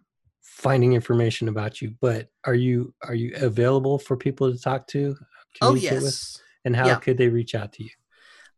[0.41, 1.93] finding information about you.
[1.99, 5.15] But are you are you available for people to talk to?
[5.61, 6.01] Oh yes.
[6.01, 6.41] With?
[6.65, 6.95] And how yeah.
[6.95, 7.89] could they reach out to you?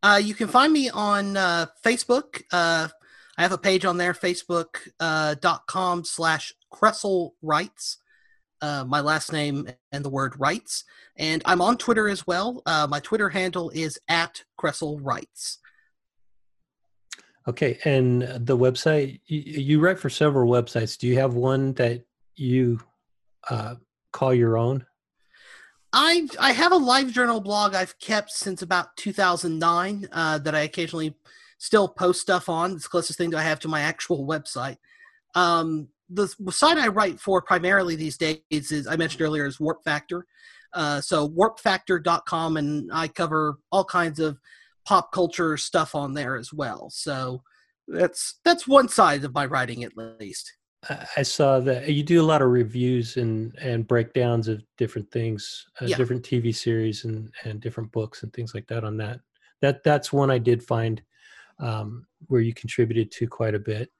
[0.06, 2.40] Uh, you can find me on uh, Facebook.
[2.52, 2.86] Uh,
[3.36, 7.98] I have a page on there, facebook.com uh, slash Kresal Writes.
[8.62, 10.84] Uh, my last name and the word Writes.
[11.16, 12.62] And I'm on Twitter as well.
[12.66, 15.58] Uh, my Twitter handle is at Kresal Writes.
[17.48, 20.96] Okay, and the website you, you, write for several websites.
[20.96, 22.04] Do you have one that
[22.36, 22.78] you
[24.12, 24.86] call your own?
[25.92, 30.60] I I have a live journal blog I've kept since about 2009 uh, that I
[30.60, 31.14] occasionally
[31.58, 32.72] still post stuff on.
[32.72, 34.76] It's the closest thing that I have to my actual website.
[35.34, 39.82] Um, the site I write for primarily these days is I mentioned earlier is Warp
[39.84, 40.26] Factor.
[40.72, 44.38] Uh, so warpfactor.com, and I cover all kinds of
[44.84, 46.90] pop culture stuff on there as well.
[46.90, 47.42] So
[47.88, 50.52] that's that's one side of my writing at least.
[51.16, 55.66] I saw that you do a lot of reviews and and breakdowns of different things,
[55.80, 55.96] uh, yeah.
[55.96, 59.20] different TV series and and different books and things like that on that.
[59.62, 61.02] That that's one I did find
[61.58, 63.90] um, where you contributed to quite a bit.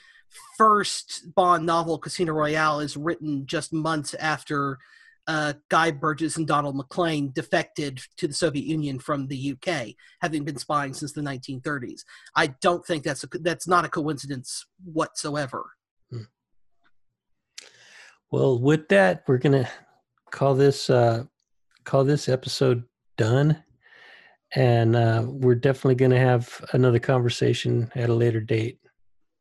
[0.57, 4.77] first Bond novel, Casino Royale, is written just months after
[5.27, 10.43] uh, Guy Burgess and Donald Maclean defected to the Soviet Union from the UK, having
[10.43, 12.01] been spying since the 1930s.
[12.35, 15.71] I don't think that's a, that's not a coincidence whatsoever.
[18.31, 19.69] Well, with that, we're gonna
[20.31, 21.23] call this uh,
[21.83, 22.83] call this episode
[23.17, 23.63] done,
[24.53, 28.79] and uh, we're definitely gonna have another conversation at a later date,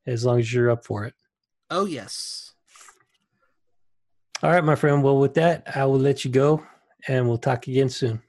[0.07, 1.15] as long as you're up for it.
[1.71, 2.53] Oh yes.
[4.43, 5.03] All right, my friend.
[5.03, 6.65] Well, with that, I will let you go,
[7.09, 8.23] and we'll talk again soon.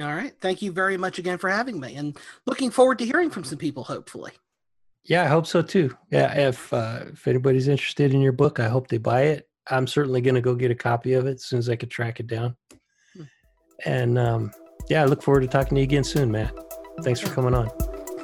[0.00, 0.34] All right.
[0.40, 3.58] Thank you very much again for having me, and looking forward to hearing from some
[3.58, 3.84] people.
[3.84, 4.32] Hopefully.
[5.04, 5.96] Yeah, I hope so too.
[6.10, 9.86] Yeah, if uh, if anybody's interested in your book, I hope they buy it I'm
[9.86, 12.20] certainly going to go get a copy of it as soon as I can track
[12.20, 12.56] it down.
[13.14, 13.22] Hmm.
[13.84, 14.50] And um,
[14.88, 16.52] yeah, I look forward to talking to you again soon, Matt.
[17.02, 17.70] Thanks for coming on.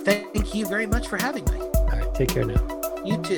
[0.05, 1.59] Thank you very much for having me.
[1.59, 2.61] All right, take care now.
[3.05, 3.37] You too.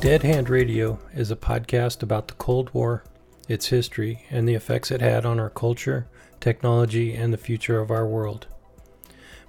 [0.00, 3.04] Dead Hand Radio is a podcast about the Cold War,
[3.48, 6.08] its history, and the effects it had on our culture
[6.44, 8.46] technology, and the future of our world.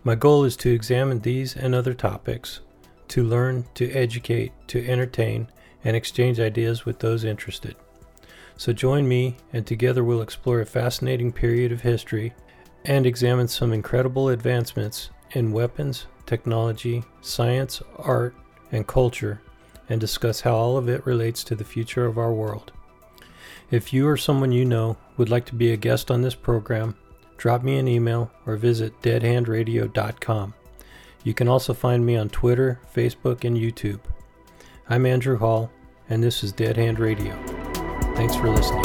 [0.02, 2.62] My goal is to examine these and other topics,
[3.10, 5.48] to learn, to educate, to entertain,
[5.84, 7.76] and exchange ideas with those interested.
[8.58, 12.34] So join me, and together we'll explore a fascinating period of history
[12.86, 18.36] and examine some incredible advancements in weapons, technology, science, art,
[18.72, 19.42] and culture,
[19.90, 22.72] and discuss how all of it relates to the future of our world.
[23.72, 26.96] If you or someone you know would like to be a guest on this program,
[27.38, 30.54] drop me an email or visit deadhandradio.com.
[31.26, 34.00] You can also find me on Twitter, Facebook, and YouTube.
[34.88, 35.72] I'm Andrew Hall,
[36.08, 37.36] and this is Dead Hand Radio.
[38.14, 38.85] Thanks for listening.